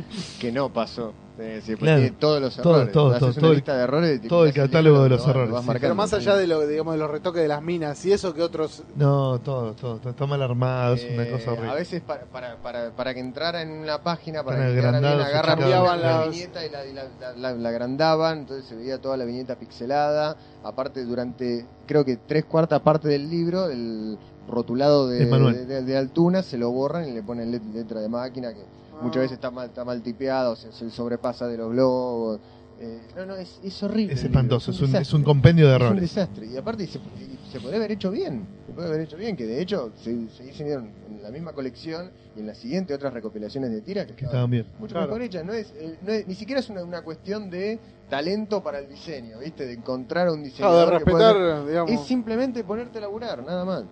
[0.41, 1.13] Que no pasó.
[1.39, 2.01] Eh, sí, porque Claro.
[2.01, 2.93] tiene todos los Todo, errores.
[2.95, 4.21] todo, el- lista de errores.
[4.25, 5.71] y todo el haces el catálogo de lo los errores, sí.
[5.83, 8.41] Pero más allá de, lo, digamos, de los retoques de las minas y eso que
[8.43, 8.83] otros...
[8.97, 9.97] No, todo, todo.
[9.97, 11.71] Está, está mal armado, es una Eh, cosa horrible.
[11.73, 14.99] A veces para, para, para, para que entrara en una página, para Están que quedara
[15.01, 18.75] bien, agarran cambiaban la, viñeta y, la, y la- la- la- la agrandaban, entonces se
[18.75, 20.39] veía toda la viñeta pixelada.
[20.65, 24.17] Aparte, durante creo que tres cuartas partes del libro, el
[24.49, 28.53] rotulado de, de, de Altuna se lo borran y le ponen let- letra de máquina
[28.55, 28.61] que
[28.97, 29.01] Ah.
[29.03, 32.41] muchas veces está mal, está mal tipeado, se, se sobrepasa de los globos.
[32.81, 34.15] Eh, no, no, es, es horrible.
[34.15, 36.01] Es espantoso, es un, es un compendio de Es un errores.
[36.03, 36.47] desastre.
[36.47, 38.47] Y aparte se, y se podría haber hecho bien.
[38.67, 42.11] Se puede haber hecho bien, que de hecho se, se hicieron en la misma colección
[42.37, 44.67] y en la siguiente otras recopilaciones de tiras que, Que estaban estaban bien.
[44.79, 45.07] mucho Claro.
[45.09, 45.45] mejor hechas.
[45.45, 47.79] No es, eh, no es- ni siquiera es una, una cuestión de
[48.09, 49.67] talento para el diseño, ¿viste?
[49.67, 50.93] De encontrar a un Claro, diseñador.
[50.93, 51.91] de que pueda- respetar, digamos...
[51.93, 53.85] Es simplemente ponerte a laburar, nada más.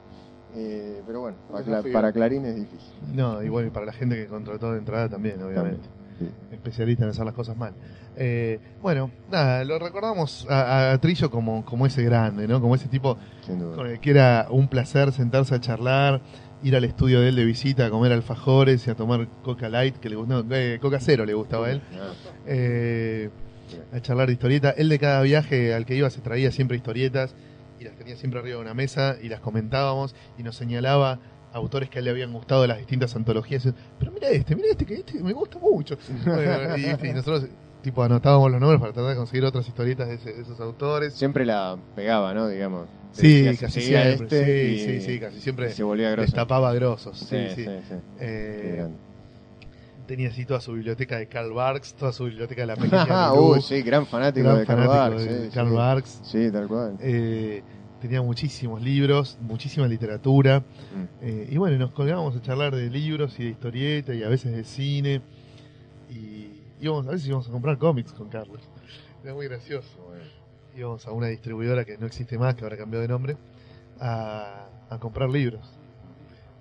[0.54, 1.36] Eh, pero bueno,
[1.92, 2.92] para, Clarín es difícil.
[3.12, 5.88] No, y bueno, y para la gente que contrató de entrada también, obviamente.
[6.18, 6.28] Sí.
[6.52, 7.74] Especialista en hacer las cosas mal.
[8.16, 12.60] Eh, bueno, nada, lo recordamos a, a Trillo como, como ese grande, ¿no?
[12.60, 13.18] Como ese tipo
[13.74, 16.20] con el que era un placer sentarse a charlar,
[16.62, 19.96] ir al estudio de él de visita, a comer alfajores y a tomar Coca Light,
[19.96, 21.82] que le gustaba, eh, Coca Cero le gustaba a él.
[21.94, 22.12] Ah,
[22.46, 23.30] Eh,
[23.92, 24.74] a charlar de historietas.
[24.78, 27.34] Él de cada viaje al que iba se traía siempre historietas
[27.78, 31.18] y las tenía siempre arriba de una mesa y las comentábamos y nos señalaba
[31.52, 33.68] autores que a él le habían gustado de las distintas antologías.
[33.98, 35.96] Pero mira este, mira este, que este me gusta mucho.
[36.24, 37.46] Bueno, y, y nosotros
[37.82, 41.12] tipo anotábamos los nombres para tratar de conseguir otras historietas de, ese- de esos autores.
[41.14, 42.48] Siempre la pegaba, ¿no?
[42.48, 42.88] Digamos.
[43.12, 44.24] Sí, casi seguía siempre.
[44.40, 46.26] este sí, y- sí, sí, casi siempre se volvía grosso.
[46.26, 47.16] destapaba grosos.
[47.18, 47.64] Sí, Sí, sí.
[47.64, 47.94] sí, sí.
[48.18, 48.88] Eh.
[50.06, 53.48] Tenía así toda su biblioteca de Karl Barks, toda su biblioteca de la pequeña Uy,
[53.48, 55.74] Lulu, sí, gran fanático gran de Karl Barks, de sí, Karl sí.
[55.74, 56.20] Barks.
[56.22, 56.96] Sí, tal cual.
[57.00, 57.62] Eh,
[58.00, 60.60] tenía muchísimos libros, muchísima literatura.
[60.60, 61.04] Mm.
[61.22, 64.52] eh, y bueno, nos colgábamos a charlar de libros y de historieta y a veces
[64.52, 65.22] de cine.
[66.10, 68.60] Y íbamos, a veces íbamos a comprar cómics con Carlos.
[69.22, 69.88] Era muy gracioso.
[70.76, 73.36] Íbamos a una distribuidora que no existe más, que ahora cambió de nombre,
[74.00, 75.73] a, a comprar libros.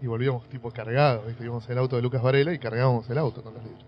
[0.04, 1.46] Y volvíamos tipo cargados, ¿viste?
[1.46, 3.86] íbamos en el auto de Lucas Varela y cargábamos el auto con los libros.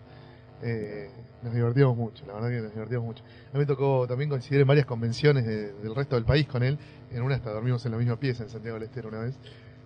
[0.63, 1.09] Eh,
[1.43, 3.23] nos divertíamos mucho, la verdad que nos divertíamos mucho.
[3.51, 6.63] A mí me tocó también coincidir en varias convenciones de- del resto del país con
[6.63, 6.77] él.
[7.11, 9.35] En una hasta dormimos en la misma pieza en Santiago del Estero una vez.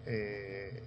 [0.05, 0.83] Eh,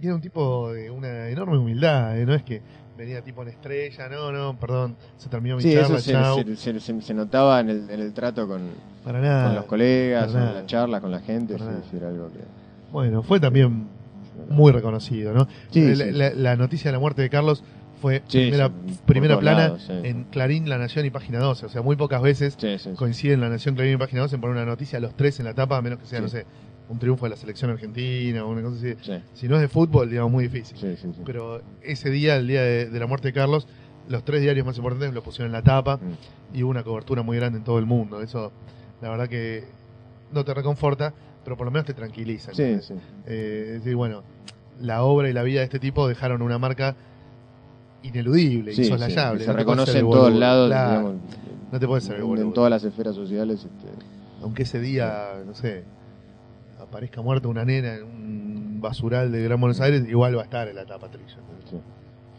[0.00, 2.24] y era un tipo de una enorme humildad, ¿eh?
[2.24, 2.62] no es que
[2.96, 6.42] venía tipo en estrella, no, no, perdón, se terminó mi Sí, charla, eso se, chau.
[6.56, 8.62] se- se- se- notaba en el, en el trato con,
[9.04, 9.46] para nada.
[9.48, 10.52] con los colegas, en nada.
[10.54, 11.58] la charla con la gente.
[11.58, 11.84] Para Sí, nada.
[11.90, 12.38] sí, era algo que.
[12.90, 13.86] Bueno, fue también
[14.48, 15.48] muy reconocido, ¿no?
[15.70, 16.10] Sí, la, sí.
[16.12, 17.62] la- la noticia de la muerte de Carlos
[18.00, 18.70] fue Sí, primera,
[19.06, 21.66] primera plana lados, en Clarín, La Nación y Página 12.
[21.66, 22.56] O sea, muy pocas veces
[22.96, 25.44] coinciden La Nación, Clarín y Página 12 en poner una noticia a los tres en
[25.46, 26.44] la tapa, a menos que sea, no sé,
[26.88, 28.94] un triunfo de la selección argentina o una cosa así.
[29.02, 30.76] Sí, Si no es de fútbol, digamos, muy difícil.
[31.24, 33.68] Pero ese día, el día de, de la muerte de Carlos,
[34.08, 36.56] los tres diarios más importantes lo pusieron en la tapa Mm.
[36.56, 38.20] y hubo una cobertura muy grande en todo el mundo.
[38.20, 38.50] Eso,
[39.00, 39.64] la verdad que
[40.32, 41.14] no te reconforta,
[41.44, 42.52] pero por lo menos te tranquiliza.
[42.54, 42.94] Sí, sí.
[43.26, 44.22] Eh, es decir, bueno,
[44.80, 46.96] la obra y la vida de este tipo dejaron una marca
[48.02, 49.40] ineludible, Sí, insoslayable.
[49.40, 51.14] sí, Se reconoce en todos lados, Claro, digamos,
[51.72, 52.44] no te puedes ser el en, boludo.
[52.46, 53.60] en todas las esferas sociales.
[53.64, 53.88] Este,
[54.42, 55.84] Aunque ese día, no sé,
[56.80, 60.66] aparezca muerta una nena en un basural de Gran Buenos Aires, igual va a estar
[60.68, 61.28] en la tapa trilla.
[61.70, 61.76] sí.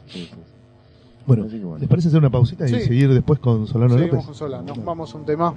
[0.08, 0.36] Sí, sí, sí.
[1.26, 1.48] Bueno.
[1.80, 2.82] ¿les parece hacer una pausita y Sí.
[2.82, 4.26] seguir después con Solano Seguimos López?
[4.26, 5.54] con Sola, nos vamos a un tema.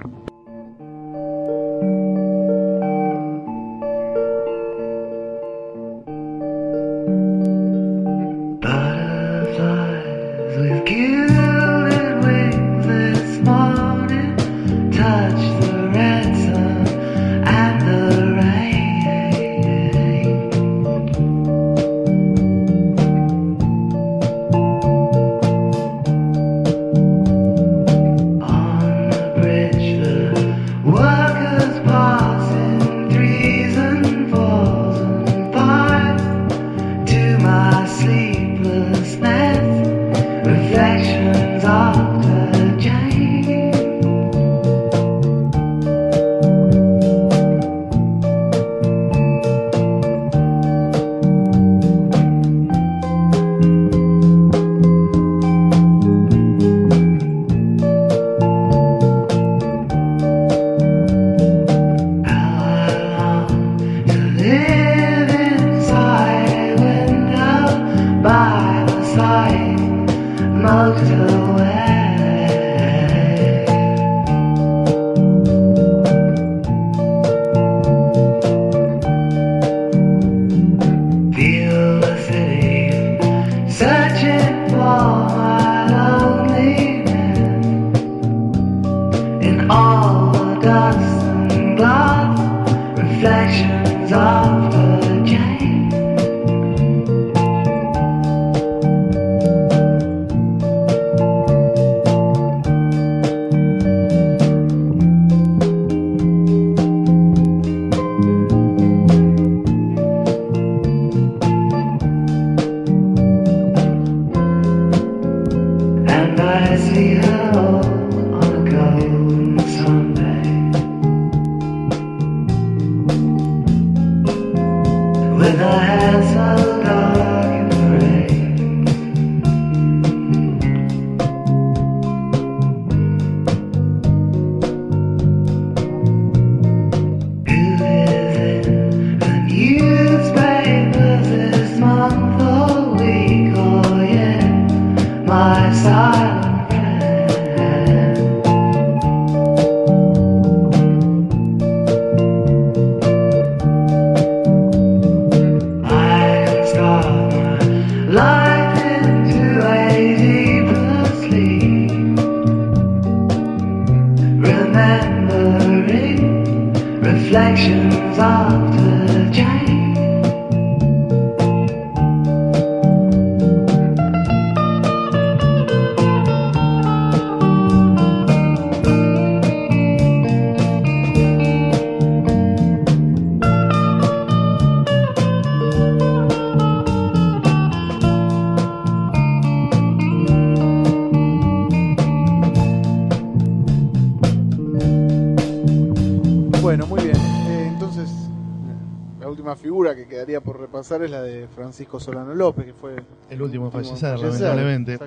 [200.95, 202.95] Es la de Francisco Solano López, que fue
[203.29, 204.99] El último en fallecer, fallecer, lamentablemente,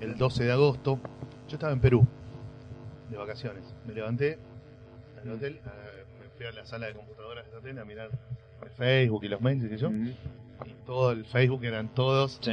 [0.00, 0.98] el 12 de agosto.
[1.48, 2.06] Yo estaba en Perú,
[3.10, 3.62] de vacaciones.
[3.86, 4.38] Me levanté
[5.22, 5.60] al hotel,
[6.20, 8.10] me fui a la sala de computadoras del hotel a mirar
[8.62, 9.90] el Facebook y los mails y yo.
[9.90, 12.52] Y todo el Facebook eran todos Sí.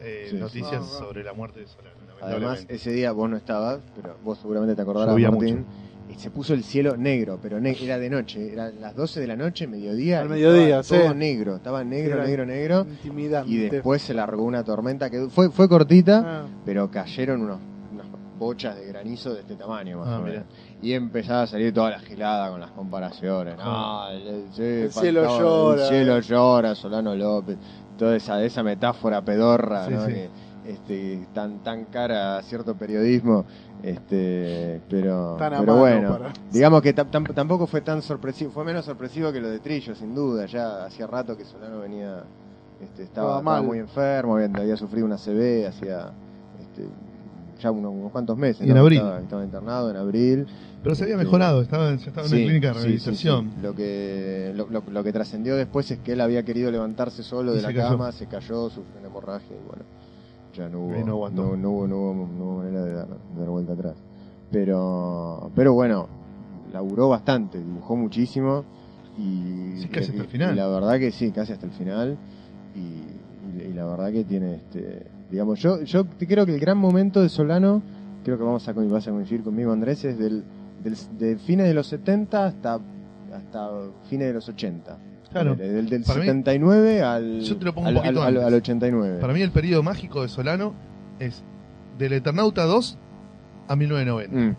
[0.00, 1.92] eh, Sí, noticias sobre la muerte de Solano.
[2.20, 5.66] Además, ese día vos no estabas, pero vos seguramente te acordarás, Martín.
[6.14, 9.26] Y se puso el cielo negro, pero ne- era de noche, eran las 12 de
[9.26, 10.20] la noche, mediodía.
[10.20, 11.18] Al mediodía, estaba Todo sí.
[11.18, 12.86] negro, estaba negro, Era negro, negro.
[12.88, 13.50] Intimidante.
[13.50, 17.58] Y después se largó una tormenta que fue, fue cortita, Ah, pero cayeron unos,
[17.92, 18.06] unas
[18.38, 20.32] bochas de granizo de este tamaño más Ah, o mirá.
[20.40, 20.46] menos.
[20.82, 23.56] Y empezaba a salir toda la gilada con las comparaciones.
[23.56, 25.82] No, el, sí, El cielo llora.
[25.84, 27.56] El cielo llora, Solano López.
[27.96, 30.06] Toda esa, esa metáfora pedorra, Sí, ¿no?
[30.06, 30.12] sí.
[30.12, 30.28] Que,
[30.66, 33.44] este, tan, tan cara a cierto periodismo.
[33.82, 38.64] Este, pero, Tan pero bueno, para- digamos que tam- tam- tampoco fue tan sorpresivo, fue
[38.64, 40.46] menos sorpresivo que lo de Trillo, sin duda.
[40.46, 42.22] Ya hacía rato que Solano venía,
[42.80, 43.64] este, estaba, Estaba estaba mal.
[43.64, 46.10] muy enfermo, había, había sufrido una CB, hacía
[46.60, 46.86] este,
[47.60, 48.64] ya unos, unos cuantos meses.
[48.66, 48.82] Y en ¿no?
[48.82, 48.98] abril.
[48.98, 50.46] Estaba, estaba internado en abril.
[50.82, 53.50] Pero se había Este, mejorado, estaba, estaba en Sí, una clínica de sí, sí, rehabilitación.
[53.54, 53.60] sí.
[53.62, 57.52] Lo que lo, lo- lo que trascendió después es que él había querido levantarse solo
[57.52, 57.88] Y de la cayó.
[57.88, 59.82] cama, se cayó, sufrió una hemorragia y bueno,
[60.54, 63.08] ya no hubo, Y no no, no hubo, no hubo- no hubo manera de dar,
[63.08, 63.96] de dar vuelta atrás.
[64.50, 66.06] Pero, pero bueno,
[66.72, 68.64] laburó bastante, dibujó muchísimo
[69.18, 70.52] y, Sí, casi y- hasta el final.
[70.52, 72.16] y la verdad que sí, casi hasta el final
[72.74, 77.28] y, la verdad que tiene este, digamos, yo yo creo que el gran momento de
[77.28, 77.82] Solano,
[78.24, 80.44] creo que vamos a vas a coincidir conmigo Andrés, es del,
[80.84, 82.78] del de fines de los 70 hasta
[83.34, 83.70] hasta
[84.10, 84.98] fines de los 80.
[85.32, 85.54] Claro.
[85.56, 88.36] Del, del Para mí- 79 al, Yo te lo pongo al, un poquito al- al-
[88.36, 88.46] antes.
[88.48, 89.18] al 89.
[89.20, 90.74] Para mí el periodo mágico de Solano
[91.18, 91.42] es
[91.98, 92.98] del Eternauta 2
[93.68, 94.36] a 1990.
[94.36, 94.56] Mm,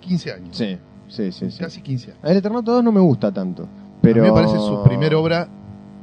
[0.00, 0.56] 15 años.
[0.56, 0.78] sí,
[1.08, 1.58] sí, sí, sí.
[1.58, 2.20] Casi 15 años.
[2.24, 3.68] El Eternauta 2 no me gusta tanto.
[4.00, 4.22] Pero...
[4.22, 5.48] A mí me parece su primera obra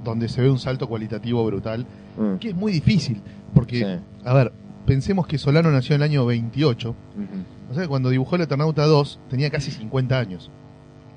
[0.04, 1.86] donde se ve un salto cualitativo brutal,
[2.18, 3.22] Mm, que es muy difícil,
[3.54, 3.86] porque, sí,
[4.24, 4.54] a ver,
[4.86, 8.44] pensemos que Solano nació en el año 28, ujú, o sea que cuando dibujó el
[8.44, 10.50] Eternauta 2 tenía casi 50 años.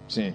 [0.09, 0.33] sí.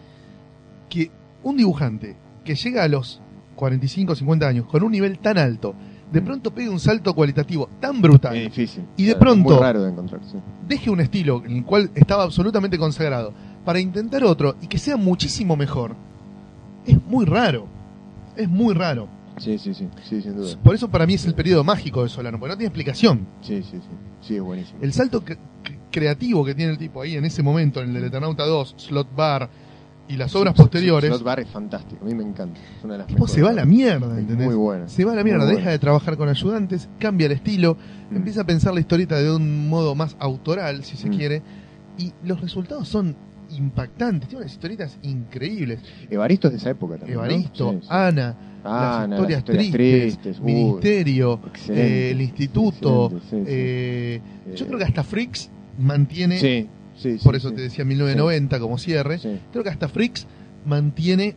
[0.89, 1.10] Que
[1.43, 3.22] un dibujante que llega a los
[3.56, 5.74] 45, 50 años con un nivel tan alto,
[6.11, 6.26] de Mm.
[6.26, 8.84] pronto pegue un salto cualitativo tan brutal, Es difícil.
[8.98, 10.38] Y de Claro, pronto- Muy raro de encontrar, sí.
[10.68, 13.34] deje un estilo en el cual estaba absolutamente consagrado
[13.65, 15.95] para intentar otro y que sea muchísimo mejor,
[16.86, 17.68] es muy raro.
[18.36, 19.07] Es muy raro.
[19.38, 20.56] Sí, sí, sí, sí, sin duda.
[20.64, 23.26] Por eso para mí es el periodo mágico de Solano, porque no tiene explicación.
[23.41, 23.80] Sí, sí, sí.
[24.22, 24.80] Sí, es buenísimo.
[24.82, 28.03] El salto cre- cre- creativo que tiene el tipo ahí en ese momento, en el
[28.03, 29.49] Eternauta 2, Slot Bar
[30.07, 32.59] y las obras posteriores, Slot Bar es fantástico, a mí me encanta.
[32.77, 34.47] Es una de las tipo se va a la mierda, ¿entendés?
[34.47, 34.88] Muy buena.
[34.89, 37.77] Se va a la mierda, deja de trabajar con ayudantes, cambia el estilo,
[38.11, 38.17] Mm.
[38.17, 41.13] empieza a pensar la historieta de un modo más autoral, si se Mm.
[41.15, 41.41] quiere,
[41.97, 43.15] y los resultados son
[43.49, 45.80] impactantes, tiene unas historietas increíbles.
[46.09, 47.17] Evaristo es de esa época también.
[47.19, 47.23] ¿no?
[47.25, 47.88] Evaristo, Sí, sí.
[47.89, 48.35] Ana,
[48.65, 51.38] Ah, las historias, tristes, uy, Ministerio,
[51.69, 54.21] eh, el Instituto, sí, eh,
[54.55, 56.39] yo Eh, creo que hasta Freaks mantiene,
[56.95, 57.56] Sí, sí, sí, por eso sí.
[57.56, 59.20] te decía 1990 como cierre,
[59.52, 60.28] creo que hasta Freaks
[60.65, 61.36] mantiene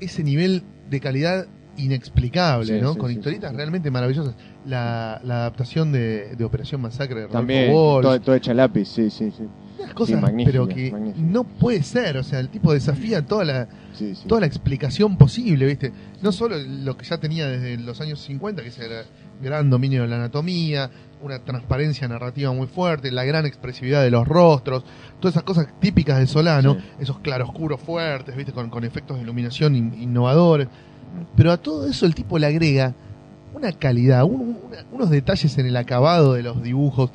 [0.00, 2.96] ese nivel de calidad inexplicable, ¿no?
[2.96, 4.34] Con historietas realmente maravillosas.
[4.66, 9.08] La, la adaptación de, de Operación Masacre de También, Walsh, todo, todo hecha lápiz, sí,
[9.10, 9.44] sí, sí.
[9.78, 11.26] unas cosas, pero que magnífica.
[11.26, 13.68] no puede ser, o sea, el tipo desafía toda la,
[14.26, 15.92] toda la explicación posible, ¿viste?
[16.20, 18.78] No solo lo que ya tenía desde los años 50, que es
[19.42, 20.90] gran dominio de la anatomía,
[21.22, 24.84] una transparencia narrativa muy fuerte, la gran expresividad de los rostros,
[25.20, 26.80] todas esas cosas típicas de Solano, Sí.
[27.00, 28.52] esos claroscuros fuertes, ¿viste?
[28.52, 30.68] Con, con efectos de iluminación in- innovadores.
[31.36, 32.94] Pero a todo eso el tipo le agrega
[33.54, 37.10] una calidad, un- una- unos detalles en el acabado de los dibujos,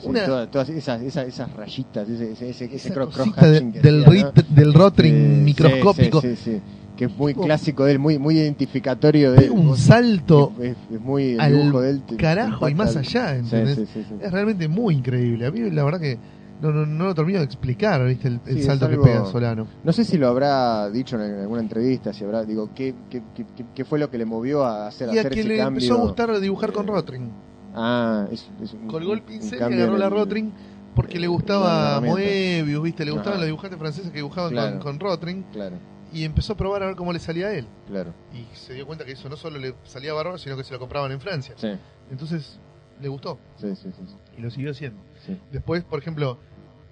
[0.00, 3.60] Sí, una- todas, todas esas, esas, esas rayitas, ese, ese, ese, ese cross- cross de-
[3.80, 4.32] del, hacía, ¿no?
[4.54, 6.20] del rotring microscópico.
[6.20, 6.60] Sí, sí, sí,
[6.96, 9.50] que es muy clásico de él, muy, muy identificatorio de él.
[9.50, 12.02] Un salto Es, es muy al de él.
[12.02, 13.76] te- te carajo y más allá, ¿entendés?
[13.76, 14.14] sí, sí, sí.
[14.20, 15.46] Es realmente muy increíble.
[15.46, 16.18] A mí la verdad que
[16.62, 18.28] no, no, no lo termino de explicar, ¿viste?
[18.46, 19.66] El, salto algo- que pega Solano.
[19.84, 23.44] No sé si lo habrá dicho en alguna entrevista, si habrá, digo, ¿qué, qué, qué,
[23.74, 25.80] qué- fue lo que le movió a hacer, Y a hacer que ese le cambio?
[25.84, 27.30] empezó a gustar dibujar con Rotring.
[27.74, 30.50] Ah, es, es un, Colgó el pincel y cambio agarró la Rotring
[30.94, 32.00] porque le gustaba.
[32.00, 33.04] Moebius, ¿viste?
[33.04, 33.40] Le gustaban Ajá.
[33.40, 34.78] los dibujantes franceses que dibujaban Claro.
[34.78, 35.76] con, con Rotring Claro,
[36.16, 37.66] y empezó a probar a ver cómo le salía a él.
[37.86, 38.12] claro.
[38.32, 40.78] Y se dio cuenta que eso no solo le salía bárbaro, sino que se lo
[40.78, 41.54] compraban en Francia.
[41.56, 41.68] Sí,
[42.10, 42.58] Entonces
[43.00, 44.02] le gustó sí, sí, sí.
[44.38, 45.00] y lo siguió haciendo.
[45.26, 45.38] sí.
[45.52, 46.38] Después, por ejemplo,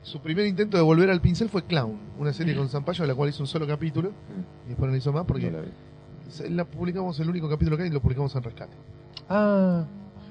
[0.03, 3.15] su primer intento de volver al pincel fue Clown, una serie con Zampayo, de la
[3.15, 4.13] cual hizo un solo capítulo
[4.67, 5.61] y después no hizo más porque No
[6.51, 8.75] la publicamos, el único capítulo que hay lo publicamos en Rescate.
[9.29, 9.85] Ah,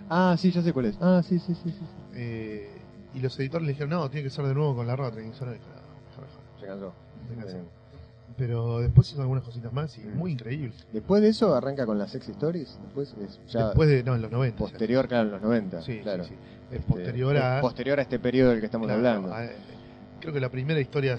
[0.09, 0.97] ah, sí, ya sé cuál es.
[1.01, 1.71] Ah, sí, sí, sí, sí.
[1.71, 1.85] sí.
[2.15, 2.69] Eh,
[3.15, 5.27] y los editores le dijeron, no, tiene que ser de nuevo con la Rotring.
[5.27, 6.27] Y dijo, "No, mejor, mejor".
[6.59, 6.93] Se cansó.
[7.29, 7.57] Se cansó.
[8.37, 10.73] Pero después hizo algunas cositas más y muy increíble.
[10.91, 12.79] Después de eso arranca con las Sex Stories.
[12.83, 14.55] Después es ya Después de, no, en los 90.
[14.55, 14.59] ya.
[14.59, 15.81] posterior, claro, en los 90.
[15.81, 16.23] Sí, claro.
[16.23, 16.35] sí, sí.
[16.71, 17.61] Es Este, posterior es a...
[17.61, 19.33] posterior a este periodo del que estamos claro, hablando.
[19.33, 19.47] a-
[20.19, 21.17] creo que la primera historia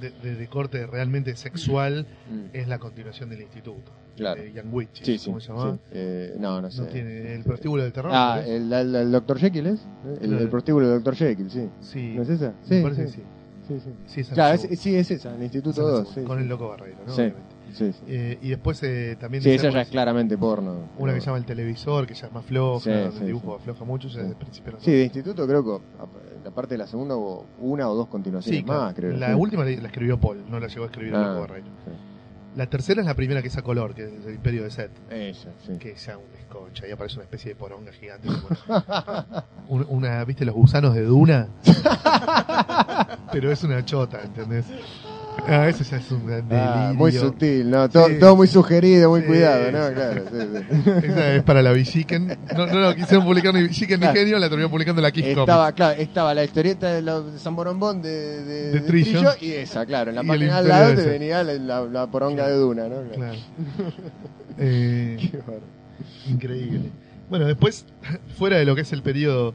[0.00, 3.92] de, de- de corte realmente sexual Mm, es la continuación del instituto.
[4.16, 4.40] Claro.
[4.40, 5.26] De Young Witches, Sí, sí.
[5.26, 5.74] ¿cómo se llamaba?
[5.74, 5.80] sí.
[5.92, 6.80] Eh, no, no sé.
[6.80, 8.10] No tiene el prostíbulo del terror.
[8.14, 8.48] Ah, ¿no es?
[8.48, 9.38] el, el, el Dr.
[9.38, 9.80] Jekyll es.
[10.22, 11.14] El, el prostíbulo del Dr.
[11.16, 11.68] Jekyll, sí.
[11.80, 12.54] sí, ¿No es esa?
[12.68, 13.12] me Sí, parece sí.
[13.12, 13.26] que sí.
[13.68, 13.90] Sí, sí.
[14.24, 14.82] Sí, Claro, es- segunda.
[14.82, 15.92] sí, es esa, el Instituto es la 2.
[16.08, 16.42] segunda, Sí, con sí.
[16.42, 17.12] el loco Barreiro, ¿no?
[17.12, 17.20] Sí.
[17.22, 17.56] Obviamente.
[17.72, 17.98] Sí, sí.
[18.06, 20.72] Eh, y después eh, también Sí, de esa ya es claramente porno.
[20.72, 22.80] una pero- que se llama El Televisor, que ya es más floja,
[23.10, 23.62] Sí, el dibujo sí.
[23.62, 24.18] afloja mucho, ya Sí.
[24.20, 24.80] desde el principio no.
[24.80, 25.84] Sí, de instituto creo que
[26.48, 28.82] aparte de la segunda hubo una o dos continuaciones Sí, claro.
[28.82, 29.16] más, creo.
[29.16, 29.34] La sí.
[29.34, 31.66] última la escribió Paul, no la llegó a escribir el Ah, loco Barreiro.
[31.84, 31.90] sí.
[32.56, 34.90] La tercera es la primera que es a color, que es el Imperio de Set,
[35.10, 35.34] Ella,
[35.66, 35.78] sí.
[35.78, 38.28] que es ya un desconcha, ahí aparece una especie de poronga gigante.
[38.28, 41.48] como- Un- una, ¿viste los gusanos de Duna?
[43.32, 44.64] Pero es una chota, ¿entendés?
[45.48, 46.48] Ah, eso ya es un delirio.
[46.58, 47.88] Ah, muy sutil, ¿no?
[47.88, 48.14] Todo, Sí.
[48.18, 49.94] todo muy sugerido, muy Sí, cuidado, ¿no?
[49.94, 50.86] Claro, sí.
[51.06, 52.26] Esa es para la Bichiken.
[52.56, 54.18] No, no, no, quisieron publicar ni Bichiken ni Claro.
[54.18, 58.02] Genio, la terminó publicando la Kiss Estaba, claro, estaba la historieta de, de San Borombón
[58.02, 59.32] de, de, De Trillo.
[59.40, 60.10] y esa, claro.
[60.10, 63.02] En la página al lado de te venía la, la- la poronga de Duna, ¿no?
[63.14, 63.36] Claro.
[64.58, 65.60] Eh, Qué bárbaro.
[66.28, 66.90] increíble.
[67.28, 67.84] Bueno, después,
[68.38, 69.54] fuera de lo que es el periodo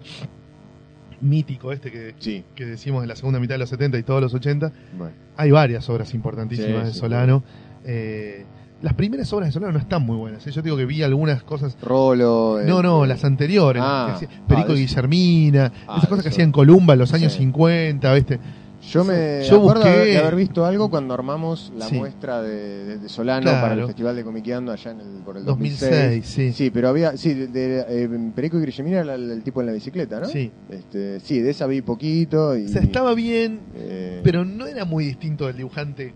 [1.21, 4.21] mítico este que, Sí, que decimos de la segunda mitad de los 70 y todos
[4.21, 5.13] los 80, bueno.
[5.37, 7.43] hay varias obras importantísimas Sí, de Solano.
[7.85, 8.45] Eh,
[8.81, 10.45] las primeras obras de Solano no están muy buenas.
[10.47, 10.51] ¿eh?
[10.51, 11.77] Yo digo que vi algunas cosas.
[11.83, 12.59] Rolo.
[12.65, 13.81] No, no, las anteriores.
[13.85, 14.75] Ah, que hacía Perico ah.
[14.75, 17.39] Guillermina, Ah, esas cosas que hacían Columba en los años Sí.
[17.39, 18.39] 50, ¿viste?
[18.81, 21.95] Yo me Yo acuerdo busqué- de haber visto algo cuando armamos la Sí.
[21.95, 23.61] muestra de, de- de Solano Claro.
[23.61, 26.25] para el Festival de Comiqueando allá en el, por el 2006, 2006.
[26.25, 26.51] sí.
[26.53, 29.67] Sí, pero había, sí, de, de, eh, Perico y Grillemina era el, el tipo en
[29.67, 30.25] la bicicleta, ¿no?
[30.27, 30.51] Sí.
[30.69, 32.65] Este, sí, de esa vi poquito y...
[32.65, 36.13] O sea, estaba bien, eh, pero no era muy distinto del dibujante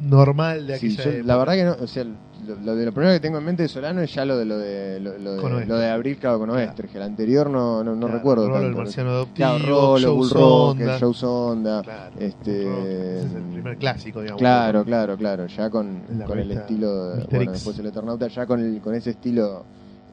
[0.00, 1.26] normal de sí, aquella yo- época.
[1.26, 2.04] la verdad que no, o sea,
[2.46, 4.44] lo, lo de lo primero que tengo en mente de Solano es ya lo de
[4.44, 8.00] lo de lo, de, lo de Abril Cabo con Oesterge, el anterior no, no, no
[8.06, 10.30] Claro, recuerdo Rolo, el marciano adoptivo, Claro, Rolo, Bull.
[10.30, 14.38] Rocker, Joe Sonda, Claro, este, Rock, ese es el primer clásico, digamos.
[14.40, 16.88] Claro, claro, claro, ya con, con el estilo,
[17.30, 19.64] bueno, después el Eternauta, ya con, el, con ese estilo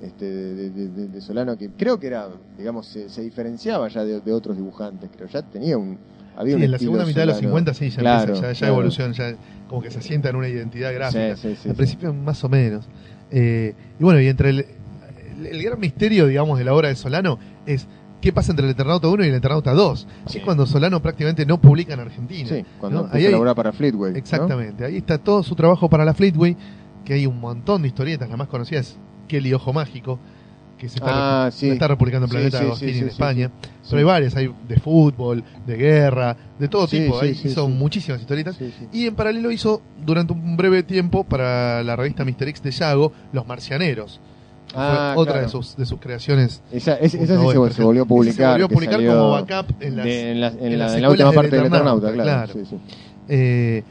[0.01, 2.27] este, de, de- de- de Solano, que creo que era,
[2.57, 5.97] digamos, se, se diferenciaba ya de, de otros dibujantes, creo, ya tenía un,
[6.35, 7.49] había Sí, en la segunda mitad de los Solano.
[7.57, 8.73] 50 sí, ya Claro, empieza, ya, ya claro.
[8.73, 9.35] evoluciona, ya
[9.67, 11.35] como que se asienta en una identidad gráfica.
[11.37, 12.85] Sí, sí, sí, Al principio más o menos.
[13.31, 14.65] Eh, y bueno, y entre el,
[15.39, 17.87] el, el gran misterio, digamos, de la obra de Solano es
[18.21, 20.07] qué pasa entre el Eternauta 1 y el Eternauta 2.
[20.27, 20.37] Sí.
[20.39, 22.49] Es cuando Solano prácticamente no publica en Argentina.
[22.49, 23.09] Sí, cuando ¿no?
[23.11, 24.11] Ahí a hay- laburar para Fleetway.
[24.11, 24.17] ¿no?
[24.17, 26.55] Exactamente, ahí está todo su trabajo para la Fleetway,
[27.05, 28.97] que hay un montón de historietas, la más conocida es
[29.27, 30.19] Kelly Ojo Mágico,
[30.81, 31.69] que se está, Ah, sí.
[31.69, 33.51] está republicando en Planeta sí, Agostini en España.
[33.87, 37.19] Pero hay varias, hay de fútbol, de guerra, de todo tipo.
[37.21, 37.71] ahí hizo sí.
[37.71, 38.57] muchísimas historietas.
[38.91, 42.47] Y en paralelo hizo durante un breve tiempo para la revista Mr.
[42.47, 44.19] X de Yago, Los Marcianeros.
[44.73, 45.45] Ah, otra claro.
[45.47, 46.63] de sus, de sus creaciones.
[46.71, 47.41] Esa, es- esa sí
[47.73, 48.35] se, volvió a publicar.
[48.35, 50.95] Se volvió a publicar como backup en las, de- en la, en en la- las
[50.95, 52.53] en la última parte del Eternauta, Eternauta, claro.
[52.53, 52.65] claro.
[52.67, 52.95] Sí, sí.
[53.29, 53.83] Eh,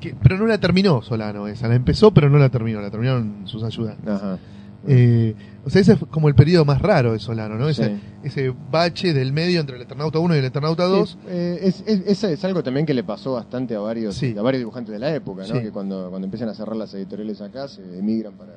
[0.00, 3.42] que- pero no la terminó Solano esa, la empezó pero no la terminó, la terminaron
[3.46, 4.08] sus ayudantes.
[4.08, 4.38] Ajá.
[4.86, 5.34] Eh,
[5.64, 7.68] o sea, ese es como el periodo más raro de Solano, ¿no?
[7.68, 8.00] Ese, Sí.
[8.22, 11.10] ese bache del medio entre el Eternauta 1 y el Eternauta 2.
[11.10, 14.34] Sí, eh, es, es, esa es algo también que le pasó bastante a varios, Sí.
[14.38, 15.60] a varios dibujantes de la época, ¿no?
[15.60, 18.52] Que cuando, cuando empiezan a cerrar las editoriales acá, se emigran para,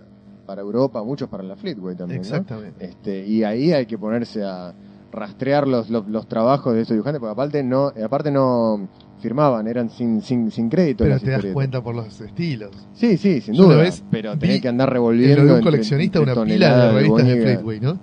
[0.46, 2.28] para Europa, muchos para la Fleetway también, ¿no?
[2.28, 2.86] Exactamente.
[2.86, 4.74] Este, y ahí hay que ponerse a
[5.12, 8.88] rastrear los, los, los trabajos de estos dibujantes, porque aparte no, aparte no
[9.22, 11.04] firmaban, eran sin, sin, sin crédito.
[11.06, 12.72] Pero las te das cuenta por los estilos.
[12.94, 13.78] Sí, sí, sin Yo duda.
[13.78, 15.44] vez pero tenés que andar En revolviendo.
[15.44, 17.42] lo de un coleccionista, entre una pila de revistas de.
[17.42, 18.00] Fleetway, ¿no?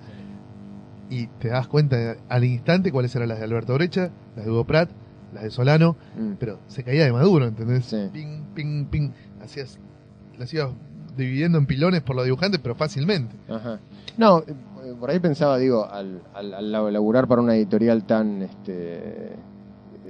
[1.10, 4.64] Y te das cuenta al instante cuáles eran las de Alberto Brecha, las de Hugo
[4.64, 4.90] Pratt,
[5.32, 6.32] las de Solano, Mm.
[6.38, 7.84] pero se caía de maduro, ¿entendés?
[7.86, 8.08] Sí.
[8.12, 9.10] Ping, ping, ping.
[9.42, 9.78] Hacías,
[10.38, 10.70] las ibas
[11.16, 13.34] dividiendo en pilones por los dibujantes, pero fácilmente.
[13.48, 13.78] Ajá.
[14.18, 14.54] No, eh,
[15.00, 19.30] por ahí pensaba, digo, al, al, al laburar para una editorial tan, este,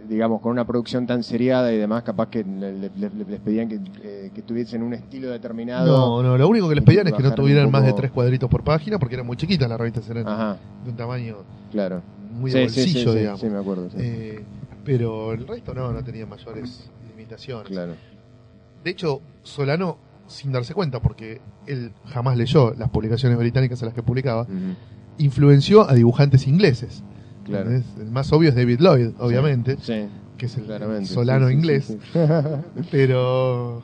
[0.08, 3.68] digamos, con una producción tan seriada y demás, capaz que le- le- le- les pedían
[3.68, 5.86] que, eh, que tuviesen un estilo determinado.
[5.86, 8.48] No, no, lo único que les pedían es que no tuvieran más de tres cuadritos
[8.48, 11.36] por página, porque eran muy chiquitas las revistas, eran Ajá, de un tamaño
[11.70, 12.02] claro.
[12.32, 13.40] muy de Sí, sí, bolsillo, sí, sí, digamos.
[13.40, 13.88] sí, me acuerdo.
[13.98, 14.44] Eh,
[14.84, 17.68] pero el resto no, no tenía mayores limitaciones.
[17.68, 17.92] claro.
[18.82, 23.94] De hecho, Solano, sin darse cuenta, porque él jamás leyó las publicaciones británicas en las
[23.94, 24.46] que publicaba,
[25.18, 27.02] influenció a dibujantes ingleses.
[27.48, 27.70] Claro.
[27.70, 30.06] El más obvio es David Lloyd, obviamente, Sí,
[30.36, 31.06] que es el claramente.
[31.06, 31.96] Solano sí, inglés,
[32.90, 33.82] pero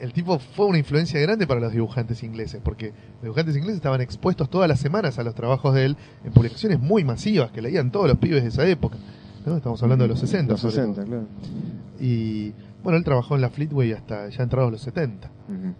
[0.00, 4.00] el tipo fue una influencia grande para los dibujantes ingleses, porque los dibujantes ingleses estaban
[4.00, 7.90] expuestos todas las semanas a los trabajos de él en publicaciones muy masivas que leían
[7.92, 8.96] todos los pibes de esa época.
[9.46, 9.56] ¿no?
[9.56, 10.52] Estamos hablando de los 60.
[10.52, 11.06] Los sobre 60, todo.
[11.06, 11.26] claro.
[12.00, 12.52] Y
[12.82, 15.28] bueno, él trabajó en la Fleetway hasta ya entrados los 70.
[15.48, 15.54] Ujú.
[15.56, 15.74] el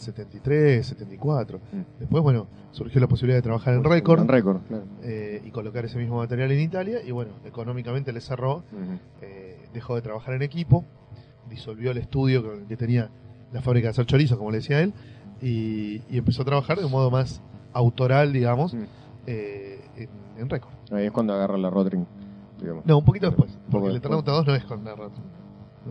[0.00, 1.58] 73, 74.
[1.58, 1.80] Mm.
[2.00, 4.84] Después, bueno, surgió la posibilidad de trabajar en Record En récord, claro.
[5.02, 6.98] eh, y colocar ese mismo material en Italia.
[7.06, 8.62] Y bueno, económicamente le cerró,
[9.20, 10.84] eh, dejó de trabajar en equipo,
[11.48, 13.10] disolvió el estudio que tenía
[13.52, 14.92] la fábrica de hacer chorizos, como le decía él,
[15.42, 18.82] y, y empezó a trabajar de un modo más autoral, digamos, Mm.
[19.26, 20.08] eh, en,
[20.38, 20.72] en Record.
[20.92, 22.06] Ahí es cuando agarra la Rotring,
[22.60, 22.84] digamos.
[22.86, 23.96] No, un poquito después, porque el.
[23.96, 25.24] Eternauta 2 no es con la Rotring.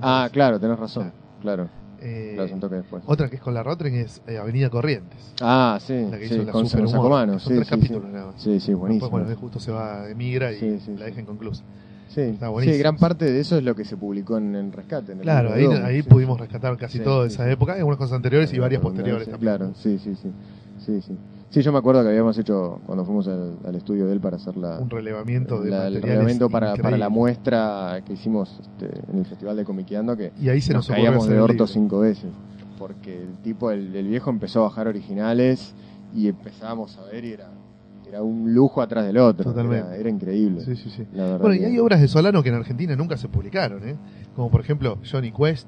[0.02, 1.12] Ah, claro, tenés razón.
[1.42, 1.68] Claro,
[2.02, 3.04] Eh, un toque después.
[3.06, 5.20] otra que es con la Rotring es eh, Avenida Corrientes.
[5.42, 7.56] Ah, sí, La que sí, hizo la con Super Saco Humor, Mano, que Son sí,
[7.58, 8.14] tres sí, capítulos sí.
[8.14, 8.42] nada más.
[8.42, 9.06] Sí, sí, buenísimo.
[9.08, 11.04] Después, bueno, justo se va, emigra y Sí, sí, la sí.
[11.12, 11.64] deja inconclusa.
[12.08, 12.80] Sí, Está sí, buenísimo.
[12.80, 15.12] gran parte de eso es lo que se publicó en, en Rescate.
[15.12, 16.10] En el Claro, ahí, ahí sí.
[16.10, 17.52] pudimos rescatar casi Sí, todo de sí, esa sí.
[17.52, 19.58] época, algunas cosas anteriores y varias posteriores Sí, también.
[19.58, 20.32] Claro, sí, sí, sí.
[20.86, 21.18] Sí, sí.
[21.50, 24.36] Sí, yo me acuerdo que habíamos hecho, cuando fuimos al, al estudio de él para
[24.36, 29.02] hacer la, Un relevamiento de la- el relevamiento para, para la muestra que hicimos este,
[29.12, 32.02] en el Festival de Comiqueando, que Y ahí se nos, nos caíamos de orto cinco
[32.02, 32.30] veces.
[32.78, 35.74] Porque el tipo, el, el viejo empezó a bajar originales
[36.16, 37.50] y empezábamos a ver y era,
[38.08, 39.44] era un lujo atrás del otro.
[39.46, 39.88] Totalmente.
[39.88, 40.62] Era, era increíble.
[40.62, 41.06] Sí, sí, sí.
[41.14, 43.96] la Bueno, y hay obras de Solano que en Argentina nunca se publicaron, ¿eh?
[44.36, 45.68] Como por ejemplo Johnny Quest,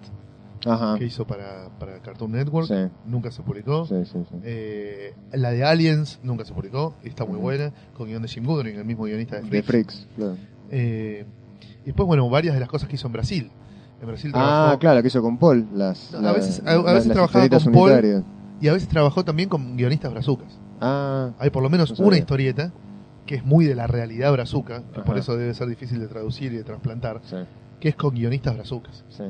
[0.65, 0.95] Ajá.
[0.97, 2.75] que hizo para, para Cartoon Network, Sí,
[3.05, 3.85] nunca se publicó.
[3.87, 4.35] sí, sí, sí.
[4.43, 8.75] Eh, la de Aliens nunca se publicó, está muy buena, con guion de Jim Goodwin,
[8.77, 10.07] el mismo guionista de De Freaks.
[10.15, 10.37] Claro.
[10.69, 11.25] Eh,
[11.81, 13.51] y después, bueno, varias de las cosas que hizo en Brasil.
[14.01, 15.67] En Brasil Ah, claro, que hizo con Paul.
[15.73, 18.23] Las, No, a veces- a- a la- veces las trabajaba con Paul.
[18.59, 20.57] y a veces trabajó también con guionistas brazucas.
[20.79, 22.71] Ah, Hay por lo menos No una historieta
[23.27, 26.51] que es muy de la realidad brazuca, que por eso debe ser difícil de traducir
[26.53, 27.21] y de trasplantar,
[27.79, 29.03] que es con guionistas brazucas.
[29.09, 29.23] sí.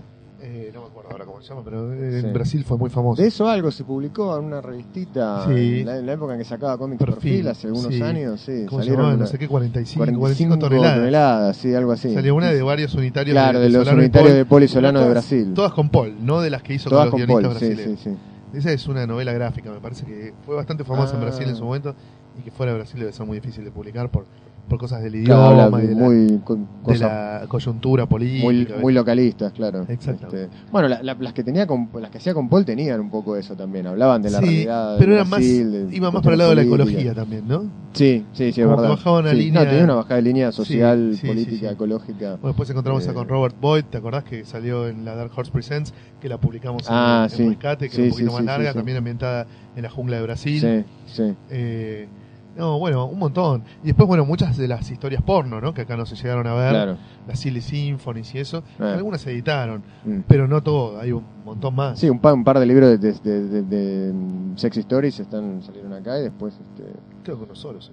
[0.44, 2.28] Eh, no me acuerdo ahora cómo se llama, pero en Sí.
[2.30, 3.22] Brasil fue muy famoso.
[3.22, 5.82] De eso algo se publicó en una revistita Sí.
[5.82, 8.02] en, la, en la época en que sacaba cómics Perfil, perfil, hace algunos sí.
[8.02, 8.66] años, sí.
[8.68, 10.96] ¿Cómo se salieron una- No sé qué, 45, 45 45 toneladas.
[10.98, 12.12] toneladas, sí, algo así.
[12.14, 14.68] Salió una de varios unitarios Claro, de los Solano y unitarios Paul, de Paul y
[14.68, 15.54] Solano de todas- Brasil.
[15.54, 17.76] Todas con Paul, no de las que hizo Todas con con los Paul, guionistas sí,
[17.76, 18.00] brasileños.
[18.02, 18.10] sí,
[18.52, 18.58] sí.
[18.58, 21.26] Esa es una novela gráfica, me parece que fue bastante famosa en Ah.
[21.26, 21.94] Brasil en su momento
[22.40, 24.26] y que fuera de Brasil debe ser muy difícil de publicar por,
[24.68, 27.02] por cosas del idioma y de, muy, con la, de cosas
[27.42, 28.44] la coyuntura política.
[28.46, 29.86] muy, muy localistas, claro.
[29.88, 30.44] Exactamente.
[30.44, 33.10] Este, bueno, la- la- las que tenía con, las que hacía con Paul tenían un
[33.10, 34.96] poco eso también, hablaban de la Sí, realidad.
[34.98, 37.64] pero eran más, de iba más para el lado de la ecología también, ¿no?
[37.94, 38.90] Sí, sí, sí, es Como verdad.
[38.92, 42.30] bajaba una Sí, línea- No, tenía una bajada de línea social, Sí, política, ecológica.
[42.36, 43.14] Bueno, después encontramos a Eh.
[43.14, 45.94] con Robert Boyd, ¿te acordás que salió en la Dark Horse Presents?
[46.22, 47.50] Que la publicamos en, Ah, en.
[47.50, 50.62] Rescate, que era un poquito más larga, también ambientada en la jungla de Brasil.
[50.62, 51.34] Sí, sí.
[51.50, 52.08] Eh,
[52.56, 53.64] no, bueno, un montón.
[53.84, 55.74] Y después, bueno, muchas de las historias porno, ¿no?
[55.74, 56.70] Que acá no se llegaron a ver.
[56.72, 56.98] Claro.
[57.28, 58.64] Las Silly Symphonies y eso.
[58.80, 58.84] Eh.
[58.84, 60.20] Algunas se editaron, Mm.
[60.28, 61.00] pero no todo.
[61.00, 61.98] Hay un montón más.
[62.00, 64.14] Sí, un par, un par de libros de, de, de- de- de,
[64.58, 66.92] Sex Stories están, salieron acá y después, este,
[67.24, 67.92] Creo que uno solo se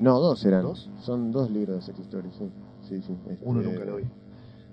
[0.00, 0.62] no, dos eran.
[0.62, 0.90] ¿Dos?
[1.00, 2.50] Son dos libros de Sex Stories, sí.
[2.82, 3.16] Sí, sí.
[3.30, 4.04] este, Uno nunca lo vi.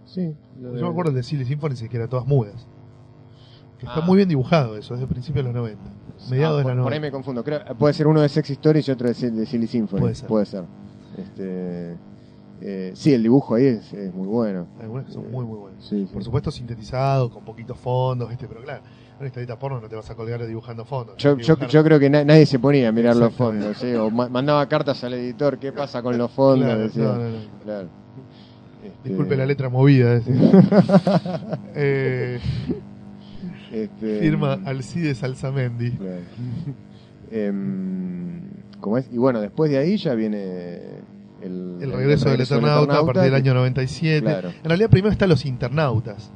[0.06, 0.34] Sí.
[0.60, 2.68] lo Yo me acuerdo de Silly Symphonies que eran todas mudas.
[3.78, 4.06] Que está Ah.
[4.06, 5.84] muy bien dibujado eso, es de principios de los 90.
[6.30, 7.08] Mediados Ah, de por, la por ahí 90.
[7.08, 7.44] me confundo.
[7.44, 10.14] Creo, puede ser uno de Sex Stories y otro de, Sil- de Silly Symphony.
[10.28, 10.64] Puede ser.
[11.18, 11.96] Este,
[12.62, 14.68] Eh, sí, el dibujo ahí es, es muy bueno.
[14.80, 15.58] Que son muy, muy.
[15.80, 16.10] Sí, sí.
[16.14, 18.48] Por supuesto, sintetizado, con poquitos fondos, ¿viste?
[18.50, 18.82] Pero claro,
[19.18, 21.16] una historieta porno no te vas a colgar dibujando fondos.
[21.18, 23.94] Yo, yo, creo que na- nadie se ponía a mirar los fondos, ¿sí?
[23.94, 26.66] o ma- mandaba cartas al editor, ¿qué pasa con los fondos?
[26.66, 27.04] Claro, Decía.
[27.04, 27.38] no, no, no.
[27.64, 27.88] Claro.
[28.84, 30.20] Este, Disculpe la letra movida.
[30.20, 30.52] decía.
[31.76, 32.40] eh,
[33.72, 35.92] este, firma Alcides Alzamendi.
[35.92, 36.22] Claro.
[37.32, 38.42] Em,
[38.80, 39.08] ¿cómo es?
[39.12, 40.80] Y bueno, después de ahí ya viene
[41.42, 44.22] el, El regreso del Eternauta a partir del año 97.
[44.22, 44.50] Claro.
[44.50, 46.32] En realidad, primero están los internautas.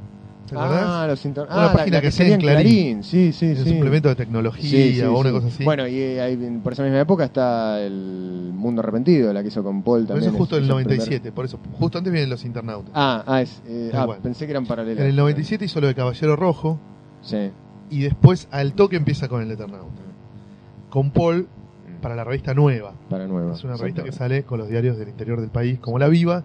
[0.48, 0.56] ¿Te?
[0.58, 1.46] Ah, los inter...
[1.50, 3.04] Una ah, página la que salía hacía en Clarín.
[3.04, 3.70] Sí, sí, el sí.
[3.70, 5.64] suplemento de tecnología Sí, sí, o una cosa así.
[5.64, 9.82] Bueno, y ahí, por esa misma época está el Mundo Arrepentido, la que hizo con
[9.84, 10.30] Paul Pero también.
[10.30, 11.60] eso es justo en el Ese primer- 97, por eso.
[11.80, 12.92] Justo antes vienen los internautas.
[12.94, 15.02] Ah, ah, es, eh, ah, pensé que eran paralelas.
[15.02, 16.80] en el 97 hizo lo de Caballero Rojo
[17.24, 17.52] Sí.
[17.90, 20.02] y después al toque empieza con el Eternauta.
[20.90, 21.48] Con Paul
[22.02, 22.94] para la revista Nueva.
[23.10, 23.54] Para nueva.
[23.54, 26.44] Es una revista que sale con los diarios del interior del país, como La Viva,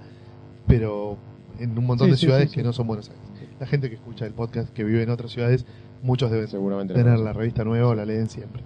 [0.66, 1.18] pero
[1.59, 2.66] en un montón Sí, de sí, ciudades sí, que sí.
[2.66, 3.22] no son Buenos Aires.
[3.59, 5.66] La gente que escucha el podcast, que vive en otras ciudades,
[6.02, 6.94] muchos deben Seguramente.
[6.94, 7.24] tener no.
[7.24, 8.62] la revista nueva o la leen siempre.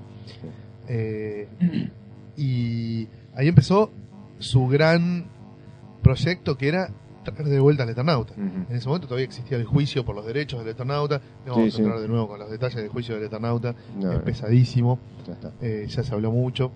[0.89, 1.49] Eh,
[2.37, 3.91] y ahí empezó
[4.39, 5.25] su gran
[6.03, 6.91] proyecto que era
[7.23, 8.35] traer de vuelta al Eternauta.
[8.35, 11.21] En ese momento todavía existía el juicio por los derechos del Eternauta.
[11.47, 13.75] No Sí, vamos a entrar de nuevo con los detalles del juicio del Eternauta.
[13.97, 15.53] No, es no, pesadísimo, ya está.
[15.61, 16.73] eh, ya se habló mucho.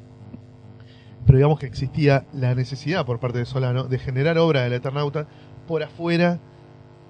[1.26, 5.26] Pero digamos que existía la necesidad por parte de Solano de generar obra del Eternauta
[5.66, 6.38] por afuera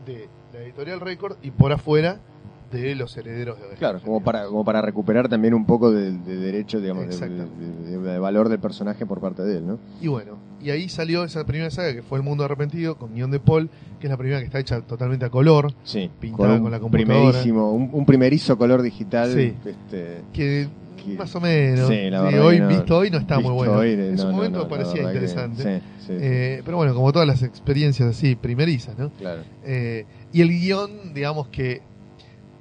[0.06, 2.20] de la editorial Record y por afuera
[2.70, 6.12] de los herederos de Ovejas Claro, como para, como para recuperar también un poco de,
[6.12, 9.78] de derecho, digamos, de, valor del personaje por parte de él, ¿no?
[10.00, 13.30] Y bueno, y ahí salió esa primera saga que fue El Mundo Arrepentido con guion
[13.30, 13.70] de Paul,
[14.00, 16.80] que es la primera que está hecha totalmente a color, Sí, Pintada un con la
[16.80, 17.14] computadora.
[17.22, 19.32] primerísimo, un, un primerizo color digital.
[19.32, 19.54] Sí.
[19.64, 20.68] Este, que
[21.16, 23.74] más o menos, Sí, la sí, verdad hoy no- visto hoy no está muy bueno.
[23.74, 25.62] hoy, en no, su momento no, parecía interesante.
[25.62, 29.10] sí, sí, Eh, pero bueno, como todas las experiencias así, primerizas, ¿no?
[29.10, 29.42] claro.
[29.64, 31.80] Eh, y el guion, digamos que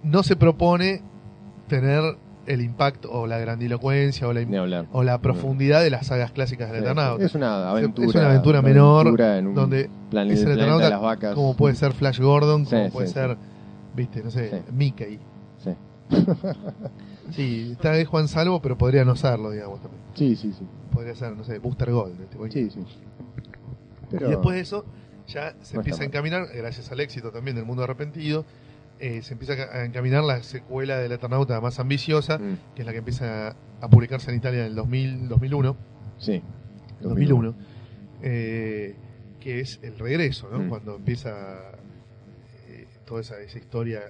[0.05, 1.01] no se propone
[1.67, 2.01] tener
[2.45, 6.81] el impacto o la grandilocuencia o la, o la profundidad de las sagas clásicas del
[6.81, 7.25] Sí, Eternauta.
[7.25, 8.07] Es una aventura.
[8.07, 11.33] Es una aventura menor, aventura en un donde plan- es el Eternauta de las vacas.
[11.35, 13.35] como puede ser Flash Gordon, como Sí, puede ser,
[13.95, 14.63] viste, no sé.
[14.71, 15.19] Mickey.
[15.63, 15.71] Sí.
[17.31, 20.01] Sí, está de Juan Salvo, pero podría no serlo, digamos, también.
[20.13, 20.65] sí, sí, sí.
[20.93, 22.13] Podría ser, no sé, Booster Gold.
[22.21, 22.85] este, Sí, sí.
[24.11, 24.85] Pero, Y después de eso,
[25.27, 28.45] ya se No empieza a encaminar, gracias al éxito también del mundo arrepentido,
[28.99, 32.91] eh, se empieza a encaminar la secuela del Eternauta más ambiciosa, Mm, que es la
[32.91, 35.75] que empieza a publicarse en Italia en el 2000, 2001,
[36.17, 36.41] sí.
[37.01, 37.55] 2001
[38.21, 38.95] eh,
[39.39, 40.59] que es el regreso, ¿no?
[40.59, 40.69] Mm.
[40.69, 41.71] Cuando empieza
[42.67, 44.01] eh, toda esa, esa historia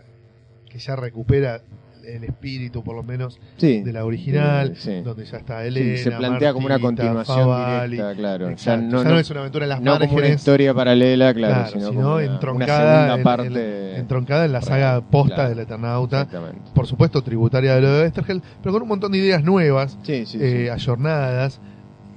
[0.69, 1.61] que ya recupera
[2.07, 3.81] el espíritu, por lo menos, Sí.
[3.81, 5.01] de la original, de- sí.
[5.01, 7.91] donde ya está Sí, Elena, se plantea como una continuación Favali.
[7.97, 8.49] directa, claro.
[8.49, 8.81] Exacto.
[8.85, 11.53] Ya no, Ya no- es una aventura en las no como una historia paralela, claro,
[11.55, 13.91] claro, sino, sino, como una, entroncada, una segunda en- parte.
[13.91, 15.49] en- entroncada en la saga posta claro.
[15.49, 16.27] del Eternauta,
[16.73, 20.25] por supuesto tributaria de lo de Westergel, pero con un montón de ideas nuevas, Sí,
[20.25, 20.69] sí, eh, sí.
[20.69, 21.59] ayornadas,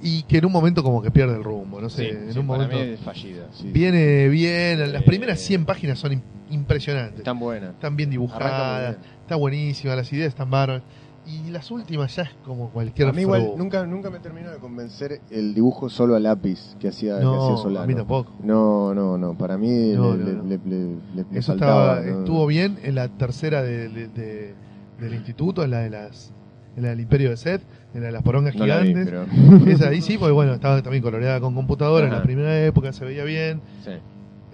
[0.01, 2.39] y que en un momento como que pierde el rumbo, no sé, Sí, en sí,
[2.39, 2.77] un momento...
[3.05, 3.47] fallida.
[3.53, 3.69] sí.
[3.73, 6.21] Viene bien, las Eh, primeras 100 páginas son im-
[6.51, 7.19] impresionantes.
[7.19, 7.71] Están buenas.
[7.71, 9.18] Están bien dibujadas, bien.
[9.29, 10.83] Está buenísima, las ideas están bárbaras.
[11.27, 14.57] Y las últimas ya es como cualquier A mí igual nunca, nunca me terminó de
[14.57, 17.85] convencer el dibujo solo a lápiz que hacía, que hacía no, Solano.
[17.85, 18.33] a mí tampoco.
[18.43, 19.37] No, no, no.
[19.37, 20.59] Para mí No, le, no, le-
[21.15, 24.55] le- Eso estaba, estuvo bien en la tercera de- de- de-
[24.99, 26.33] del instituto, en la de las
[26.77, 27.61] en la del Imperio de Seth,
[27.93, 29.13] en la de las porongas No la vi, gigantes.
[29.35, 29.67] pero...
[29.71, 33.05] Esa ahí sí, porque bueno, estaba también coloreada con computadora, en la primera época se
[33.05, 33.61] veía bien.
[33.85, 33.91] sí,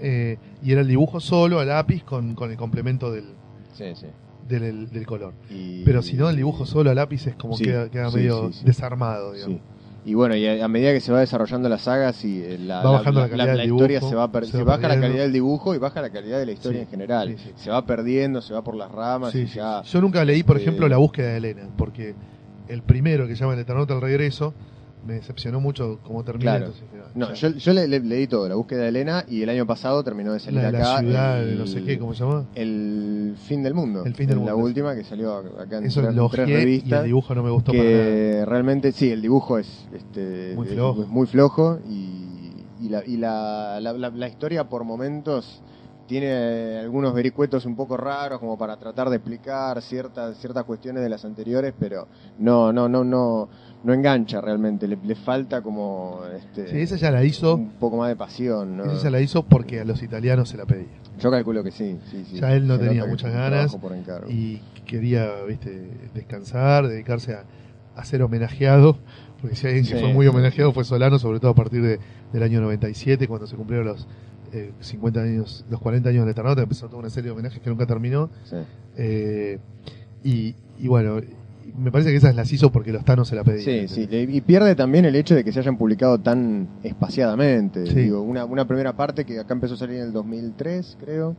[0.01, 3.27] eh, y era el dibujo solo a lápiz con, con el complemento del,
[3.75, 4.07] sí, sí.
[4.49, 5.33] Del, del color.
[5.51, 8.17] Y- Pero si no, el dibujo solo a lápiz es como Sí, queda, queda sí,
[8.17, 9.61] medio sí, desarmado, digamos.
[10.07, 12.83] Y bueno, y a, a medida que se va desarrollando la saga, sí, eh, la,
[12.83, 15.23] Va bajando la calidad del historia se va, per- se se va baja la calidad
[15.23, 17.37] del dibujo y baja la calidad de la historia en general.
[17.57, 19.83] Se va perdiendo, se va por las ramas y ya.
[19.83, 22.15] Yo nunca leí, por eh, ejemplo, La búsqueda de Elena, porque
[22.69, 24.53] el primero que se llama El Eternauta al regreso
[25.07, 26.43] me decepcionó mucho como terminó.
[26.51, 26.67] Claro.
[26.67, 30.33] entonces, No, yo, yo le, todo, la búsqueda de Elena, y el año pasado terminó
[30.33, 30.79] de salir la acá.
[30.79, 32.47] la ciudad, el, no sé qué, ¿cómo se llama?
[32.55, 34.05] El fin del mundo.
[34.05, 34.57] El fin del La mundo.
[34.67, 37.01] última que salió acá en Eso tres, lo tres ojeé y revistas.
[37.01, 37.95] el dibujo no me gustó para nada.
[37.95, 41.03] que realmente sí, el dibujo es, este, Muy flojo.
[41.03, 45.63] es muy flojo y, y la, y la, la- la- la historia por momentos
[46.07, 51.09] tiene algunos vericuetos un poco raros como para tratar de explicar ciertas ciertas cuestiones de
[51.09, 52.09] las anteriores, pero
[52.39, 53.49] no no no no
[53.85, 57.97] no engancha realmente, le, le falta como este Sí, esa ya la hizo, un poco
[57.99, 58.85] más de pasión, ¿no?
[58.85, 60.89] esa ya la hizo porque a los italianos se la pedía.
[61.21, 62.41] Yo calculo que sí, sí, sí.
[62.41, 63.93] Ya él no Se tenía muchas ganas por.
[64.29, 67.45] Y quería, viste, descansar, dedicarse a,
[67.95, 68.99] a ser homenajeado,
[69.41, 70.01] porque si alguien que Sí.
[70.01, 72.01] fue muy homenajeado fue Solano, sobre todo a partir de,
[72.33, 74.09] del año 97, cuando se cumplieron los
[74.53, 77.71] eh, 50 años, los 40 años del Eternauta, empezó toda una serie de homenajes que
[77.71, 78.31] nunca terminó.
[78.45, 78.57] Sí.
[78.97, 79.59] Eh,
[80.25, 81.21] y, y bueno,
[81.77, 83.89] me parece que esas las hizo porque los Thanos se la pedían.
[83.89, 87.87] Sí, sí, y pierde también el hecho de que se hayan publicado tan espaciadamente.
[87.87, 87.95] Sí.
[87.95, 91.37] Digo, una, una primera parte que acá empezó a salir en el 2003, creo.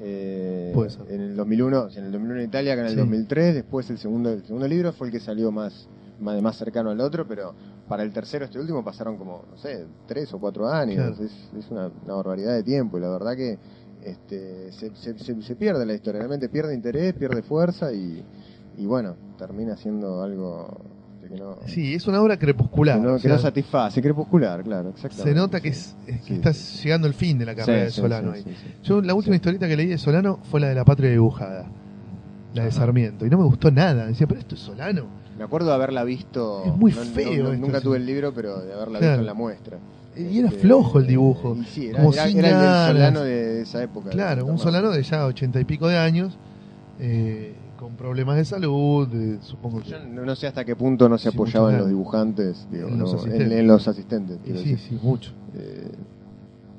[0.00, 1.02] Eh, Puede ser.
[1.10, 2.98] En el 2001, o sea, en el 2001 en Italia, acá en el Sí.
[2.98, 3.54] 2003.
[3.54, 5.88] Después el segundo, el segundo libro fue el que salió más,
[6.20, 7.54] más, más cercano al otro, pero
[7.88, 10.96] para el tercero, este último, pasaron como, no sé, tres o cuatro años.
[10.96, 11.12] Claro.
[11.24, 13.58] Es, es una, una barbaridad de tiempo y la verdad que
[14.04, 18.24] este, se, se, se- se pierde la historia, realmente pierde interés, pierde fuerza y,
[18.78, 20.80] y bueno, termina siendo algo
[21.28, 22.96] que no, Sí, es una obra crepuscular.
[23.00, 25.30] que no, o que no sea, satisface, crepuscular, claro, exactamente.
[25.30, 26.34] se nota que, es, es que Sí.
[26.34, 28.32] está llegando el fin de la carrera Sí, de Solano.
[28.32, 28.44] ahí.
[28.82, 31.66] Yo la última historieta que leí de Solano fue la de la patria dibujada,
[32.54, 32.72] la de.
[32.72, 34.06] Sarmiento, y no me gustó nada.
[34.06, 35.06] Decía, pero esto es Solano.
[35.38, 36.64] Me acuerdo de haberla visto.
[36.66, 39.12] Es muy no- feo no- esto, nunca tuve el libro, pero de haberla Claro.
[39.14, 39.78] visto en la muestra.
[40.14, 41.56] Y era Este, flojo el dibujo.
[41.58, 42.88] y sí, era, como era- sin era el del ganas.
[42.92, 44.10] Solano de esa época.
[44.10, 44.58] Claro, un.
[44.58, 46.36] Solano de ya ochenta y pico de años,
[47.00, 49.90] eh, con problemas de salud, de- supongo que...
[49.90, 52.68] Yo no, no sé hasta qué punto no se Sí, apoyaba mucho en los dibujantes,
[52.70, 53.52] digo, En los no, asistentes.
[53.52, 54.36] en- en los asistentes.
[54.36, 54.98] Y quiero sí, decir.
[55.00, 55.90] sí, mucho, Eh,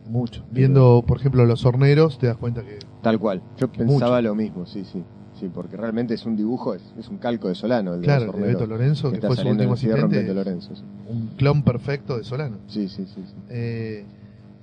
[0.10, 0.44] mucho.
[0.50, 2.80] Viendo, por ejemplo, Los Horneros, te das cuenta que...
[3.02, 3.42] tal cual.
[3.58, 3.78] Yo Mucho.
[3.80, 5.04] pensaba lo mismo, sí, sí.
[5.40, 7.96] Sí, porque realmente es un dibujo, es, es un calco de Solano.
[7.96, 10.74] El de Claro, de Beto Lorenzo, que está fue su último asistente, Beto Lorenzo.
[10.76, 12.58] Sí, un clon perfecto de Solano.
[12.68, 13.06] sí, sí.
[13.14, 13.34] sí, sí.
[13.50, 14.06] Eh,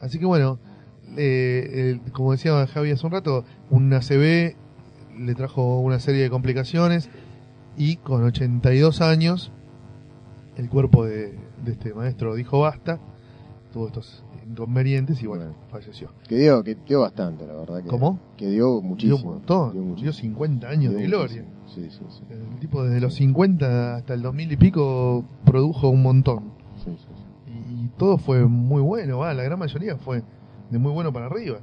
[0.00, 0.58] así que bueno,
[1.18, 4.54] eh, el- como decía Javi hace un rato, un ACB
[5.20, 7.08] le trajo una serie de complicaciones
[7.76, 9.52] y con 82 años
[10.56, 12.98] el cuerpo de, de este maestro dijo basta,
[13.72, 15.56] tuvo estos inconvenientes y bueno, Bueno.
[15.70, 16.10] falleció.
[16.28, 17.82] Que dio, que dio bastante, la verdad.
[17.82, 18.18] Que, ¿Cómo?
[18.36, 19.18] Que dio muchísimo.
[19.18, 20.12] dio un montón, dio dio, muchísimo.
[20.14, 21.44] 50 años Dio de gloria.
[21.66, 22.22] Sí, sí, sí.
[22.30, 26.52] El tipo desde los 50 hasta el 2000 y pico produjo un montón.
[26.84, 27.52] sí, sí, sí.
[27.84, 30.22] y todo fue muy bueno, va, la gran mayoría fue
[30.70, 31.58] de muy bueno para arriba.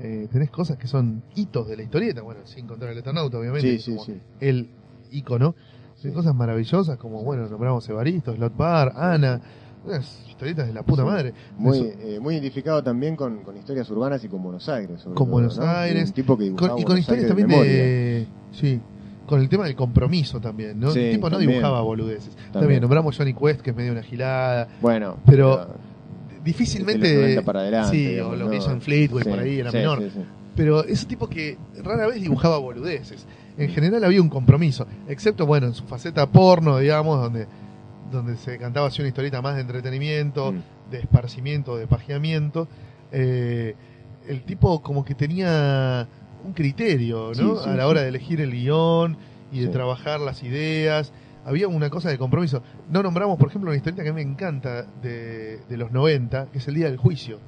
[0.00, 3.78] Eh, tenés cosas que son hitos de la historieta, bueno, sin contar el Eternauta, obviamente,
[3.78, 4.68] Sí, sí, el
[5.10, 5.54] ícono.
[6.04, 9.40] Hay cosas maravillosas como, bueno, nombramos Evaristo, Slot Bar, Ana,
[9.84, 11.32] unas historietas de la puta madre.
[11.56, 15.00] Muy, eh, muy identificado también con, con historias urbanas y con Buenos Aires.
[15.00, 15.64] sobre Con todo, Buenos ¿no?
[15.66, 18.26] Aires, Un tipo que dibujaba con- y con historias Aires también de...
[18.52, 18.80] Sí,
[19.26, 20.90] con el tema del compromiso también, ¿no?
[20.92, 22.30] Sí, el tipo no dibujaba boludeces.
[22.36, 22.52] También.
[22.52, 22.80] También.
[22.82, 24.68] nombramos Johnny Quest, que es medio una gilada.
[24.80, 25.66] Bueno, Pero
[26.52, 27.06] difícilmente...
[27.08, 28.50] de los 90 para adelante, sí, digamos, o lo ¿no?
[28.50, 29.98] que hizo en Fleetwood, Sí, por ahí, era sí, menor.
[30.02, 30.10] sí,
[30.56, 33.26] pero es un tipo que rara vez dibujaba boludeces.
[33.56, 37.46] En general había un compromiso, excepto, bueno, en su faceta porno, digamos, donde,
[38.10, 40.90] donde se cantaba así una historieta más de entretenimiento, Mm.
[40.90, 42.66] de esparcimiento, de pajeamiento.
[43.12, 43.74] Eh,
[44.28, 46.06] el tipo como que tenía
[46.44, 47.60] un criterio, ¿no?
[47.60, 49.16] A la hora de elegir el guion
[49.52, 51.12] y de trabajar las ideas.
[51.48, 52.62] Había una cosa de compromiso.
[52.90, 56.46] No nombramos, por ejemplo, una historieta que a mí me encanta de, de los 90,
[56.52, 57.38] que es El Día del Juicio,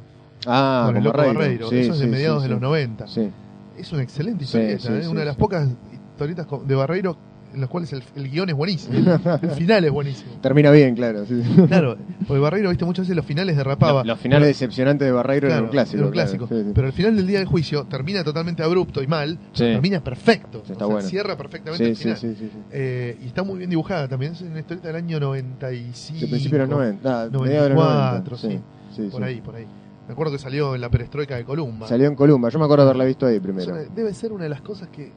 [0.46, 1.38] Ah, con el loco Barreiro.
[1.38, 1.68] Barreiro.
[1.68, 3.06] Sí, Eso es de sí, mediados sí, de los 90.
[3.08, 3.30] Sí,
[3.76, 5.06] Es una excelente historieta, ¿eh?
[5.08, 7.16] una de las pocas historietas de Barreiro
[7.54, 8.94] en las cuales el, el guion es buenísimo.
[9.42, 10.30] El final es buenísimo.
[10.42, 11.24] termina bien, claro.
[11.26, 11.40] sí.
[11.68, 11.96] Claro,
[12.26, 14.00] porque Barreiro, viste, muchas veces los finales derrapaba.
[14.00, 15.96] Los, los finales decepcionantes de Barreiro Claro, eran un clásico.
[15.98, 16.46] era un claro, clásico.
[16.48, 16.70] sí, sí.
[16.74, 19.38] Pero el final del día del juicio termina totalmente abrupto y mal.
[19.52, 19.64] Sí.
[19.64, 20.58] Termina perfecto.
[20.62, 21.08] Está O sea, bueno.
[21.08, 22.16] Cierra perfectamente Sí, el sí, final.
[22.18, 22.58] sí, sí, sí.
[22.72, 24.32] Eh, y está muy bien dibujada también.
[24.32, 26.20] Es una historieta del año 95.
[26.20, 27.22] De principio de los 90.
[27.22, 28.36] Ah, 94, mediados de los 90.
[28.36, 28.60] sí.
[28.96, 29.28] sí, Por sí.
[29.28, 29.66] ahí, por ahí.
[30.06, 31.86] Me acuerdo que salió en la perestroika de Columba.
[31.86, 32.48] Salió en Columba.
[32.48, 33.74] Yo me acuerdo haberla visto ahí primero.
[33.94, 35.12] debe ser una de las cosas que,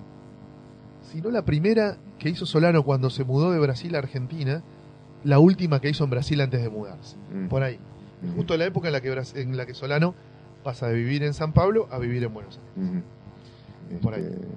[1.11, 4.63] si no la primera que hizo Solano cuando se mudó de Brasil a Argentina,
[5.23, 7.15] la última que hizo en Brasil antes de mudarse.
[7.33, 7.47] Mm.
[7.47, 7.79] Por ahí.
[8.23, 8.37] Ujú.
[8.37, 10.13] Justo la época en la que, en la que Solano
[10.63, 13.03] pasa de vivir en San Pablo a vivir en Buenos Aires.
[13.91, 13.99] Ujú.
[14.01, 14.21] Por ahí.
[14.23, 14.47] Este,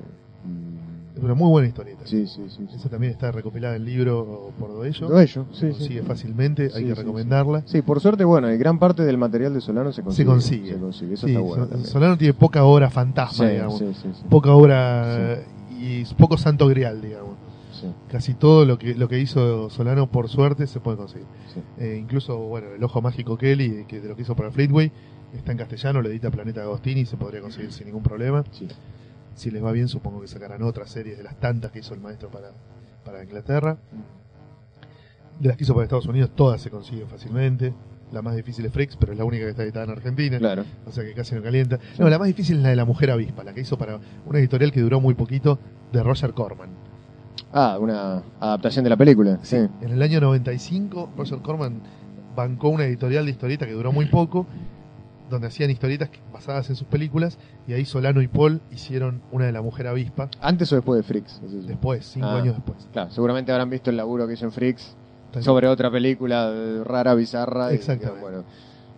[1.16, 2.02] Es una muy buena historieta.
[2.04, 2.66] Sí, sí, sí.
[2.70, 2.76] sí.
[2.76, 5.06] Esa también está recopilada en el libro por Doello.
[5.08, 5.78] Todo ello, sí, Se sí.
[5.78, 7.62] consigue fácilmente, hay Sí, que sí, recomendarla.
[7.66, 10.24] Sí, por suerte, bueno, y gran parte del material de Solano se consigue.
[10.24, 10.72] Se consigue.
[10.74, 11.68] Se consigue, eso Sí, está bueno.
[11.84, 13.78] Solano tiene poca obra fantasma, Sí, digamos.
[13.78, 14.24] sí, sí, sí.
[14.28, 15.38] Poca obra
[15.78, 17.36] y poco santo grial, digamos.
[17.72, 21.26] Sí, Casi todo lo que lo que hizo Solano, por suerte, se puede conseguir.
[21.52, 21.60] sí.
[21.78, 24.90] Eh, incluso, bueno, el ojo mágico Kelly, que de lo que hizo para Fleetway,
[25.34, 28.44] está en castellano, lo edita Planeta Agostini se podría conseguir sin ningún problema.
[28.50, 28.68] sí.
[29.34, 32.00] Si les va bien, supongo que sacarán otras series de las tantas que hizo el
[32.00, 32.52] maestro para,
[33.04, 33.76] para Inglaterra.
[35.38, 37.74] De las que hizo para Estados Unidos, todas se consiguen fácilmente.
[38.12, 40.38] La más difícil es Freaks, pero es la única que está editada en Argentina.
[40.38, 40.64] Claro.
[40.86, 41.78] O sea que casi no calienta.
[41.98, 44.38] No, la más difícil es la de la mujer avispa, la que hizo para una
[44.38, 45.58] editorial que duró muy poquito,
[45.92, 46.70] de Roger Corman.
[47.52, 49.38] Ah, una adaptación de la película.
[49.42, 49.56] Sí.
[49.56, 51.80] En el año 95, Roger Corman
[52.36, 54.46] bancó una editorial de historieta que duró muy poco,
[55.30, 59.52] donde hacían historietas basadas en sus películas, y ahí Solano y Paul hicieron una de
[59.52, 61.40] la mujer avispa, ¿Antes o después de Freaks?
[61.66, 62.36] Después, cinco Ah.
[62.38, 62.86] años después.
[62.92, 64.94] Claro, seguramente habrán visto el laburo que hizo en Freaks
[65.40, 66.52] sobre otra película
[66.84, 67.72] rara, bizarra.
[67.72, 68.20] y Exactamente.
[68.20, 68.44] dijeron,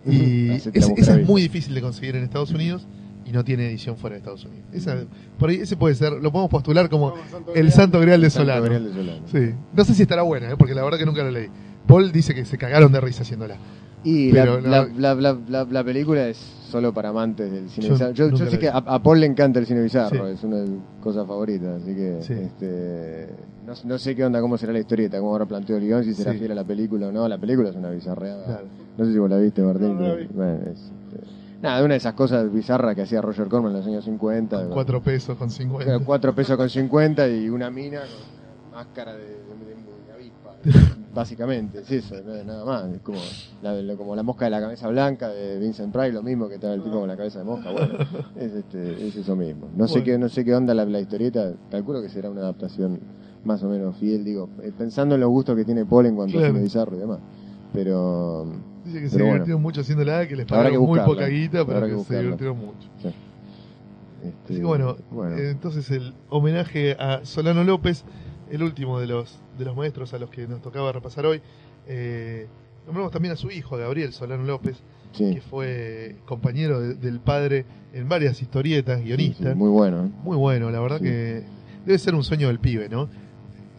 [0.05, 2.87] bueno, Y es- esa es muy difícil de conseguir en Estados Unidos
[3.27, 4.65] y no tiene edición fuera de Estados Unidos.
[4.73, 4.97] Esa,
[5.39, 7.15] por ahí, ese puede ser, lo podemos postular como
[7.55, 8.65] el santo grial de Santo Solano.
[8.67, 9.27] Grial de Solano.
[9.31, 9.55] Sí.
[9.75, 10.57] No sé si estará buena, ¿eh?
[10.57, 11.49] porque la verdad que nunca la leí.
[11.87, 13.57] Paul dice que se cagaron de risa haciéndola.
[14.05, 16.39] Y no- la, la, la- la película es
[16.69, 18.12] solo para amantes del cine Yo bizarro.
[18.12, 20.35] Yo, sé que a, a Paul le encanta el cine bizarro, Sí.
[20.35, 22.32] es una de sus cosas favoritas, así que Sí.
[22.35, 23.28] este,
[23.66, 26.15] no, no sé qué onda, cómo será la historieta, cómo habrá planteado el guion, si
[26.15, 26.39] será Sí.
[26.39, 27.27] fiel a la película o no.
[27.28, 28.45] La película es una bizarreada.
[28.45, 28.66] Claro.
[28.97, 29.89] No sé si vos la viste, Martín.
[29.89, 30.35] No, no la pero, vi.
[30.35, 31.27] bueno, es, este,
[31.62, 34.59] nada, una de esas cosas bizarras que hacía Roger Corman en los años 50.
[34.65, 35.95] con- Cuatro pesos con 50.
[35.95, 39.48] con cuatro pesos con 50 y una mina con una máscara de.
[41.14, 42.85] Básicamente, es eso, no es nada más.
[42.94, 43.18] Es como
[43.62, 46.74] la, como la mosca de la cabeza blanca de Vincent Price, lo mismo que estaba
[46.74, 47.70] el tipo con la cabeza de mosca.
[47.72, 47.94] Bueno,
[48.36, 49.68] es, este, es eso mismo.
[49.76, 53.01] No sé qué no sé qué onda la, la historieta, calculo que será una adaptación
[53.44, 56.32] más o menos fiel, digo, eh, pensando en los gustos que tiene Paul en cuanto
[56.35, 56.47] Claro.
[56.47, 57.18] a cine bizarro y demás.
[57.72, 58.47] Pero,
[58.85, 59.32] Dice que se bueno.
[59.32, 62.59] divirtieron mucho haciéndola, que les pagaron que muy poca guita, pero que, que se divirtieron
[62.59, 62.89] mucho.
[63.02, 63.09] sí.
[64.24, 65.36] Este, Así que bueno, bueno.
[65.39, 68.05] entonces el homenaje a Solano López,
[68.51, 71.41] el último de los de los maestros a los que nos tocaba repasar hoy.
[71.87, 72.47] Eh,
[72.87, 74.77] nombramos también a su hijo, a Gabriel Solano López,
[75.12, 79.53] sí, que fue compañero de- del padre en varias historietas, guionista.
[79.53, 80.07] sí, muy bueno.
[80.07, 80.11] ¿eh?
[80.23, 81.43] Muy bueno, la verdad que
[81.87, 83.09] debe ser un sueño del pibe, ¿no?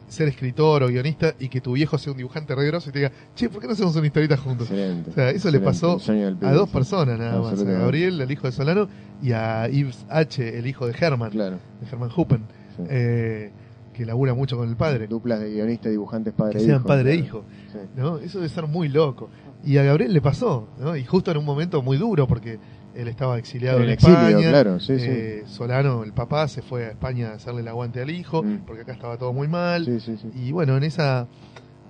[0.08, 2.98] Ser escritor o guionista y que tu viejo sea un dibujante re grosso y te
[3.00, 4.68] diga, che, ¿por qué no hacemos una historieta juntos?
[4.72, 5.12] Excelente.
[5.12, 6.00] O sea, eso le pasó
[6.42, 7.64] A dos personas nada más, a.
[7.64, 8.88] Gabriel, el hijo de Solano,
[9.22, 11.58] y a Yves H., el hijo de Herman, Claro.
[11.80, 12.40] de Herman Huppen,
[12.76, 12.84] sí.
[12.90, 13.52] eh,
[14.00, 15.08] que labura mucho con el padre.
[15.08, 16.88] Duplas de guionistas dibujantes padre Que sean hijo.
[16.88, 17.44] padre e hijo.
[17.72, 17.78] Sí.
[17.98, 18.18] ¿no?
[18.18, 19.30] Eso debe ser muy loco.
[19.64, 20.96] Y a Gabriel le pasó, ¿no?
[20.96, 22.58] Y justo en un momento muy duro, porque
[22.96, 24.50] él estaba exiliado En en, exilio, España.
[24.50, 25.06] claro, sí, sí.
[25.08, 28.60] Eh, Solano, el papá, se fue a España a hacerle el aguante al hijo, Mm.
[28.66, 29.84] porque acá estaba todo muy mal.
[29.86, 30.30] Sí, sí, sí.
[30.34, 31.28] Y bueno, en esa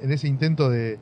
[0.02, 0.98] en ese intento de,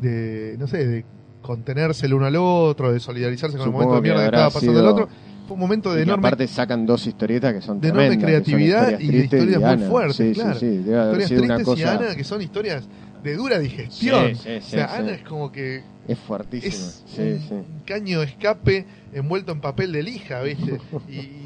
[0.00, 1.04] de no sé, de
[1.42, 4.50] contenerse el uno al otro, de solidarizarse con Supongo el momento de mierda que estaba
[4.50, 5.08] pasando el otro,
[5.52, 8.88] fue un momento de Y enorme aparte sacan dos historietas que son de enorme creatividad
[8.98, 9.88] y de tristes historias muy Ana.
[9.88, 10.54] fuertes, Sí, claro.
[10.58, 10.76] sí, sí.
[10.78, 11.98] Debe haber historias sido una tristes y cosa.
[11.98, 12.88] Ana que son historias
[13.22, 14.34] de dura digestión.
[14.34, 14.94] Sí, sí, o sea.
[14.96, 16.72] Ana es como que Es fuertísimo.
[17.18, 20.78] es un caño de escape envuelto en papel de lija, ¿viste?
[21.08, 21.14] y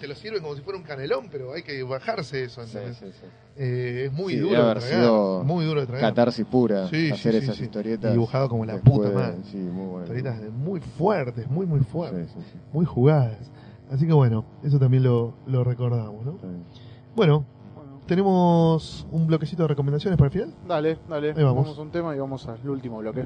[0.00, 2.64] te lo sirven como si fuera un canelón, pero hay que bajarse eso.
[2.66, 2.96] Sí, ¿entendés?
[2.98, 3.26] sí, sí.
[3.56, 6.10] Eh, es muy Sí, duro de haber tragar, sido muy duro de tragar.
[6.10, 6.88] Catarsis pura.
[6.88, 7.64] Sí, hacer esas sí.
[7.64, 8.12] historietas.
[8.12, 9.36] Dibujado como la puta madre.
[9.44, 10.00] Sí, muy bueno.
[10.06, 12.58] Historietas muy fuertes, muy muy fuertes, sí, sí.
[12.72, 13.50] muy jugadas.
[13.92, 16.38] Así que bueno, eso también lo, lo recordamos, ¿no?
[17.14, 17.44] Bueno,
[17.74, 20.54] Bueno, tenemos un bloquecito de recomendaciones para el final.
[20.66, 21.28] dale, dale.
[21.36, 21.64] Ahí vamos.
[21.64, 23.24] Vamos a un tema y vamos al último bloque.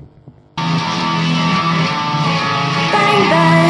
[2.92, 3.63] Bang bang.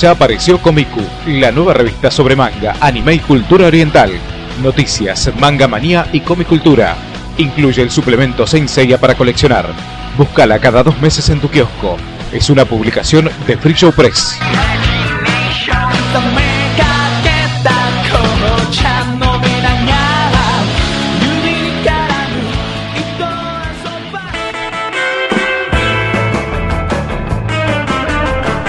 [0.00, 4.10] fecha apareció Comiku, la nueva revista sobre manga, anime y cultura oriental.
[4.62, 6.96] Noticias, manga manía y comicultura.
[7.36, 9.66] Incluye el suplemento Senseiya para coleccionar.
[10.16, 11.98] Búscala cada dos meses en tu kiosco.
[12.32, 14.38] Es una publicación de Free Show Press.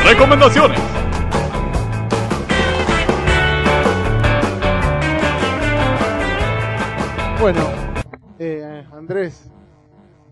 [0.04, 0.81] Recomendaciones
[7.42, 7.68] Bueno,
[8.40, 9.50] eh, Andrés,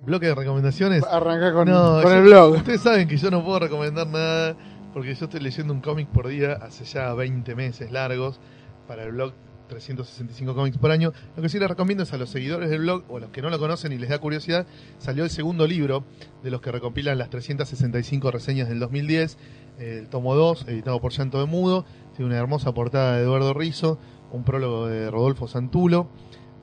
[0.06, 1.04] Bloque de recomendaciones.
[1.04, 2.56] arranca con, No, con yo- el blog.
[2.58, 4.56] Ustedes saben que yo no puedo recomendar nada
[4.94, 8.40] porque yo estoy leyendo un cómic por día hace ya 20 meses largos
[8.88, 9.34] para el blog
[9.68, 11.12] 365 cómics por año.
[11.36, 13.42] Lo que sí les recomiendo es a los seguidores del blog o a los que
[13.42, 14.66] no lo conocen y les da curiosidad,
[15.00, 16.04] salió el segundo libro
[16.44, 19.38] de los que recompilan las 365 reseñas del 2010,
[19.80, 21.86] el tomo 2, editado por Llanto de Mudo.
[22.16, 24.00] Tiene una hermosa portada de Eduardo Rizo,
[24.32, 26.10] un prólogo de Rodolfo Santulo,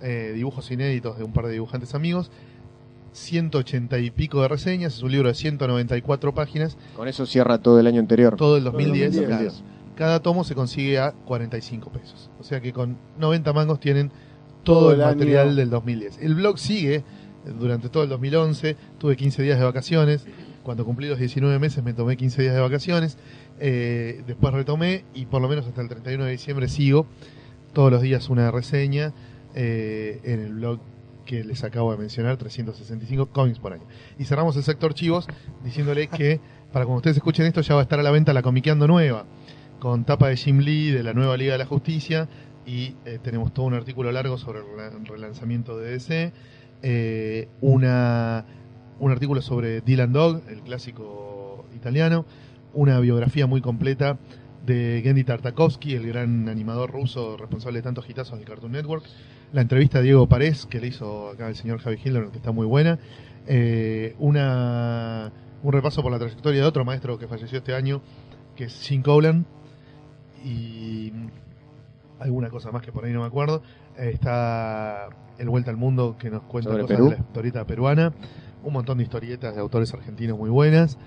[0.07, 2.31] eh, dibujos inéditos de un par de dibujantes amigos.
[3.13, 7.81] 180 y pico de reseñas, es un libro de 194 páginas, Con eso cierra todo
[7.81, 8.37] el año anterior.
[8.37, 9.17] todo el 2010.
[9.17, 9.53] 2010.
[9.53, 9.77] claro.
[9.97, 12.31] Cada tomo se consigue a 45 pesos.
[12.39, 14.11] O sea que con 90 mangos tienen
[14.63, 16.19] todo, Todo el el material del 2010.
[16.21, 17.03] El blog sigue eh,
[17.59, 18.77] durante todo el 2011.
[18.99, 20.27] Tuve 15 días de vacaciones.
[20.63, 23.17] Cuando cumplí los 19 meses me tomé 15 días de vacaciones.
[23.59, 27.07] Eh, después retomé y por lo menos hasta el 31 de diciembre sigo.
[27.73, 29.15] Todos los días una reseña
[29.57, 30.79] eh, en el blog
[31.25, 33.83] que les acabo de mencionar, 365 cómics por año.
[34.17, 35.27] Y cerramos el sector chivos
[35.65, 36.39] diciéndole que
[36.73, 39.25] para cuando ustedes escuchen esto ya va a estar a la venta la Comiqueando Nueva,
[39.81, 42.29] con tapa de Jim Lee de la nueva Liga de la Justicia
[42.65, 46.33] y eh, tenemos todo un artículo largo sobre el rela- relanzamiento de DC,
[46.83, 48.45] eh, una,
[49.01, 52.25] un artículo sobre Dylan Dog, el clásico italiano,
[52.73, 54.19] una biografía muy completa
[54.65, 59.05] de Gendy Tartakovsky, el gran animador ruso responsable de tantos hitazos del Cartoon Network,
[59.53, 62.53] la entrevista de Diego Parés que le hizo acá el señor Javi Hitler, que está
[62.53, 62.99] muy buena,
[63.47, 65.33] eh, una,
[65.63, 68.03] un repaso por la trayectoria de otro maestro que falleció este año,
[68.55, 69.45] que es Jim Cowland,
[70.45, 71.13] y
[72.19, 73.63] alguna cosa más que por ahí no me acuerdo.
[73.99, 75.09] Eh, está
[75.39, 77.05] El Vuelta al Mundo que nos cuenta cosas Perú.
[77.11, 78.13] de la historieta peruana,
[78.63, 80.99] un montón de historietas de autores argentinos muy buenas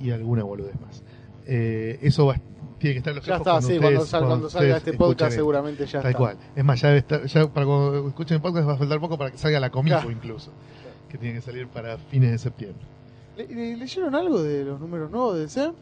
[0.00, 1.02] y alguna boludez más.
[1.46, 2.40] Eh, eso va-
[2.78, 5.34] tiene que estar los Ya está, cuando sí, ustedes- cuando, sal- cuando salga este podcast
[5.34, 6.18] seguramente ya Tal está.
[6.18, 6.36] cual.
[6.54, 9.16] Es más, ya, debe estar- ya para cuando escuchen el podcast va a faltar poco
[9.18, 10.10] para que salga la Comico Claro.
[10.10, 10.50] incluso,
[11.08, 12.82] que tiene que salir para fines de septiembre.
[13.36, 15.72] ¿Le- le- ¿Leyeron algo de los números nuevos de DC?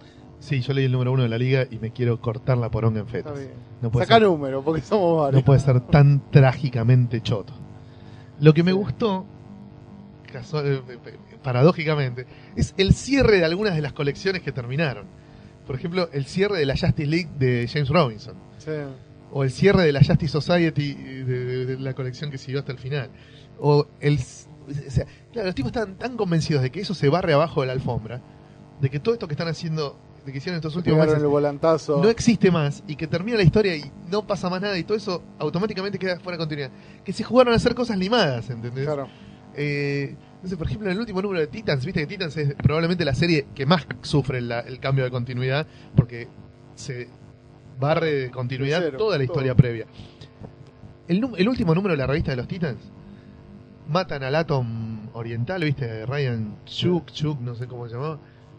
[0.41, 3.01] Sí, yo leí el número uno de la liga y me quiero cortar la poronga
[3.01, 3.33] en fetas.
[3.81, 5.41] No puede, Saca ser, número, porque somos varios.
[5.43, 7.53] no puede ser tan trágicamente choto.
[8.41, 9.25] Lo que me gustó,
[10.33, 10.43] eh,
[10.89, 12.27] eh, paradójicamente,
[12.57, 15.07] es el cierre de algunas de las colecciones que terminaron.
[15.66, 18.35] Por ejemplo, el cierre de la Justice League de James Robinson.
[18.59, 18.70] Sí.
[19.32, 22.73] o el cierre de la Justice Society de, de- de la colección que siguió hasta
[22.73, 23.11] el final.
[23.59, 24.19] O el.
[24.19, 27.66] O sea, claro, los tipos están tan convencidos de que eso se barre abajo de
[27.66, 28.20] la alfombra,
[28.81, 32.01] de que todo esto que están haciendo, de que hicieron estos últimos meses, el volantazo.
[32.03, 34.97] no existe más y que termina la historia y no pasa más nada y todo
[34.97, 36.70] eso automáticamente queda fuera de continuidad.
[37.05, 38.85] Que se jugaron a hacer cosas limadas, ¿entendés?
[38.86, 39.09] Claro.
[39.55, 40.15] Eh,
[40.49, 43.15] sé, por ejemplo, en el último número de Titans, viste que Titans es probablemente la
[43.15, 45.66] serie que más sufre la- el cambio de continuidad
[45.97, 46.29] porque
[46.75, 47.09] se
[47.79, 49.33] barre de continuidad De cero, toda la todo.
[49.35, 49.87] historia previa.
[51.09, 52.79] El, último número de la revista de los Titans
[53.89, 58.19] matan al Atom Oriental, viste, Ryan Chuk, Chuk, no sé cómo se llamaba,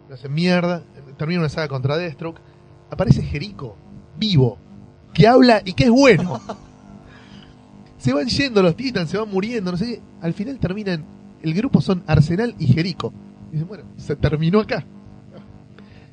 [0.09, 0.83] no sé, mierda,
[1.17, 2.39] termina una saga contra Deathstroke,
[2.91, 3.75] aparece Jericho,
[4.17, 4.59] vivo,
[5.13, 6.39] que habla y que es bueno.
[7.97, 10.01] se van yendo los Titans, se van muriendo, no sé.
[10.21, 11.03] Al final terminan,
[11.45, 13.13] el grupo son Arsenal y Jericho.
[13.49, 14.83] Y dicen, bueno, se terminó acá.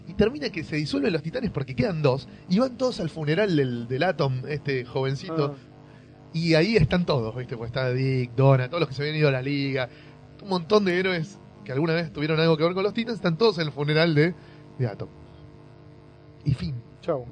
[0.07, 2.29] Y termina que se disuelven los titanes porque quedan dos.
[2.51, 5.57] Y van todos al funeral del, del Atom, este jovencito.
[5.57, 7.57] Ah, Y ahí están todos, ¿viste?
[7.57, 9.89] Pues está Dick, Donna, todos los que se habían ido a la liga.
[10.43, 13.39] Un montón de héroes que alguna vez tuvieron algo que ver con los Titans, están
[13.39, 14.35] todos en el funeral de,
[14.79, 15.09] de Atom.
[16.45, 16.75] Y fin.
[17.01, 17.25] chau.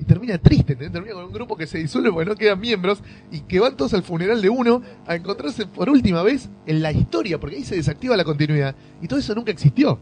[0.00, 0.92] Y termina triste, ¿entendés?
[0.92, 3.02] termina con un grupo que se disuelve porque no quedan miembros
[3.32, 6.92] y que van todos al funeral de uno a encontrarse por última vez en la
[6.92, 8.76] historia, porque ahí se desactiva la continuidad.
[9.02, 9.98] Y todo eso nunca existió.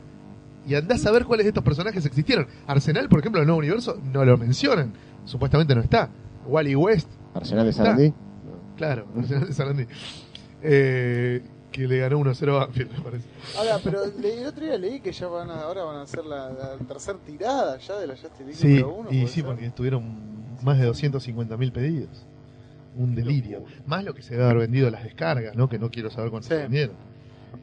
[0.67, 2.47] Y andás a ver cuáles de estos personajes existieron.
[2.67, 4.93] Arsenal, por ejemplo, en el nuevo universo no lo mencionan.
[5.25, 6.11] Supuestamente no está.
[6.47, 7.73] Wally West, Arsenal de.
[7.73, 8.13] Sarandí.
[8.77, 9.87] claro, Arsenal de Sarandí.
[10.63, 11.43] Eh,
[11.77, 13.29] que le ganó 1-0 a Banfield, me parece.
[13.59, 16.25] Ahora, pero le- el otro día leí que ya van a, ahora van a hacer
[16.25, 19.09] la, la tercera tirada ya de la Justice League Sí, número uno.
[19.11, 19.45] y ¿puede sí, ser?
[19.45, 20.05] porque tuvieron
[20.63, 22.25] más de 250.000 pedidos.
[22.97, 23.63] Un delirio.
[23.85, 25.69] Más lo que se debe haber vendido las descargas, ¿no?
[25.69, 26.55] Que no quiero saber cuánto Sí.
[26.55, 26.97] se vendieron.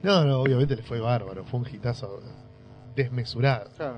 [0.04, 1.44] No, no, obviamente le fue bárbaro.
[1.46, 2.22] Fue un hitazo
[2.96, 3.70] desmesurado.
[3.78, 3.98] Claro.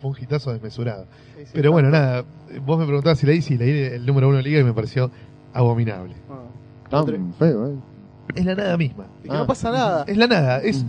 [0.00, 1.06] fue un hitazo desmesurado.
[1.36, 2.24] Sí, sí, Pero bueno, nada,
[2.66, 5.10] vos me preguntabas si leí, sí, leí el número uno de Liga y me pareció
[5.54, 6.14] abominable.
[6.28, 6.42] Ah.
[6.90, 7.74] Tan feo, ¿eh?
[8.34, 9.06] Es la nada misma.
[9.22, 9.38] Y que Ah.
[9.38, 10.04] no pasa nada.
[10.06, 10.84] Es la nada, es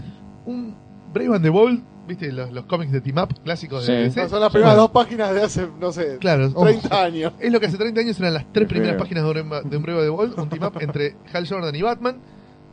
[0.46, 0.76] un
[1.14, 2.32] Brave and the Bold, ¿viste?
[2.32, 3.92] Los, los cómics de Team Up clásicos Sí.
[3.92, 4.22] de DC.
[4.24, 7.34] No, son las primeras Bueno, dos páginas de hace, no sé, Claro, 30 años.
[7.40, 9.78] es lo que hace 30 años eran las tres primeras páginas de un, Brave- de
[9.78, 12.18] un Brave and the Bold, un Team Up entre Hal Jordan y Batman,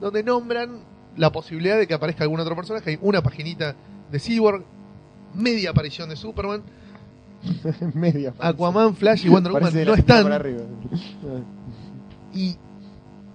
[0.00, 0.80] donde nombran
[1.16, 2.90] la posibilidad de que aparezca algún otro personaje.
[2.90, 3.74] Hay una paginita
[4.10, 4.64] de Cyborg,
[5.34, 6.62] media aparición de Superman,
[7.94, 8.32] Media.
[8.38, 10.26] Aquaman, Flash y Wonder Woman de no están.
[12.32, 12.56] y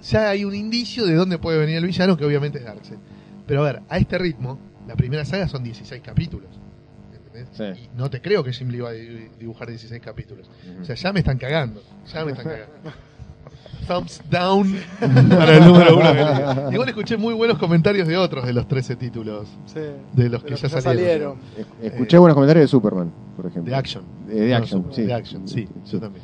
[0.09, 2.97] ya hay un indicio de dónde puede venir el villano, que obviamente es Darkseid.
[3.45, 6.49] Pero a ver, a este ritmo, la primera saga son 16 capítulos.
[7.13, 7.47] ¿entendés?
[7.77, 7.83] Sí.
[7.93, 10.49] Y no te creo que Jim Lee va a di- dibujar 16 capítulos.
[10.81, 11.81] O sea, ya me están cagando.
[12.13, 12.73] Ya me están cagando.
[13.87, 14.75] Thumbs down
[15.29, 16.13] para el número uno.
[16.13, 16.73] de.
[16.73, 19.47] Igual escuché muy buenos comentarios de otros de los 13 títulos.
[19.65, 19.79] Sí.
[20.13, 21.37] De los De que los ya que salieron.
[21.81, 23.71] Es- Escuché buenos comentarios de Superman, por ejemplo.
[23.71, 24.03] De Action.
[24.27, 25.03] De, de No, Action, sí.
[25.03, 25.69] De Action, sí.
[25.89, 26.23] Yo también.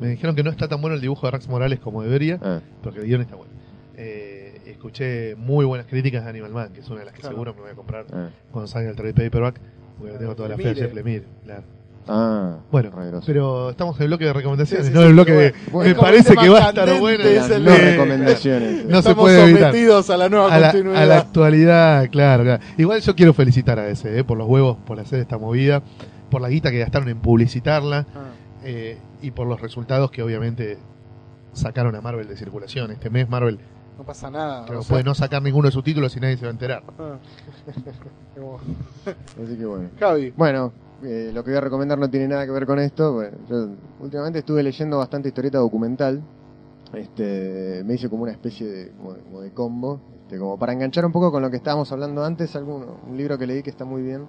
[0.00, 2.38] Me dijeron que no está tan bueno el dibujo de Rex Morales como debería.
[2.42, 3.52] ah, porque el guion está bueno.
[3.96, 7.34] Eh, escuché muy buenas críticas de Animal Man, que es una de las que Claro.
[7.34, 8.28] seguro me voy a comprar ah.
[8.50, 9.60] cuando salga el trade paperback,
[9.98, 10.74] porque le tengo toda la fe.
[10.74, 11.62] Jeff Lemire, claro.
[12.06, 12.90] Ah, Bueno,
[13.24, 15.88] pero estamos en el bloque de recomendaciones, Sí, sí, no en el bloque de Bueno,
[15.94, 17.24] me parece que va a estar bueno.
[17.24, 18.84] es el no de- recomendaciones.
[18.84, 19.70] No se puede evitar.
[19.70, 21.02] sometidos a la nueva A la, continuidad.
[21.02, 22.62] a la actualidad, claro, claro.
[22.76, 25.82] Igual yo quiero felicitar a ese, eh, por los huevos, por hacer esta movida,
[26.30, 28.20] por la guita que gastaron en publicitarla Ah,
[28.64, 30.78] eh, y por los resultados que obviamente
[31.52, 32.90] sacaron a Marvel de circulación.
[32.90, 33.58] Este mes Marvel
[33.98, 34.64] no pasa nada.
[34.66, 36.48] creo o que sea, puede no sacar ninguno de sus títulos y nadie se va
[36.48, 36.82] a enterar.
[36.98, 37.18] ah.
[39.44, 39.90] Así que bueno.
[39.98, 40.32] Javi.
[40.36, 40.72] Bueno,
[41.02, 43.12] eh, lo que voy a recomendar no tiene nada que ver con esto.
[43.12, 43.68] Bueno, yo
[44.00, 46.22] últimamente estuve leyendo bastante historieta documental.
[46.94, 50.00] Este, me hice como una especie de, como, como de combo.
[50.22, 53.36] Este, como para enganchar un poco con lo que estábamos hablando antes, algún, un libro
[53.38, 54.26] que leí que está muy bien.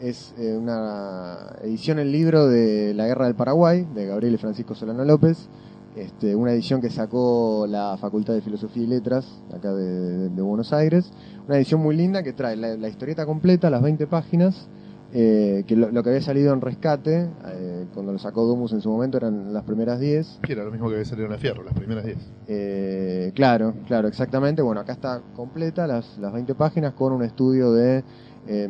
[0.00, 4.74] Es eh, una edición en libro de La Guerra del Paraguay, de Gabriel y Francisco
[4.74, 5.48] Solano López.
[5.96, 10.42] Este, una edición que sacó la Facultad de Filosofía y Letras, acá de, de- de
[10.42, 11.12] Buenos Aires.
[11.46, 14.66] Una edición muy linda que trae la, la historieta completa, las 20 páginas,
[15.12, 18.80] eh, que lo, lo que había salido en rescate, eh, cuando lo sacó Domus en
[18.80, 20.40] su momento eran las primeras 10.
[20.42, 22.18] Que era lo mismo que había salido en la Fierro, las primeras 10.
[22.48, 24.60] Eh, claro, claro, exactamente.
[24.62, 28.02] Bueno, acá está completa las, las 20 páginas con un estudio de
[28.46, 28.68] eh,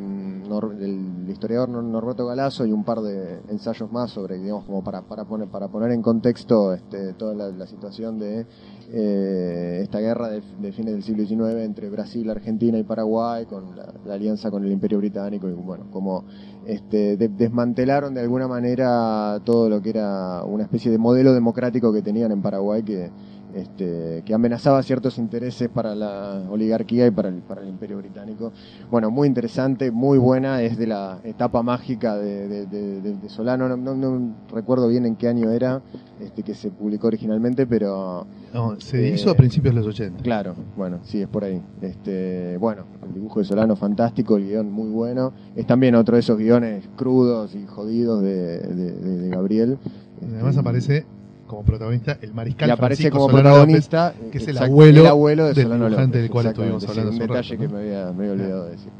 [0.78, 5.02] del historiador Nor- Norberto Galazo y un par de ensayos más sobre, digamos, como para,
[5.02, 8.46] para, poner, para poner en contexto este, toda la, la situación de
[8.92, 13.76] eh, esta guerra de, de fines del siglo XIX entre Brasil, Argentina y Paraguay, con
[13.76, 16.24] la, la alianza con el Imperio Británico y, bueno, como
[16.66, 21.92] este, de- desmantelaron de alguna manera todo lo que era una especie de modelo democrático
[21.92, 23.10] que tenían en Paraguay que,
[23.54, 28.52] este, que amenazaba ciertos intereses para la oligarquía y para el, para el imperio británico.
[28.90, 33.28] Bueno, muy interesante, muy buena, es de la etapa mágica de, de- de- de- de
[33.28, 35.82] Solano, no, no- no recuerdo bien en qué año era
[36.20, 40.22] este, que se publicó originalmente, pero No, se Eh, hizo a principios de los 80.
[40.22, 41.60] Claro, bueno, sí, es por ahí.
[41.82, 45.32] Este, bueno, el dibujo de Solano fantástico, el guion muy bueno.
[45.56, 49.78] Es también otro de esos guiones crudos y jodidos de, de- de- de Gabriel.
[50.22, 51.06] Además Este, aparece
[51.54, 55.06] como protagonista el mariscal y aparece Francisco como Solano protagonista, que es el abuelo el
[55.06, 57.68] abuelo de del Solano dibujante López, del cual estuvimos hablando sí, un detalle rato, que
[57.68, 57.74] ¿no?
[57.74, 58.92] me había, me había olvidado de decir.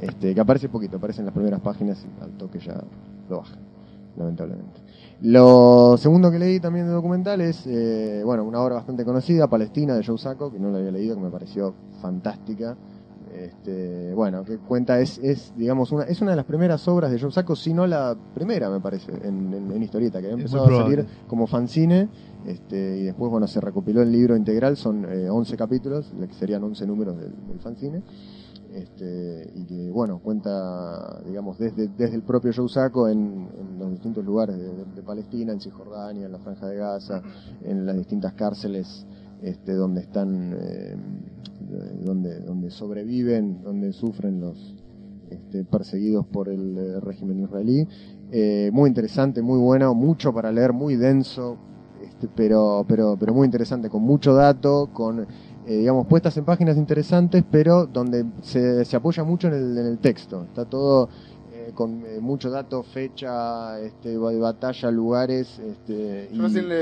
[0.00, 2.80] Este, que aparece poquito, aparece en las primeras páginas y al toque ya
[3.28, 3.56] lo baja,
[4.16, 4.80] lamentablemente.
[5.20, 9.96] Lo segundo que leí también de documental es, eh, bueno, una obra bastante conocida, Palestina,
[9.96, 12.76] de Joe Sacco, que no la había leído, que me pareció fantástica.
[13.44, 17.20] Este, bueno, que cuenta, es, es digamos, una, es una de las primeras obras de
[17.20, 20.52] Joe Sacco, si no la primera, me parece, en, en- en historieta, que había Es
[20.52, 22.08] empezado muy a salir como fanzine,
[22.46, 26.64] este, y después, bueno, se recopiló el libro integral, son eh, 11 capítulos, que serían
[26.64, 28.02] 11 números del, del fanzine.
[28.70, 33.90] Este, y que bueno cuenta digamos desde, desde el propio Joe Sacco en, en los
[33.90, 37.22] distintos lugares de, de- de Palestina, en Cisjordania, en la Franja de Gaza,
[37.64, 39.06] en las distintas cárceles
[39.40, 40.96] este, donde están eh,
[42.04, 44.74] donde, donde sobreviven, donde sufren los
[45.30, 47.86] este, perseguidos por el eh, régimen israelí.
[48.30, 51.56] Eh, muy interesante, muy bueno, mucho para leer, muy denso,
[52.02, 55.20] este, pero, pero, pero muy interesante, con mucho dato, con
[55.66, 59.86] eh, digamos puestas en páginas interesantes, pero donde se, se apoya mucho en el, en
[59.86, 60.44] el texto.
[60.44, 61.08] Está todo
[61.52, 65.58] eh, con eh, mucho dato, fecha, este, ba- batalla, lugares.
[65.58, 66.74] Este, Yo y- recién le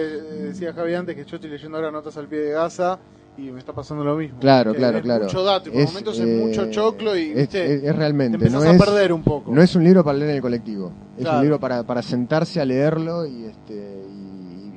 [0.49, 2.99] decía a Javi antes que yo estoy leyendo ahora Notas al pie de Gaza
[3.39, 4.39] y me está pasando lo mismo.
[4.41, 5.25] Claro, Que claro, claro.
[5.25, 7.75] mucho dato y por Es, momentos eh, es mucho choclo y es, ¿viste?
[7.75, 8.39] es- es realmente.
[8.39, 9.53] te no a es- perder un poco.
[9.53, 11.37] No es un libro para leer en el colectivo, es Claro.
[11.39, 14.05] un libro para, para sentarse a leerlo y este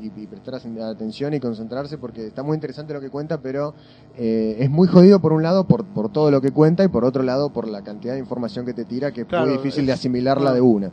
[0.01, 3.73] y, y- y prestar atención y concentrarse porque está muy interesante lo que cuenta, pero
[4.17, 7.05] eh, es muy jodido por un lado por, por todo lo que cuenta y por
[7.05, 9.93] otro lado por la cantidad de información que te tira que es muy difícil de
[9.93, 10.91] asimilarla de una.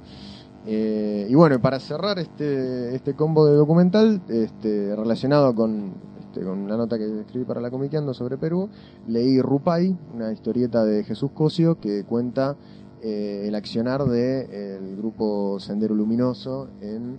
[0.69, 5.93] Eh, y bueno, para cerrar este, este combo de documental, este, relacionado con,
[6.37, 8.69] este, con una nota que escribí para la Comiqueando sobre Perú,
[9.09, 12.57] leí Rupai, una historieta de Jesús Cosio que cuenta
[13.03, 17.19] eh, el accionar del grupo Sendero Luminoso en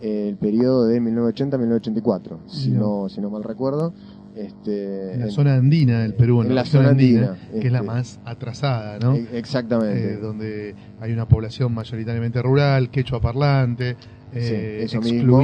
[0.00, 3.92] eh, el periodo de 1980-1984, si no, si no mal recuerdo.
[4.34, 7.26] Este, En la en- zona andina del Perú, en, en la, la zona zona andina,
[7.32, 7.86] andina, que es la este.
[7.90, 9.14] más atrasada, ¿no?
[9.14, 10.14] e- Exactamente.
[10.14, 13.96] Eh, donde hay una población mayoritariamente rural, quechua parlante,
[14.32, 15.38] eh, Sí, mismo.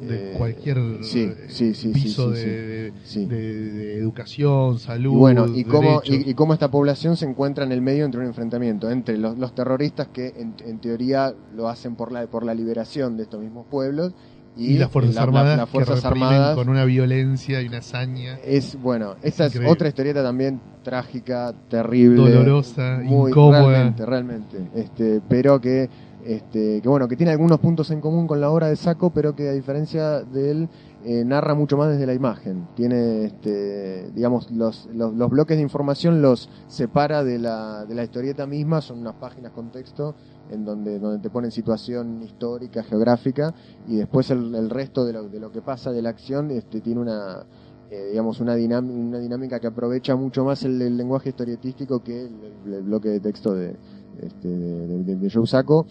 [0.00, 3.26] De Eh, cualquier sí, sí, sí, piso de, sí.
[3.26, 7.64] de- de educación, salud, Y bueno, y cómo, y, y cómo esta población se encuentra
[7.64, 11.68] en el medio entre un enfrentamiento entre los, los terroristas que en, en teoría lo
[11.68, 14.14] hacen por la, por la liberación de estos mismos pueblos
[14.56, 17.68] y, y las Fuerzas la- la- Armadas las Fuerzas que Armadas con una violencia y
[17.68, 23.68] una hazaña es bueno esta es, otra historieta también trágica terrible dolorosa, muy incómoda.
[23.68, 25.88] realmente realmente este pero que
[26.24, 29.34] este que bueno que tiene algunos puntos en común con la obra de Saco pero
[29.34, 30.68] que a diferencia de él
[31.04, 32.68] eh, narra mucho más desde la imagen.
[32.74, 38.04] Tiene este digamos los, los, los bloques de información los separa de la, de la
[38.04, 40.14] historieta misma son unas páginas con texto
[40.50, 43.54] en donde, donde te ponen situación histórica, geográfica,
[43.86, 46.80] y después el, el resto de lo, de lo que pasa de la acción este,
[46.80, 47.46] tiene una,
[47.90, 53.08] eh, digamos, una, una dinámica que aprovecha mucho más el, lenguaje historietístico que el bloque
[53.08, 53.76] de texto de,
[54.22, 55.86] este, de, de, de Joe Sacco.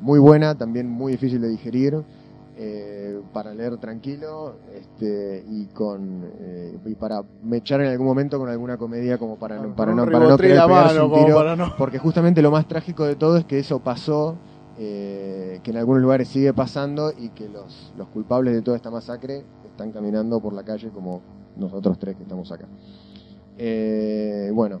[0.00, 2.02] Muy buena, también muy difícil de digerir.
[2.56, 8.48] eh, para leer tranquilo este, y con eh, y para mechar en algún momento con
[8.48, 11.04] alguna comedia como para no, para no, un para no ribotril querer a pegarse mano,
[11.06, 13.80] un como tiro para no- porque justamente lo más trágico de todo es que eso
[13.80, 14.36] pasó,
[14.78, 18.90] eh, que en algunos lugares sigue pasando y que los, los culpables de toda esta
[18.90, 21.22] masacre están caminando por la calle como
[21.56, 22.66] nosotros tres que estamos acá.
[23.58, 24.80] Eh, bueno,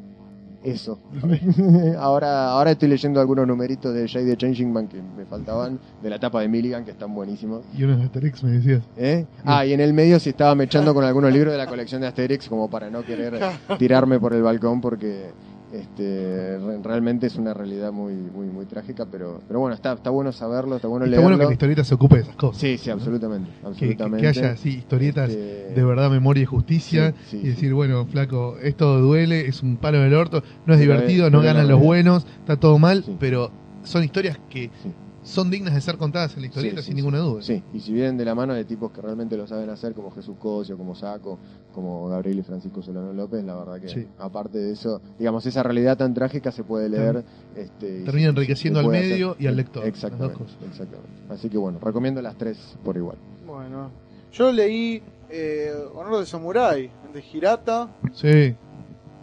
[0.64, 0.98] eso.
[1.98, 6.10] ahora, ahora estoy leyendo algunos numeritos de Jay de Changing Man que me faltaban, de
[6.10, 7.62] la etapa de Milligan, que están buenísimos.
[7.76, 8.82] Y unos Asterix me decías.
[8.96, 9.26] ¿Eh?
[9.44, 12.08] Ah, y en el medio sí estaba mechando con algunos libros de la colección de
[12.08, 13.38] Asterix como para no querer
[13.78, 15.30] tirarme por el balcón porque
[15.80, 20.10] este re- realmente es una realidad muy muy muy trágica, pero pero bueno, está está
[20.10, 21.24] bueno saberlo, está bueno Está leerlo.
[21.28, 22.60] bueno que la historieta se ocupe de esas cosas.
[22.60, 24.22] Sí, sí, absolutamente, Que, que- absolutamente.
[24.22, 27.12] que haya así historietas Este, de verdad, memoria y justicia.
[27.26, 27.46] Sí, sí, y sí.
[27.48, 31.32] decir, bueno, flaco, esto duele, es un palo del orto, no es Pero divertido, es-
[31.32, 33.16] no ganan los buenos, está todo mal, Sí.
[33.18, 33.50] pero
[33.82, 34.92] son historias que Sí.
[35.24, 37.02] Son dignas de ser contadas en la historieta Sí, sí, sin sí.
[37.02, 37.42] ninguna duda.
[37.42, 40.10] Sí, y si vienen de la mano de tipos que realmente lo saben hacer, como
[40.12, 41.38] Jesús Cosio, como Saco,
[41.74, 44.06] como Gabriel y Francisco Solano López, la verdad que Sí.
[44.18, 47.24] aparte de eso, digamos, esa realidad tan trágica se puede leer.
[47.56, 49.42] Este, Termina enriqueciendo al medio hacer.
[49.42, 51.08] y al lector, Exactamente, exactamente.
[51.30, 53.16] Así que bueno, recomiendo las tres por igual.
[53.46, 53.90] Bueno,
[54.32, 58.54] yo leí eh, Honor de Samurai de Hirata, Sí,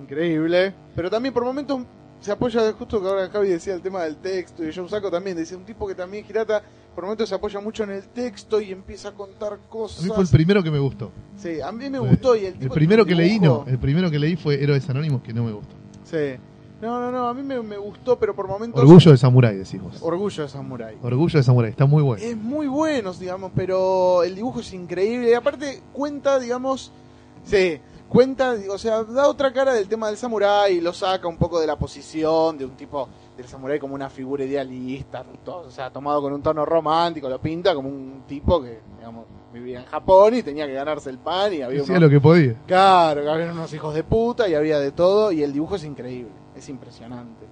[0.01, 1.81] increíble, pero también por momentos
[2.21, 5.35] se apoya, justo que ahora Javi decía el tema del texto y Joe Saco también
[5.35, 6.61] decía un tipo que también Hirata
[6.93, 10.03] por momentos se apoya mucho en el texto y empieza a contar a cosas.
[10.03, 11.11] mí fue el primero que me gustó.
[11.37, 14.35] Sí, a mí me gustó y el primero que leí, no, el primero que leí
[14.35, 15.75] fue Héroes Anónimos, que no me gustó.
[16.03, 16.37] Sí.
[16.81, 18.81] No, no, no, a mí me, me gustó, pero por momentos...
[18.81, 20.01] Orgullo de Samurai, decís vos.
[20.01, 20.97] Orgullo de Samurai.
[21.03, 22.23] Orgullo de Samurai, está muy bueno.
[22.25, 25.29] Es muy bueno, digamos, pero el dibujo es increíble.
[25.29, 26.91] Y aparte cuenta, digamos,
[27.45, 27.79] sí,
[28.11, 31.65] cuenta, o sea, da otra cara del tema del samurái lo saca un poco de
[31.65, 33.07] la posición de un tipo
[33.37, 37.39] del samurái como una figura idealista, todo, o sea, tomado con un tono romántico, lo
[37.41, 41.53] pinta como un tipo que, digamos, vivía en Japón y tenía que ganarse el pan
[41.53, 42.55] y había Hacía unos- lo que podía.
[42.67, 45.83] Claro, que había unos hijos de puta y había de todo y el dibujo es
[45.85, 47.45] increíble, es impresionante.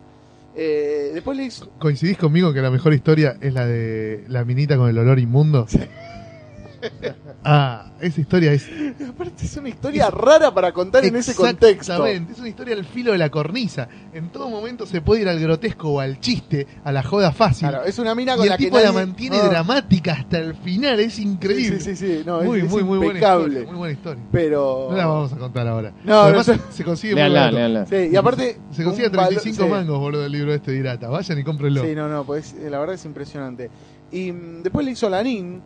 [0.55, 1.69] Eh, después le hizo...
[1.79, 5.65] ¿Coincidís conmigo que la mejor historia es la de la minita con el olor inmundo?
[7.43, 8.67] ah, esa historia es
[9.09, 11.67] Aparte es una historia rara para contar en ese contexto.
[11.93, 13.87] Exactamente, es una historia al filo de la cornisa.
[14.13, 17.67] En todo momento se puede ir al grotesco o al chiste, a la joda fácil.
[17.69, 20.37] Claro, es una mina con y el la que tipo la mantiene Ah, dramática hasta
[20.39, 21.79] el final, es increíble.
[21.79, 23.47] Sí, sí, sí, sí, no, muy, es, es muy, muy buena impecable.
[23.47, 24.23] historia, muy buena historia.
[24.31, 24.87] Pero.
[24.91, 25.93] No la vamos a contar ahora.
[26.03, 27.57] No, Además, no se consigue muy Leanla, barato.
[27.57, 27.85] leanla.
[27.85, 28.57] Sí, y aparte.
[28.71, 29.69] Se consigue un valor- 35 sí.
[29.69, 31.09] mangos, boludo, el libro este de Irata.
[31.09, 31.83] Vayan y cómprenlo.
[31.83, 33.69] Sí, no, no, pues eh, la verdad es impresionante.
[34.11, 35.61] Y mm, después le hizo Lanín,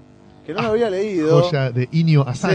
[0.45, 1.41] que no Ah, lo había leído.
[1.41, 2.53] Joya de Inio Asano.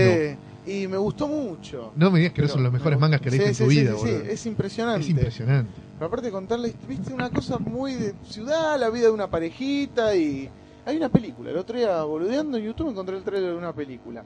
[0.67, 1.93] Sí, y me gustó mucho.
[1.97, 3.73] No me digas que no son los mejores me- mangas que leíste sí, en tu
[3.73, 3.93] sí, vida,
[4.25, 5.01] sí, es impresionante.
[5.01, 5.71] Es impresionante.
[5.95, 10.15] Pero aparte de contarle, viste, una cosa muy de ciudad, la vida de una parejita
[10.15, 10.49] y...
[10.87, 14.25] Hay una película, el otro día boludeando en YouTube encontré el trailer de una película.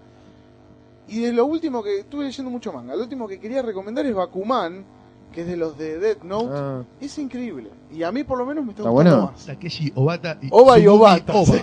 [1.08, 2.00] Y de lo último que...
[2.00, 2.94] Estuve leyendo mucho manga.
[2.94, 4.84] Lo último que quería recomendar es Bakuman,
[5.32, 6.48] que es de los de Death Note.
[6.52, 7.70] Ah, Es increíble.
[7.92, 9.32] Y a mí por lo menos me está, ¿Está gustando bueno?
[9.32, 9.46] más.
[9.46, 11.32] Takeshi Obata y Oba y Obata.
[11.34, 11.54] Oba.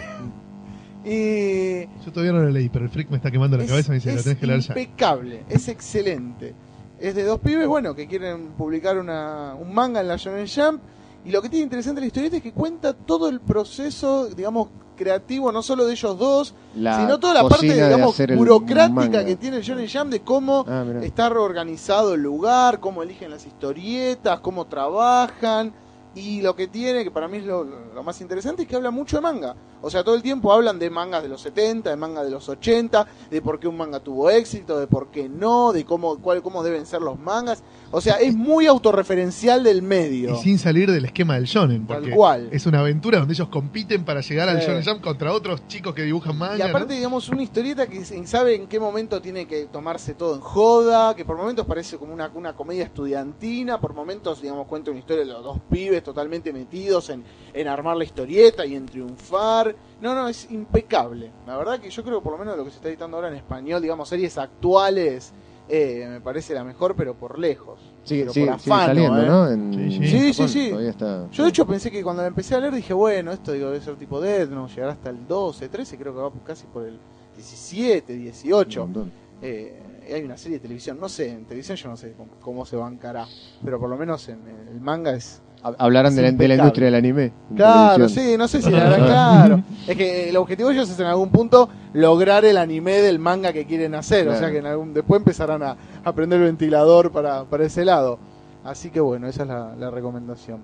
[1.05, 1.81] Y...
[2.03, 3.91] Yo todavía no lo leí, pero el freak me está quemando la es- cabeza y
[3.91, 4.73] me dice, lo es tenés que leer ya.
[4.73, 6.53] impecable, es excelente.
[6.99, 10.81] Es de dos pibes, bueno, que quieren publicar una, un manga en la Shonen Jump
[11.25, 14.67] Y lo que tiene interesante la historieta es que cuenta todo el proceso, digamos,
[14.97, 19.57] creativo, no solo de ellos dos, La sino toda la parte, digamos, burocrática que tiene
[19.57, 24.65] el Shonen Jump de cómo Ah, está reorganizado el lugar, cómo eligen las historietas, cómo
[24.67, 25.71] trabajan.
[26.15, 28.91] Y lo que tiene, que para mí es lo, lo más interesante, es que habla
[28.91, 29.55] mucho de manga.
[29.81, 32.49] O sea, todo el tiempo hablan de mangas de los 70, de mangas de los
[32.49, 36.41] 80, de por qué un manga tuvo éxito, de por qué no, de cómo, cuál,
[36.41, 37.63] cómo deben ser los mangas.
[37.91, 40.35] O sea, es muy autorreferencial del medio.
[40.35, 42.49] Y sin salir del esquema del shonen, Tal porque cual.
[42.51, 46.01] es una aventura donde ellos compiten para llegar al shonen jump contra otros chicos que
[46.03, 46.57] dibujan manga.
[46.57, 46.95] Y aparte, ¿no?
[46.95, 51.23] digamos, una historieta que sabe en qué momento tiene que tomarse todo en joda, que
[51.23, 55.31] por momentos parece como una, una comedia estudiantina, por momentos, digamos, cuenta una historia de
[55.31, 57.23] los dos pibes totalmente metidos en,
[57.53, 59.75] en armar la historieta y en triunfar.
[60.01, 61.31] No, no, es impecable.
[61.47, 63.29] La verdad que yo creo que por lo menos lo que se está editando ahora
[63.29, 65.31] en español, digamos, series actuales,
[65.67, 67.79] eh, me parece la mejor, pero por lejos.
[68.03, 69.25] Sigue, Pero sigue- por sigue afano, saliendo, ¿eh?
[69.27, 69.49] ¿no?
[69.51, 69.95] En- Sí, sí.
[69.97, 70.71] en Sí, sí, sí.
[70.87, 71.29] Está.
[71.31, 73.83] Yo de hecho pensé que cuando la empecé a leer dije, bueno, esto digo, debe
[73.83, 76.97] ser tipo Death, no llegará hasta el 12, 13, creo que va casi por el
[77.35, 78.81] 17, 18.
[78.83, 79.11] Un montón.
[79.41, 79.79] Eh,
[80.13, 82.75] hay una serie de televisión, no sé, en televisión yo no sé cómo, cómo se
[82.75, 83.25] bancará,
[83.63, 84.39] pero por lo menos en
[84.69, 85.41] el manga es...
[85.63, 87.31] Hab- Hablarán de la, de la industria del anime.
[87.55, 89.63] Claro, sí, no sé si la claro.
[89.87, 93.51] Es que el objetivo de ellos es en algún punto lograr el anime del manga
[93.51, 97.11] que quieren hacer, o sea que en algún, después empezarán a, a prender el ventilador
[97.11, 98.19] para, para ese lado.
[98.63, 100.59] Así que bueno, esa es la, la recomendación.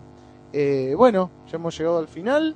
[0.54, 2.56] Eh, bueno, ya hemos llegado al final.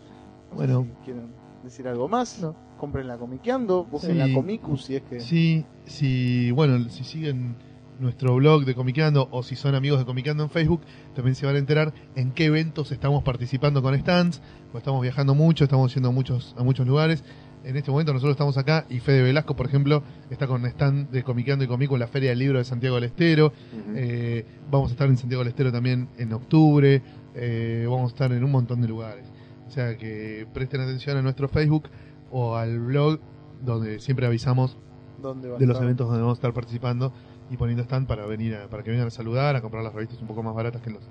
[0.52, 0.88] No Bueno.
[1.00, 1.28] si ¿Quieren
[1.64, 2.40] decir algo más?
[2.42, 2.56] No.
[2.78, 4.18] Compren la comiqueando, busquen Sí.
[4.18, 5.20] la Comicus si es que...
[5.20, 7.56] Sí, sí, bueno, si siguen
[8.00, 10.82] nuestro blog de Comicando o si son amigos de Comicando en Facebook,
[11.14, 15.36] también se van a enterar en qué eventos estamos participando con stands, pues estamos viajando
[15.36, 17.24] mucho, estamos yendo a muchos, a muchos lugares.
[17.64, 21.24] En este momento nosotros estamos acá y Fede Velasco, por ejemplo, está con stand de
[21.24, 23.52] Comicando y Comico en la Feria del Libro de Santiago del Estero.
[23.96, 27.02] Eh, vamos a estar en Santiago del Estero también en octubre.
[27.36, 29.26] eh, vamos a estar en un montón de lugares.
[29.68, 31.90] O sea que presten atención a nuestro Facebook
[32.32, 33.20] o al blog
[33.62, 34.78] donde siempre avisamos
[35.22, 37.14] ¿Dónde va a de los eventos donde vamos a estar participando
[37.50, 40.20] y poniendo stand para venir a- para que vengan a saludar, a comprar las revistas
[40.22, 41.02] un poco más baratas que los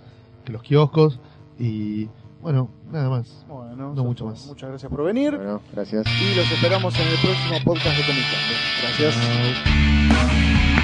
[0.44, 1.18] que los kioscos
[1.58, 2.08] y
[2.40, 3.44] bueno, nada más.
[3.48, 4.32] Bueno, No mucho fue.
[4.32, 4.46] más.
[4.46, 6.06] Muchas gracias por venir Bueno, gracias.
[6.06, 8.54] y los esperamos en el próximo podcast de Comicando.
[8.82, 10.77] Gracias.